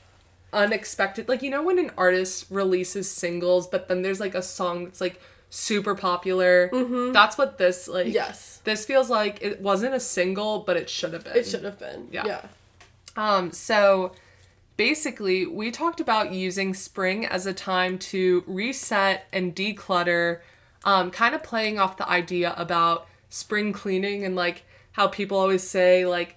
unexpected 0.53 1.29
like 1.29 1.43
you 1.43 1.51
know 1.51 1.63
when 1.63 1.79
an 1.81 1.91
artist 1.99 2.47
releases 2.49 3.11
singles 3.11 3.67
but 3.67 3.89
then 3.89 4.03
there's 4.03 4.21
like 4.21 4.37
a 4.37 4.41
song 4.43 4.85
that's 4.85 5.01
like 5.01 5.21
super 5.51 5.95
popular. 5.95 6.71
That's 7.13 7.39
what 7.39 7.59
this 7.59 7.89
like 7.89 8.13
yes, 8.13 8.61
this 8.65 8.85
feels 8.85 9.09
like 9.11 9.39
it 9.43 9.61
wasn't 9.61 9.95
a 9.95 10.01
single 10.01 10.61
but 10.61 10.77
it 10.77 10.91
should 10.91 11.13
have 11.13 11.25
been. 11.25 11.37
it 11.37 11.47
should 11.47 11.65
have 11.65 11.79
been. 11.79 12.09
Yeah. 12.11 12.27
Yeah. 12.27 12.47
Um, 13.17 13.53
so 13.53 14.13
basically, 14.77 15.47
we 15.47 15.71
talked 15.71 16.01
about 16.01 16.33
using 16.33 16.75
spring 16.75 17.25
as 17.25 17.47
a 17.47 17.53
time 17.53 17.99
to 17.99 18.43
reset 18.47 19.27
and 19.33 19.55
declutter, 19.55 20.41
um, 20.85 21.11
kind 21.11 21.35
of 21.35 21.43
playing 21.43 21.79
off 21.79 21.97
the 21.97 22.09
idea 22.09 22.55
about 22.57 23.07
spring 23.29 23.73
cleaning 23.73 24.25
and 24.25 24.35
like 24.37 24.65
how 24.93 25.09
people 25.09 25.39
always 25.39 25.63
say, 25.63 26.07
like, 26.07 26.37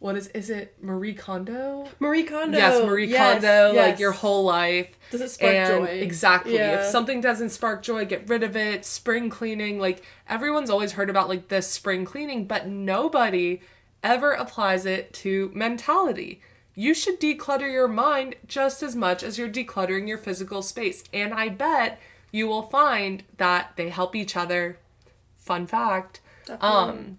what 0.00 0.16
is 0.16 0.28
is 0.28 0.48
it 0.48 0.74
Marie 0.82 1.12
Kondo? 1.12 1.86
Marie 2.00 2.24
Kondo. 2.24 2.56
yes, 2.56 2.84
Marie 2.84 3.06
Yes, 3.06 3.42
Kondo, 3.42 3.78
like 3.78 3.98
your 3.98 4.12
whole 4.12 4.44
life. 4.44 4.88
Does 5.10 5.20
it 5.20 5.28
spark 5.28 5.54
and 5.54 5.86
joy? 5.86 5.90
Exactly. 5.90 6.54
Yeah. 6.54 6.80
If 6.80 6.86
something 6.86 7.20
doesn't 7.20 7.50
spark 7.50 7.82
joy, 7.82 8.06
get 8.06 8.26
rid 8.28 8.42
of 8.42 8.56
it. 8.56 8.86
Spring 8.86 9.28
cleaning, 9.28 9.78
like 9.78 10.02
everyone's 10.26 10.70
always 10.70 10.92
heard 10.92 11.10
about 11.10 11.28
like 11.28 11.48
this 11.48 11.70
spring 11.70 12.06
cleaning, 12.06 12.46
but 12.46 12.66
nobody 12.66 13.60
ever 14.02 14.32
applies 14.32 14.86
it 14.86 15.12
to 15.12 15.50
mentality. 15.54 16.40
You 16.74 16.94
should 16.94 17.20
declutter 17.20 17.70
your 17.70 17.88
mind 17.88 18.36
just 18.46 18.82
as 18.82 18.96
much 18.96 19.22
as 19.22 19.36
you're 19.36 19.50
decluttering 19.50 20.08
your 20.08 20.16
physical 20.16 20.62
space. 20.62 21.04
And 21.12 21.34
I 21.34 21.50
bet 21.50 22.00
you 22.32 22.46
will 22.48 22.62
find 22.62 23.22
that 23.36 23.72
they 23.76 23.90
help 23.90 24.16
each 24.16 24.34
other. 24.34 24.78
Fun 25.36 25.66
fact. 25.66 26.20
Um 26.62 27.18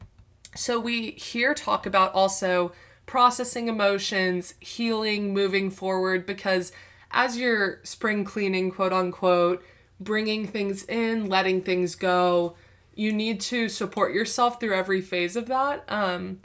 so 0.56 0.80
we 0.80 1.12
here 1.12 1.54
talk 1.54 1.86
about 1.86 2.14
also 2.14 2.72
processing 3.06 3.68
emotions, 3.68 4.54
healing, 4.60 5.34
moving 5.34 5.70
forward 5.70 6.26
because 6.26 6.72
as 7.12 7.38
you're 7.38 7.80
spring 7.84 8.24
cleaning, 8.24 8.72
quote 8.72 8.94
unquote, 8.94 9.64
bringing 10.00 10.48
things 10.48 10.84
in, 10.86 11.28
letting 11.28 11.62
things 11.62 11.96
go, 11.96 12.56
you 12.96 13.12
need 13.12 13.40
to 13.40 13.70
support 13.70 14.14
yourself 14.14 14.60
through 14.60 14.76
every 14.76 15.02
phase 15.02 15.36
of 15.36 15.48
that. 15.48 15.84
Um 15.88 16.40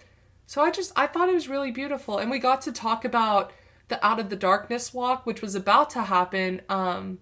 so 0.47 0.63
I 0.63 0.71
just 0.71 0.93
I 0.97 1.07
thought 1.07 1.29
it 1.29 1.35
was 1.35 1.49
really 1.49 1.73
beautiful 1.73 2.19
and 2.19 2.31
we 2.31 2.39
got 2.39 2.61
to 2.63 2.73
talk 2.73 3.05
about 3.05 3.53
the 3.89 4.05
out 4.05 4.19
of 4.19 4.31
the 4.31 4.37
darkness 4.37 4.95
walk 4.95 5.27
which 5.27 5.43
was 5.43 5.55
about 5.55 5.91
to 5.91 6.03
happen 6.03 6.61
um 6.69 7.19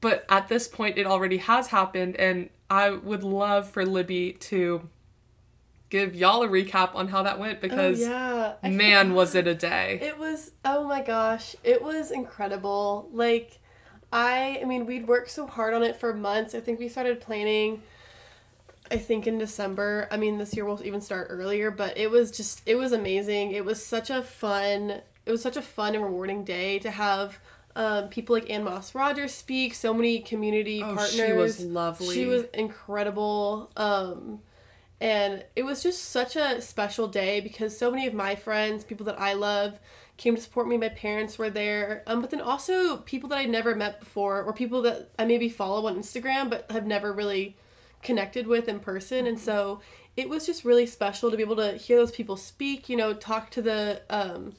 but 0.00 0.24
at 0.28 0.48
this 0.48 0.66
point 0.66 0.98
it 0.98 1.06
already 1.06 1.38
has 1.38 1.68
happened 1.68 2.16
and 2.16 2.50
I 2.70 2.90
would 2.90 3.22
love 3.22 3.70
for 3.70 3.84
Libby 3.84 4.32
to 4.32 4.88
give 5.90 6.14
y'all 6.14 6.42
a 6.42 6.48
recap 6.48 6.94
on 6.94 7.08
how 7.08 7.22
that 7.22 7.38
went 7.38 7.58
Oh, 7.58 7.60
because 7.62 8.00
yeah. 8.00 8.54
I 8.62 8.70
man 8.70 9.14
was 9.14 9.34
it 9.34 9.46
a 9.46 9.54
day. 9.54 9.98
It 10.02 10.18
was 10.18 10.52
oh 10.64 10.86
my 10.86 11.02
gosh, 11.02 11.56
it 11.64 11.82
was 11.82 12.10
incredible. 12.10 13.08
Like 13.12 13.58
I 14.12 14.58
I 14.62 14.64
mean, 14.64 14.86
we'd 14.86 15.06
worked 15.06 15.30
so 15.30 15.46
hard 15.46 15.74
on 15.74 15.82
it 15.82 15.96
for 15.96 16.12
months. 16.14 16.54
I 16.54 16.60
think 16.60 16.78
we 16.78 16.88
started 16.88 17.20
planning 17.20 17.82
I 18.90 18.96
think 18.96 19.26
in 19.26 19.36
December. 19.38 20.08
I 20.10 20.16
mean, 20.16 20.38
this 20.38 20.56
year 20.56 20.64
we'll 20.64 20.82
even 20.82 21.02
start 21.02 21.26
earlier, 21.30 21.70
but 21.70 21.98
it 21.98 22.10
was 22.10 22.30
just 22.30 22.62
it 22.66 22.76
was 22.76 22.92
amazing. 22.92 23.52
It 23.52 23.64
was 23.64 23.84
such 23.84 24.08
a 24.10 24.22
fun 24.22 25.00
it 25.26 25.30
was 25.30 25.42
such 25.42 25.58
a 25.58 25.62
fun 25.62 25.94
and 25.94 26.02
rewarding 26.02 26.42
day 26.42 26.78
to 26.78 26.90
have 26.90 27.38
um, 27.76 28.08
people 28.08 28.34
like 28.34 28.48
Anne 28.50 28.64
Moss 28.64 28.94
Rogers 28.94 29.32
speak, 29.34 29.74
so 29.74 29.92
many 29.92 30.20
community 30.20 30.82
Oh, 30.82 30.86
partners. 30.96 31.12
she 31.12 31.32
was 31.34 31.60
lovely. 31.64 32.14
She 32.14 32.24
was 32.24 32.44
incredible. 32.54 33.70
Um, 33.76 34.40
and 35.00 35.44
it 35.54 35.64
was 35.64 35.82
just 35.82 36.04
such 36.06 36.34
a 36.36 36.60
special 36.60 37.06
day 37.06 37.40
because 37.40 37.76
so 37.76 37.90
many 37.90 38.06
of 38.06 38.14
my 38.14 38.34
friends, 38.34 38.84
people 38.84 39.06
that 39.06 39.20
I 39.20 39.32
love, 39.32 39.78
came 40.16 40.34
to 40.34 40.42
support 40.42 40.68
me. 40.68 40.76
My 40.76 40.88
parents 40.88 41.38
were 41.38 41.48
there. 41.48 42.02
Um, 42.06 42.20
but 42.20 42.30
then 42.30 42.40
also 42.40 42.98
people 42.98 43.28
that 43.30 43.38
I'd 43.38 43.48
never 43.48 43.74
met 43.74 44.00
before 44.00 44.42
or 44.42 44.52
people 44.52 44.82
that 44.82 45.10
I 45.18 45.24
maybe 45.24 45.48
follow 45.48 45.86
on 45.86 45.96
Instagram 45.96 46.50
but 46.50 46.70
have 46.70 46.86
never 46.86 47.12
really 47.12 47.56
connected 48.02 48.46
with 48.46 48.68
in 48.68 48.80
person. 48.80 49.26
And 49.26 49.38
so 49.38 49.80
it 50.16 50.28
was 50.28 50.44
just 50.44 50.64
really 50.64 50.86
special 50.86 51.30
to 51.30 51.36
be 51.36 51.42
able 51.44 51.56
to 51.56 51.76
hear 51.76 51.96
those 51.96 52.10
people 52.10 52.36
speak, 52.36 52.88
you 52.88 52.96
know, 52.96 53.14
talk 53.14 53.50
to 53.50 53.62
the 53.62 54.02
um, 54.10 54.54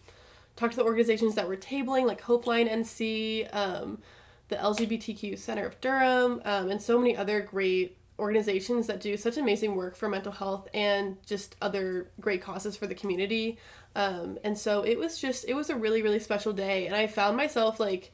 talk 0.56 0.72
to 0.72 0.78
the 0.78 0.84
organizations 0.84 1.36
that 1.36 1.48
were 1.48 1.58
tabling 1.58 2.06
like 2.06 2.22
Hopeline 2.22 2.68
NC, 2.68 3.54
um, 3.54 4.00
the 4.48 4.56
LGBTQ 4.56 5.38
Center 5.38 5.66
of 5.66 5.80
Durham, 5.82 6.42
um, 6.46 6.70
and 6.70 6.82
so 6.82 6.98
many 6.98 7.16
other 7.16 7.42
great 7.42 7.98
organizations 8.20 8.88
that 8.88 9.00
do 9.02 9.18
such 9.18 9.38
amazing 9.38 9.76
work 9.76 9.96
for 9.96 10.08
mental 10.10 10.32
health 10.32 10.68
and 10.74 11.18
just 11.26 11.56
other 11.62 12.10
great 12.20 12.42
causes 12.42 12.76
for 12.76 12.86
the 12.86 12.96
community. 12.96 13.58
Um, 13.96 14.38
and 14.44 14.58
so 14.58 14.84
it 14.84 15.00
was 15.00 15.20
just 15.20 15.46
it 15.48 15.56
was 15.56 15.70
a 15.70 15.76
really 15.76 16.02
really 16.02 16.20
special 16.20 16.54
day, 16.54 16.86
and 16.86 16.96
I 16.96 17.08
found 17.08 17.36
myself 17.38 17.80
like 17.80 18.12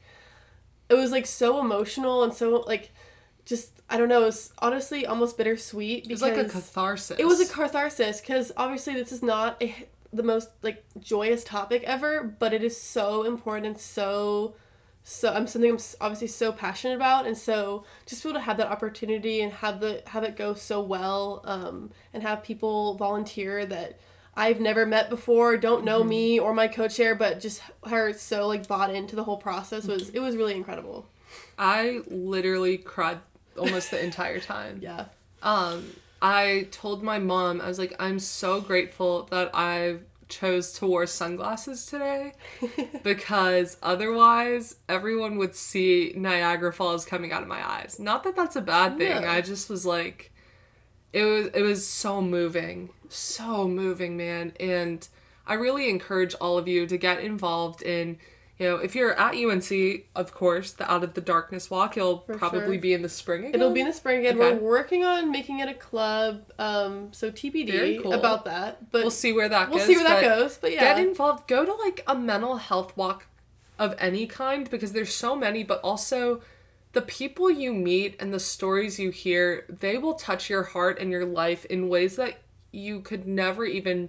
it 0.88 0.94
was 0.94 1.10
like 1.10 1.26
so 1.26 1.60
emotional 1.60 2.22
and 2.24 2.32
so 2.32 2.64
like 2.66 2.92
just 3.44 3.72
I 3.88 3.96
don't 3.98 4.08
know. 4.08 4.22
It 4.22 4.26
was 4.26 4.52
honestly 4.58 5.06
almost 5.06 5.36
bittersweet 5.36 6.06
It 6.06 6.10
was 6.10 6.22
like 6.22 6.36
a 6.36 6.44
catharsis. 6.44 7.18
it 7.18 7.26
was 7.26 7.40
a 7.40 7.46
catharsis 7.52 8.20
because 8.20 8.52
obviously 8.56 8.94
this 8.94 9.12
is 9.12 9.22
not 9.22 9.62
a, 9.62 9.74
the 10.12 10.22
most 10.22 10.48
like 10.62 10.84
joyous 10.98 11.44
topic 11.44 11.82
ever, 11.84 12.22
but 12.22 12.52
it 12.52 12.62
is 12.64 12.80
so 12.80 13.22
important 13.22 13.66
and 13.66 13.78
so 13.78 14.54
so 15.08 15.32
I'm 15.32 15.46
something 15.46 15.70
I'm 15.70 15.78
obviously 16.00 16.26
so 16.26 16.50
passionate 16.50 16.96
about, 16.96 17.28
and 17.28 17.38
so 17.38 17.84
just 18.06 18.24
be 18.24 18.28
able 18.28 18.40
to 18.40 18.44
have 18.44 18.56
that 18.56 18.66
opportunity 18.66 19.40
and 19.40 19.52
have 19.52 19.78
the 19.78 20.02
have 20.06 20.24
it 20.24 20.34
go 20.34 20.54
so 20.54 20.80
well, 20.80 21.42
um, 21.44 21.92
and 22.12 22.24
have 22.24 22.42
people 22.42 22.94
volunteer 22.94 23.64
that 23.66 24.00
I've 24.36 24.58
never 24.58 24.84
met 24.84 25.08
before, 25.08 25.56
don't 25.58 25.84
know 25.84 26.02
me 26.02 26.40
or 26.40 26.52
my 26.52 26.66
co-chair, 26.66 27.14
but 27.14 27.38
just 27.38 27.62
are 27.84 28.12
so 28.14 28.48
like 28.48 28.66
bought 28.66 28.92
into 28.92 29.14
the 29.14 29.22
whole 29.22 29.36
process 29.36 29.86
was 29.86 30.08
it 30.08 30.18
was 30.18 30.36
really 30.36 30.54
incredible. 30.54 31.06
I 31.56 32.02
literally 32.08 32.76
cried 32.76 33.20
almost 33.56 33.92
the 33.92 34.02
entire 34.02 34.40
time. 34.40 34.80
Yeah. 34.82 35.04
Um, 35.40 35.92
I 36.20 36.66
told 36.72 37.04
my 37.04 37.20
mom, 37.20 37.60
I 37.60 37.68
was 37.68 37.78
like, 37.78 37.94
I'm 38.00 38.18
so 38.18 38.60
grateful 38.60 39.28
that 39.30 39.50
I 39.54 39.98
chose 40.28 40.72
to 40.72 40.86
wear 40.86 41.06
sunglasses 41.06 41.86
today 41.86 42.32
because 43.02 43.76
otherwise 43.82 44.76
everyone 44.88 45.38
would 45.38 45.54
see 45.54 46.12
Niagara 46.16 46.72
Falls 46.72 47.04
coming 47.04 47.32
out 47.32 47.42
of 47.42 47.48
my 47.48 47.66
eyes. 47.66 47.98
Not 47.98 48.24
that 48.24 48.36
that's 48.36 48.56
a 48.56 48.60
bad 48.60 48.98
thing. 48.98 49.22
No. 49.22 49.28
I 49.28 49.40
just 49.40 49.70
was 49.70 49.86
like, 49.86 50.32
it 51.12 51.24
was 51.24 51.46
it 51.54 51.62
was 51.62 51.86
so 51.86 52.20
moving, 52.20 52.90
so 53.08 53.68
moving, 53.68 54.16
man. 54.16 54.52
And 54.58 55.06
I 55.46 55.54
really 55.54 55.88
encourage 55.88 56.34
all 56.34 56.58
of 56.58 56.68
you 56.68 56.86
to 56.86 56.96
get 56.96 57.20
involved 57.20 57.82
in. 57.82 58.18
You 58.58 58.70
know, 58.70 58.76
if 58.76 58.94
you're 58.94 59.12
at 59.18 59.34
UNC, 59.34 60.06
of 60.14 60.32
course, 60.32 60.72
the 60.72 60.90
Out 60.90 61.04
of 61.04 61.12
the 61.12 61.20
Darkness 61.20 61.70
Walk, 61.70 61.96
it'll 61.98 62.20
For 62.20 62.38
probably 62.38 62.60
sure. 62.60 62.78
be 62.78 62.94
in 62.94 63.02
the 63.02 63.08
spring 63.10 63.42
again. 63.44 63.54
It'll 63.54 63.72
be 63.72 63.80
in 63.80 63.86
the 63.86 63.92
spring 63.92 64.20
again. 64.20 64.40
Okay. 64.40 64.54
We're 64.54 64.62
working 64.70 65.04
on 65.04 65.30
making 65.30 65.60
it 65.60 65.68
a 65.68 65.74
club, 65.74 66.44
um, 66.58 67.12
so 67.12 67.30
TBD 67.30 68.02
cool. 68.02 68.14
about 68.14 68.46
that. 68.46 68.90
But 68.90 69.02
We'll 69.02 69.10
see 69.10 69.32
where 69.34 69.48
that 69.50 69.68
we'll 69.68 69.78
goes. 69.78 69.86
see 69.86 69.96
where 69.96 70.04
that 70.04 70.22
goes. 70.22 70.56
But 70.56 70.72
yeah, 70.72 70.80
Get 70.80 70.98
involved. 71.06 71.46
Go 71.46 71.66
to 71.66 71.74
like 71.74 72.02
a 72.06 72.14
mental 72.14 72.56
health 72.56 72.96
walk 72.96 73.26
of 73.78 73.94
any 73.98 74.26
kind 74.26 74.70
because 74.70 74.92
there's 74.92 75.12
so 75.14 75.36
many, 75.36 75.62
but 75.62 75.80
also 75.82 76.40
the 76.92 77.02
people 77.02 77.50
you 77.50 77.74
meet 77.74 78.16
and 78.18 78.32
the 78.32 78.40
stories 78.40 78.98
you 78.98 79.10
hear, 79.10 79.66
they 79.68 79.98
will 79.98 80.14
touch 80.14 80.48
your 80.48 80.62
heart 80.62 80.98
and 80.98 81.10
your 81.10 81.26
life 81.26 81.66
in 81.66 81.90
ways 81.90 82.16
that 82.16 82.38
you 82.72 83.00
could 83.00 83.26
never 83.28 83.66
even 83.66 84.08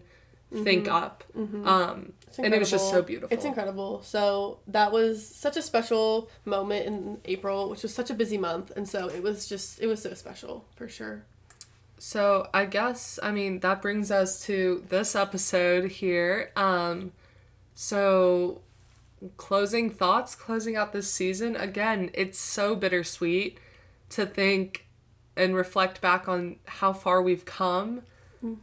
think 0.52 0.88
up. 0.88 1.24
Um, 1.36 2.14
and 2.38 2.54
it 2.54 2.60
was 2.60 2.70
just 2.70 2.90
so 2.90 3.02
beautiful. 3.02 3.36
It's 3.36 3.46
incredible. 3.46 4.02
So 4.04 4.60
that 4.68 4.92
was 4.92 5.28
such 5.28 5.58
a 5.58 5.62
special 5.62 6.30
moment 6.46 6.86
in 6.86 7.20
April, 7.26 7.70
which 7.70 7.84
was 7.84 7.94
such 7.94 8.10
a 8.10 8.14
busy 8.14 8.38
month, 8.38 8.72
and 8.76 8.88
so 8.88 9.10
it 9.10 9.24
was 9.24 9.48
just 9.48 9.82
it 9.82 9.88
was 9.88 10.02
so 10.02 10.14
special 10.14 10.66
for 10.76 10.88
sure. 10.88 11.24
So 11.98 12.48
I 12.54 12.66
guess 12.66 13.20
I 13.24 13.32
mean 13.32 13.60
that 13.62 13.82
brings 13.82 14.12
us 14.12 14.46
to 14.46 14.84
this 14.90 15.16
episode 15.16 15.92
here. 15.92 16.52
Um 16.56 17.12
so 17.74 18.62
closing 19.38 19.90
thoughts, 19.90 20.36
closing 20.36 20.76
out 20.76 20.94
this 20.94 21.12
season. 21.12 21.56
Again, 21.56 22.12
it's 22.14 22.40
so 22.40 22.76
bittersweet 22.76 23.58
to 24.10 24.26
think 24.26 24.86
and 25.36 25.56
reflect 25.56 26.02
back 26.02 26.28
on 26.28 26.58
how 26.66 26.94
far 26.94 27.22
we've 27.22 27.46
come. 27.46 28.02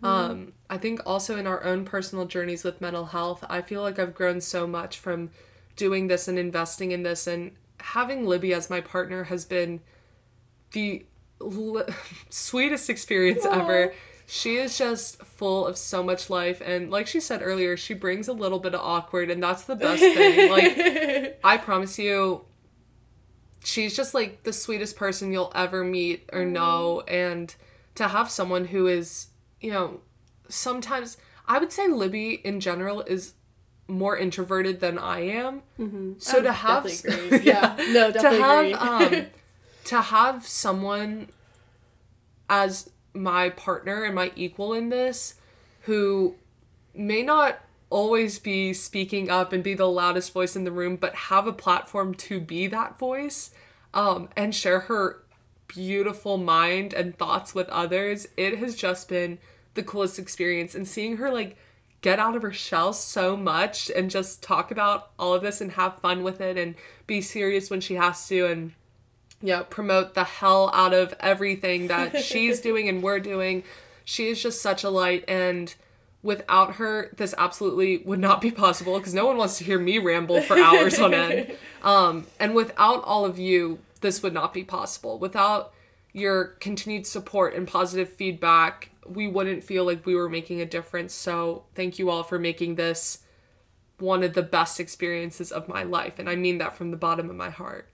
Um 0.02 0.52
I 0.70 0.78
think 0.78 1.00
also 1.06 1.36
in 1.36 1.46
our 1.46 1.62
own 1.64 1.84
personal 1.84 2.26
journeys 2.26 2.64
with 2.64 2.80
mental 2.80 3.06
health, 3.06 3.44
I 3.48 3.62
feel 3.62 3.82
like 3.82 3.98
I've 3.98 4.14
grown 4.14 4.40
so 4.40 4.66
much 4.66 4.98
from 4.98 5.30
doing 5.76 6.06
this 6.06 6.28
and 6.28 6.38
investing 6.38 6.92
in 6.92 7.02
this 7.02 7.26
and 7.26 7.52
having 7.80 8.26
Libby 8.26 8.54
as 8.54 8.70
my 8.70 8.80
partner 8.80 9.24
has 9.24 9.44
been 9.44 9.80
the 10.72 11.04
l- 11.40 11.86
sweetest 12.30 12.88
experience 12.90 13.44
ever. 13.50 13.92
She 14.26 14.56
is 14.56 14.78
just 14.78 15.22
full 15.22 15.66
of 15.66 15.76
so 15.76 16.02
much 16.02 16.30
life 16.30 16.62
and 16.64 16.90
like 16.90 17.06
she 17.06 17.20
said 17.20 17.42
earlier, 17.42 17.76
she 17.76 17.94
brings 17.94 18.28
a 18.28 18.32
little 18.32 18.58
bit 18.58 18.74
of 18.74 18.80
awkward 18.80 19.30
and 19.30 19.42
that's 19.42 19.64
the 19.64 19.76
best 19.76 20.10
thing. 20.12 20.44
Like 20.46 20.78
I 21.44 21.56
promise 21.58 21.98
you 21.98 22.44
she's 23.62 23.96
just 23.96 24.14
like 24.14 24.42
the 24.42 24.52
sweetest 24.52 24.96
person 24.96 25.32
you'll 25.32 25.52
ever 25.54 25.82
meet 25.84 26.28
or 26.32 26.44
know 26.44 27.00
and 27.08 27.54
to 27.94 28.08
have 28.08 28.30
someone 28.30 28.66
who 28.66 28.86
is, 28.86 29.28
you 29.64 29.72
know, 29.72 30.00
sometimes 30.48 31.16
I 31.48 31.58
would 31.58 31.72
say 31.72 31.88
Libby 31.88 32.34
in 32.44 32.60
general 32.60 33.00
is 33.02 33.34
more 33.88 34.16
introverted 34.16 34.80
than 34.80 34.98
I 34.98 35.20
am. 35.20 35.62
So 36.18 36.38
I 36.38 36.42
to 36.42 36.52
have 36.52 36.84
definitely 36.84 37.28
agree. 37.30 37.40
Yeah, 37.50 37.76
no, 37.90 38.10
definitely 38.10 38.72
to 38.72 38.78
have 38.78 39.02
um 39.02 39.26
to 39.84 40.00
have 40.02 40.46
someone 40.46 41.28
as 42.48 42.90
my 43.14 43.48
partner 43.50 44.04
and 44.04 44.14
my 44.14 44.32
equal 44.36 44.72
in 44.74 44.88
this 44.90 45.34
who 45.82 46.34
may 46.94 47.22
not 47.22 47.60
always 47.90 48.38
be 48.38 48.72
speaking 48.72 49.30
up 49.30 49.52
and 49.52 49.62
be 49.62 49.74
the 49.74 49.88
loudest 49.88 50.32
voice 50.32 50.56
in 50.56 50.64
the 50.64 50.72
room 50.72 50.96
but 50.96 51.14
have 51.14 51.46
a 51.46 51.52
platform 51.52 52.14
to 52.14 52.40
be 52.40 52.66
that 52.66 52.98
voice 52.98 53.50
um 53.92 54.28
and 54.36 54.54
share 54.54 54.80
her 54.80 55.22
beautiful 55.68 56.36
mind 56.36 56.92
and 56.92 57.16
thoughts 57.16 57.54
with 57.54 57.68
others 57.68 58.26
it 58.36 58.58
has 58.58 58.74
just 58.74 59.08
been 59.08 59.38
the 59.74 59.82
coolest 59.82 60.18
experience 60.18 60.74
and 60.74 60.86
seeing 60.86 61.16
her 61.18 61.30
like 61.30 61.56
get 62.00 62.18
out 62.18 62.36
of 62.36 62.42
her 62.42 62.52
shell 62.52 62.92
so 62.92 63.36
much 63.36 63.90
and 63.96 64.10
just 64.10 64.42
talk 64.42 64.70
about 64.70 65.10
all 65.18 65.32
of 65.32 65.42
this 65.42 65.60
and 65.60 65.72
have 65.72 65.98
fun 65.98 66.22
with 66.22 66.40
it 66.40 66.58
and 66.58 66.74
be 67.06 67.20
serious 67.20 67.70
when 67.70 67.80
she 67.80 67.94
has 67.94 68.28
to 68.28 68.46
and 68.46 68.72
you 69.40 69.48
know, 69.48 69.64
promote 69.64 70.14
the 70.14 70.24
hell 70.24 70.70
out 70.74 70.92
of 70.92 71.14
everything 71.20 71.88
that 71.88 72.18
she's 72.22 72.60
doing 72.60 72.88
and 72.88 73.02
we're 73.02 73.20
doing. 73.20 73.62
She 74.04 74.28
is 74.28 74.42
just 74.42 74.60
such 74.60 74.84
a 74.84 74.90
light 74.90 75.24
and 75.26 75.74
without 76.22 76.74
her 76.74 77.10
this 77.16 77.34
absolutely 77.36 77.98
would 77.98 78.18
not 78.18 78.40
be 78.40 78.50
possible 78.50 78.98
because 78.98 79.12
no 79.12 79.26
one 79.26 79.36
wants 79.36 79.58
to 79.58 79.64
hear 79.64 79.78
me 79.78 79.98
ramble 79.98 80.40
for 80.42 80.58
hours 80.58 80.98
on 80.98 81.14
end. 81.14 81.56
Um 81.82 82.26
and 82.40 82.54
without 82.54 83.04
all 83.04 83.26
of 83.26 83.38
you 83.38 83.78
this 84.00 84.22
would 84.22 84.32
not 84.32 84.54
be 84.54 84.64
possible. 84.64 85.18
Without 85.18 85.72
your 86.12 86.44
continued 86.60 87.06
support 87.06 87.54
and 87.54 87.66
positive 87.66 88.08
feedback, 88.08 88.90
we 89.06 89.28
wouldn't 89.28 89.64
feel 89.64 89.84
like 89.84 90.04
we 90.06 90.14
were 90.14 90.28
making 90.28 90.60
a 90.60 90.66
difference. 90.66 91.14
So, 91.14 91.64
thank 91.74 91.98
you 91.98 92.10
all 92.10 92.22
for 92.22 92.38
making 92.38 92.76
this 92.76 93.18
one 93.98 94.22
of 94.22 94.34
the 94.34 94.42
best 94.42 94.80
experiences 94.80 95.52
of 95.52 95.68
my 95.68 95.84
life 95.84 96.18
and 96.18 96.28
I 96.28 96.34
mean 96.34 96.58
that 96.58 96.76
from 96.76 96.90
the 96.90 96.96
bottom 96.96 97.30
of 97.30 97.36
my 97.36 97.48
heart. 97.50 97.88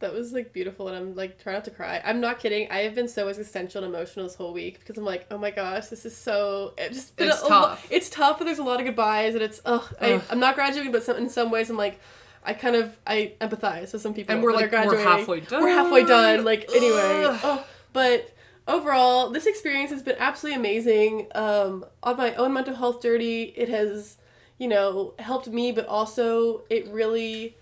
That 0.00 0.12
was 0.12 0.32
like 0.34 0.52
beautiful, 0.52 0.88
and 0.88 0.96
I'm 0.96 1.14
like 1.14 1.42
trying 1.42 1.54
not 1.54 1.64
to 1.64 1.70
cry. 1.70 2.02
I'm 2.04 2.20
not 2.20 2.38
kidding. 2.38 2.70
I 2.70 2.80
have 2.80 2.94
been 2.94 3.08
so 3.08 3.28
existential 3.28 3.82
and 3.82 3.94
emotional 3.94 4.26
this 4.26 4.34
whole 4.34 4.52
week 4.52 4.78
because 4.78 4.98
I'm 4.98 5.06
like, 5.06 5.26
oh 5.30 5.38
my 5.38 5.50
gosh, 5.50 5.86
this 5.86 6.04
is 6.04 6.14
so. 6.14 6.74
It 6.76 6.92
just 6.92 7.18
It's 7.18 7.40
a, 7.42 7.46
a 7.46 7.48
tough. 7.48 7.84
lo- 7.84 7.96
It's 7.96 8.10
tough, 8.10 8.36
but 8.36 8.44
there's 8.44 8.58
a 8.58 8.62
lot 8.62 8.78
of 8.78 8.84
goodbyes, 8.84 9.32
and 9.34 9.42
it's 9.42 9.62
ugh. 9.64 9.94
I, 9.98 10.12
Ugh. 10.12 10.22
I'm 10.28 10.38
not 10.38 10.54
graduating, 10.54 10.92
but 10.92 11.02
some, 11.02 11.16
in 11.16 11.30
some 11.30 11.50
ways, 11.50 11.70
I'm 11.70 11.78
like, 11.78 11.98
I 12.44 12.52
kind 12.52 12.76
of 12.76 12.94
I 13.06 13.32
empathize 13.40 13.94
with 13.94 14.02
some 14.02 14.12
people. 14.12 14.34
And 14.34 14.44
we're 14.44 14.52
like, 14.52 14.70
we're 14.70 14.98
halfway 14.98 15.40
done. 15.40 15.62
We're 15.62 15.70
halfway 15.70 16.04
done. 16.04 16.44
Like 16.44 16.68
anyway, 16.74 17.38
oh, 17.42 17.64
but 17.94 18.35
overall, 18.66 19.30
this 19.30 19.46
experience 19.46 19.90
has 19.90 20.02
been 20.02 20.16
absolutely 20.18 20.58
amazing. 20.58 21.28
Um, 21.34 21.84
on 22.02 22.16
my 22.16 22.34
own 22.34 22.52
mental 22.52 22.74
health 22.74 23.02
journey, 23.02 23.44
it 23.56 23.68
has, 23.68 24.16
you 24.58 24.68
know, 24.68 25.14
helped 25.18 25.48
me, 25.48 25.72
but 25.72 25.86
also 25.86 26.62
it 26.70 26.86
really, 26.88 27.56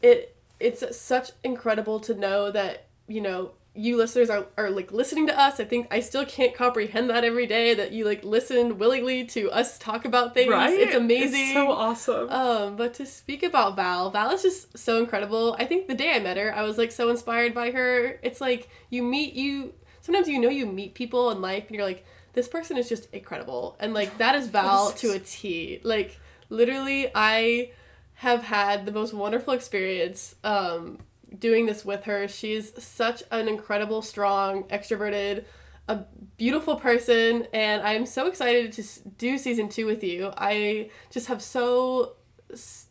it 0.00 0.36
it's 0.60 0.96
such 0.96 1.30
incredible 1.42 1.98
to 2.00 2.14
know 2.14 2.50
that 2.50 2.86
you 3.08 3.20
know 3.20 3.50
you 3.74 3.96
listeners 3.96 4.30
are, 4.30 4.46
are 4.56 4.70
like 4.70 4.92
listening 4.92 5.26
to 5.26 5.36
us 5.40 5.58
i 5.58 5.64
think 5.64 5.88
i 5.90 5.98
still 5.98 6.24
can't 6.26 6.54
comprehend 6.54 7.10
that 7.10 7.24
every 7.24 7.46
day 7.46 7.74
that 7.74 7.90
you 7.90 8.04
like 8.04 8.22
listen 8.22 8.78
willingly 8.78 9.24
to 9.24 9.50
us 9.50 9.76
talk 9.78 10.04
about 10.04 10.34
things 10.34 10.52
Right? 10.52 10.78
it's 10.78 10.94
amazing 10.94 11.40
It's 11.46 11.52
so 11.54 11.72
awesome. 11.72 12.28
um, 12.30 12.76
but 12.76 12.94
to 12.94 13.06
speak 13.06 13.42
about 13.42 13.74
Val, 13.74 14.10
Val 14.10 14.30
is 14.30 14.42
just 14.42 14.78
so 14.78 14.98
incredible. 15.00 15.56
I 15.58 15.64
think 15.64 15.88
the 15.88 15.94
day 15.94 16.12
I 16.14 16.20
met 16.20 16.36
her, 16.36 16.54
I 16.54 16.62
was 16.62 16.78
like 16.78 16.92
so 16.92 17.08
inspired 17.08 17.54
by 17.54 17.70
her. 17.72 18.20
It's 18.22 18.40
like 18.40 18.68
you 18.90 19.02
meet 19.02 19.32
you 19.34 19.72
sometimes 20.02 20.28
you 20.28 20.38
know 20.38 20.50
you 20.50 20.66
meet 20.66 20.94
people 20.94 21.30
in 21.30 21.40
life 21.40 21.64
and 21.68 21.74
you're 21.74 21.86
like, 21.86 22.04
this 22.34 22.48
person 22.48 22.76
is 22.76 22.88
just 22.88 23.08
incredible. 23.12 23.76
And 23.80 23.94
like 23.94 24.18
that 24.18 24.34
is 24.34 24.48
Val 24.48 24.92
to 24.92 25.12
a 25.12 25.18
T. 25.18 25.80
Like 25.82 26.18
literally 26.50 27.10
I 27.14 27.70
have 28.14 28.42
had 28.42 28.84
the 28.84 28.92
most 28.92 29.14
wonderful 29.14 29.54
experience 29.54 30.34
um 30.44 30.98
doing 31.38 31.66
this 31.66 31.84
with 31.84 32.04
her. 32.04 32.28
She's 32.28 32.72
such 32.82 33.22
an 33.30 33.48
incredible, 33.48 34.02
strong, 34.02 34.64
extroverted, 34.64 35.44
a 35.88 36.04
beautiful 36.36 36.76
person, 36.76 37.46
and 37.52 37.82
I'm 37.82 38.06
so 38.06 38.26
excited 38.26 38.72
to 38.72 38.84
do 39.18 39.38
season 39.38 39.68
two 39.68 39.86
with 39.86 40.04
you. 40.04 40.32
I 40.36 40.90
just 41.10 41.28
have 41.28 41.42
so 41.42 42.16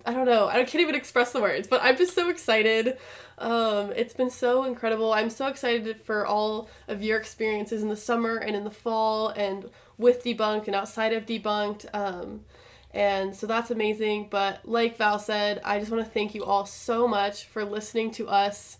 I 0.05 0.13
don't 0.13 0.25
know. 0.25 0.47
I 0.47 0.63
can't 0.63 0.81
even 0.81 0.95
express 0.95 1.31
the 1.31 1.41
words, 1.41 1.67
but 1.67 1.81
I'm 1.83 1.97
just 1.97 2.15
so 2.15 2.29
excited. 2.29 2.97
Um, 3.37 3.91
it's 3.95 4.13
been 4.13 4.29
so 4.29 4.63
incredible. 4.63 5.13
I'm 5.13 5.29
so 5.29 5.47
excited 5.47 6.01
for 6.01 6.25
all 6.25 6.69
of 6.87 7.01
your 7.01 7.17
experiences 7.17 7.81
in 7.81 7.89
the 7.89 7.97
summer 7.97 8.37
and 8.37 8.55
in 8.55 8.63
the 8.63 8.71
fall 8.71 9.29
and 9.29 9.69
with 9.97 10.23
DebUNCed 10.23 10.67
and 10.67 10.75
outside 10.75 11.13
of 11.13 11.25
DebUNCed. 11.25 11.85
Um, 11.93 12.41
and 12.91 13.35
so 13.35 13.47
that's 13.47 13.71
amazing. 13.71 14.27
But 14.29 14.67
like 14.67 14.97
Val 14.97 15.19
said, 15.19 15.61
I 15.63 15.79
just 15.79 15.91
want 15.91 16.03
to 16.05 16.11
thank 16.11 16.35
you 16.35 16.43
all 16.43 16.65
so 16.65 17.07
much 17.07 17.45
for 17.45 17.63
listening 17.63 18.11
to 18.11 18.27
us 18.27 18.77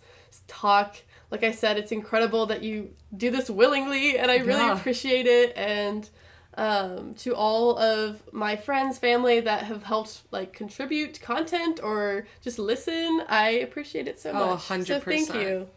talk. 0.48 0.96
Like 1.30 1.42
I 1.44 1.50
said, 1.52 1.78
it's 1.78 1.92
incredible 1.92 2.46
that 2.46 2.62
you 2.62 2.90
do 3.16 3.30
this 3.30 3.48
willingly, 3.48 4.18
and 4.18 4.30
I 4.30 4.36
really 4.38 4.66
Yeah. 4.66 4.74
appreciate 4.78 5.26
it. 5.26 5.56
And 5.56 6.08
um, 6.54 7.14
to 7.16 7.34
all 7.34 7.76
of 7.78 8.22
my 8.32 8.56
friends, 8.56 8.98
family 8.98 9.40
that 9.40 9.64
have 9.64 9.84
helped 9.84 10.22
like 10.30 10.52
contribute 10.52 11.20
content 11.20 11.80
or 11.82 12.26
just 12.42 12.58
listen, 12.58 13.22
I 13.28 13.50
appreciate 13.50 14.08
it 14.08 14.20
so 14.20 14.32
Oh, 14.32 14.34
much. 14.34 14.78
So 14.80 15.00
thank 15.00 15.32
100%. 15.32 15.34
you. 15.34 15.68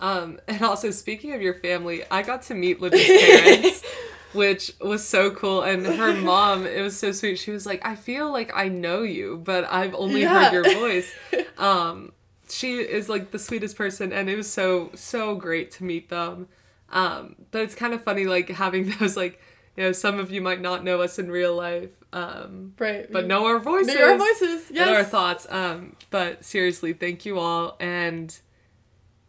Um, 0.00 0.40
and 0.48 0.62
also 0.62 0.90
speaking 0.90 1.32
of 1.32 1.42
your 1.42 1.54
family, 1.54 2.04
I 2.10 2.22
got 2.22 2.42
to 2.44 2.54
meet 2.54 2.80
Libby's 2.80 3.14
parents, 3.14 3.84
which 4.32 4.72
was 4.80 5.06
so 5.06 5.30
cool. 5.32 5.62
And 5.62 5.86
her 5.86 6.14
mom, 6.14 6.66
it 6.66 6.82
was 6.82 6.98
so 6.98 7.12
sweet. 7.12 7.36
She 7.38 7.50
was 7.50 7.66
like, 7.66 7.84
"I 7.86 7.96
feel 7.96 8.32
like 8.32 8.52
I 8.54 8.68
know 8.68 9.02
you, 9.02 9.38
but 9.44 9.64
I've 9.72 9.94
only 9.94 10.24
Yeah. 10.24 10.26
heard 10.26 10.52
your 10.52 10.66
voice." 10.66 11.16
Um, 11.58 12.12
she 12.48 12.76
is 12.76 13.08
like 13.08 13.32
the 13.32 13.38
sweetest 13.38 13.76
person, 13.76 14.12
and 14.12 14.30
it 14.30 14.36
was 14.36 14.50
so 14.52 14.90
so 14.94 15.34
great 15.36 15.70
to 15.72 15.84
meet 15.84 16.08
them. 16.10 16.48
Um, 16.90 17.36
but 17.50 17.62
it's 17.62 17.74
kind 17.74 17.94
of 17.94 18.02
funny, 18.04 18.26
like 18.26 18.48
having 18.50 18.90
those 19.00 19.16
like. 19.16 19.40
You 19.78 19.84
know, 19.84 19.92
some 19.92 20.18
of 20.18 20.32
you 20.32 20.40
might 20.40 20.60
not 20.60 20.82
know 20.82 21.02
us 21.02 21.20
in 21.20 21.30
real 21.30 21.54
life, 21.54 21.90
um, 22.12 22.74
Right. 22.80 23.06
but 23.12 23.28
know 23.28 23.46
our 23.46 23.60
voices 23.60 23.94
Know 23.94 24.10
our 24.10 24.18
voices. 24.18 24.72
Yes. 24.72 24.88
and 24.88 24.96
our 24.96 25.04
thoughts. 25.04 25.46
Um, 25.48 25.94
but 26.10 26.44
seriously, 26.44 26.92
thank 26.92 27.24
you 27.24 27.38
all, 27.38 27.76
and 27.78 28.36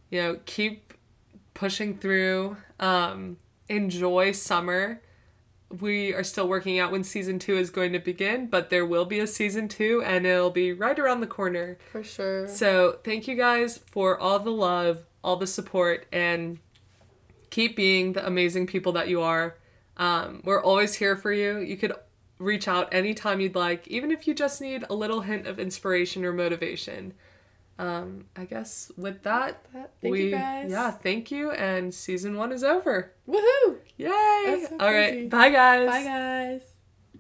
you 0.10 0.20
know, 0.20 0.40
keep 0.48 0.96
pushing 1.54 2.00
through. 2.00 2.58
Um, 2.80 3.38
enjoy 3.68 4.32
summer. 4.32 5.04
We 5.70 6.16
are 6.16 6.24
still 6.24 6.48
working 6.48 6.80
out 6.80 6.92
when 6.92 7.04
season 7.04 7.38
two 7.38 7.56
is 7.56 7.70
going 7.70 7.94
to 7.94 8.00
begin, 8.00 8.48
but 8.48 8.72
there 8.72 8.88
will 8.88 9.06
be 9.06 9.20
a 9.20 9.28
season 9.28 9.68
two, 9.68 10.02
and 10.04 10.26
it'll 10.26 10.50
be 10.50 10.74
right 10.74 10.98
around 10.98 11.22
the 11.22 11.28
corner. 11.28 11.78
For 11.92 12.04
sure. 12.04 12.48
So 12.48 12.98
thank 13.04 13.28
you 13.28 13.36
guys 13.36 13.78
for 13.92 14.18
all 14.18 14.40
the 14.40 14.50
love, 14.50 15.04
all 15.24 15.36
the 15.36 15.46
support, 15.46 16.08
and 16.12 16.58
keep 17.52 17.76
being 17.76 18.14
the 18.14 18.26
amazing 18.26 18.66
people 18.66 18.92
that 18.94 19.10
you 19.10 19.22
are. 19.22 19.54
Um, 20.00 20.42
we're 20.44 20.64
always 20.64 20.96
here 20.96 21.16
for 21.16 21.32
you. 21.32 21.60
You 21.60 21.78
could 21.78 21.94
reach 22.40 22.68
out 22.68 22.92
anytime 22.94 23.40
you'd 23.42 23.54
like, 23.56 23.88
even 23.88 24.12
if 24.12 24.28
you 24.28 24.34
just 24.34 24.62
need 24.62 24.86
a 24.90 24.96
little 24.96 25.22
hint 25.22 25.46
of 25.46 25.60
inspiration 25.60 26.26
or 26.26 26.34
motivation. 26.34 27.14
Um, 27.78 28.26
I 28.36 28.46
guess 28.46 28.92
with 28.98 29.24
that, 29.24 29.66
thank 30.02 30.12
we 30.14 30.24
you 30.26 30.32
guys. 30.32 30.70
yeah, 30.72 30.92
thank 30.92 31.32
you, 31.32 31.52
and 31.52 31.94
season 31.94 32.36
one 32.36 32.52
is 32.52 32.64
over. 32.64 33.14
Woohoo! 33.28 33.78
Yay! 33.98 34.66
So 34.70 34.76
All 34.80 34.92
right, 34.92 35.12
crazy. 35.12 35.28
bye 35.28 35.50
guys. 35.50 35.88
Bye, 35.88 36.04
guys. 36.04 36.62